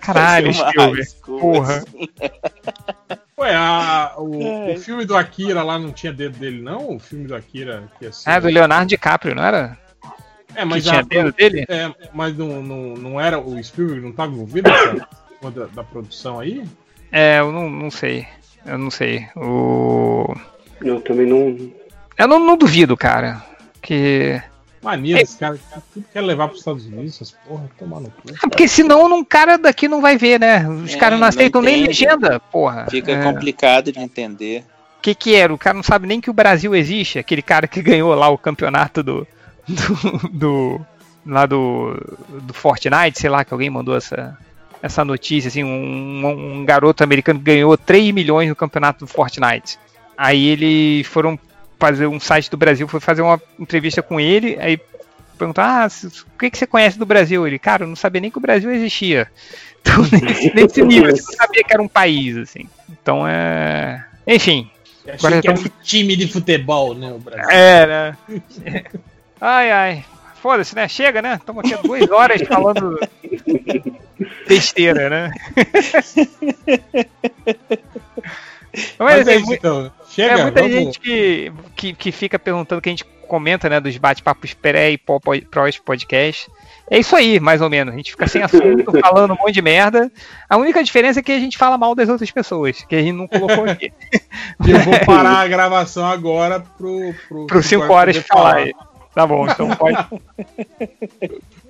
[0.00, 0.52] caralho,
[1.04, 1.78] school, Porra.
[1.78, 2.08] assim.
[3.38, 4.40] Ué, a- o,
[4.70, 4.74] É.
[4.74, 6.94] o filme do Akira lá não tinha dedo dele, não?
[6.94, 9.76] O filme do Akira que ia ser- Ah, do Leonardo DiCaprio, não era?
[10.54, 11.64] É, mas que tinha a- dedo dele?
[11.68, 15.06] É, mas não, não, não era o Spielberg não estava envolvido nessa
[15.50, 16.64] da, da produção aí?
[17.10, 18.26] É, eu não, não sei.
[18.64, 19.26] Eu não sei.
[19.36, 20.34] O...
[20.80, 21.56] Eu também não.
[22.16, 23.42] Eu não, não duvido, cara.
[23.80, 24.40] Que.
[24.82, 25.58] Mania desse cara
[25.94, 28.22] tudo quer levar para os Estados Unidos, essas porra, tomar no cu.
[28.42, 30.68] Ah, Porque senão um cara daqui não vai ver, né?
[30.68, 32.04] Os É, caras não não aceitam nem entende.
[32.06, 32.86] legenda, porra.
[32.90, 33.22] Fica É.
[33.22, 34.64] complicado de entender.
[34.98, 35.52] O que que era?
[35.54, 37.18] O cara não sabe nem que o Brasil existe.
[37.18, 39.26] Aquele cara que ganhou lá o campeonato do.
[39.68, 40.86] do, do-
[41.26, 41.94] lá do,
[42.42, 44.36] do Fortnite, sei lá, que alguém mandou essa,
[44.82, 46.26] essa notícia, assim, um,
[46.58, 49.78] um garoto americano ganhou 3 milhões no campeonato do Fortnite.
[50.16, 51.38] Aí eles foram
[51.78, 54.78] fazer um site do Brasil, foi fazer uma entrevista com ele, aí
[55.38, 55.88] perguntou, ah,
[56.34, 57.44] o que, que você conhece do Brasil?
[57.46, 59.28] Ele, cara, eu não sabia nem que o Brasil existia.
[59.84, 62.68] Então, nesse, nesse nível, eu não sabia que era um país, assim.
[62.88, 64.04] Então é.
[64.24, 64.70] Enfim,
[65.04, 67.50] Eu Achei que era então- um time de futebol, né, o Brasil.
[67.50, 68.16] É, né?
[69.44, 70.04] Ai, ai.
[70.40, 70.86] Foda-se, né?
[70.86, 71.34] Chega, né?
[71.34, 72.96] Estamos aqui há duas horas falando
[74.46, 75.32] besteira, né?
[78.96, 79.86] Mas, Mas é é, isso, então.
[79.86, 80.76] é Chega, muita vamos...
[80.76, 83.80] gente que, que, que fica perguntando que a gente comenta, né?
[83.80, 86.48] Dos bate-papos pré e pó- pó- prós podcast.
[86.88, 87.92] É isso aí, mais ou menos.
[87.92, 90.08] A gente fica sem assunto, falando um monte de merda.
[90.48, 93.12] A única diferença é que a gente fala mal das outras pessoas, que a gente
[93.16, 93.92] não colocou aqui.
[94.64, 97.12] Eu vou parar a gravação agora pro...
[97.28, 98.74] Pro, Pro 5 horas poder falar aí.
[99.14, 99.96] Tá bom, então pode.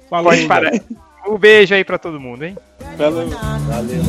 [0.09, 0.73] Falou, pode parar.
[1.27, 2.57] Um beijo aí pra todo mundo, hein?
[2.97, 3.29] Valeu.
[3.31, 4.03] Valeu.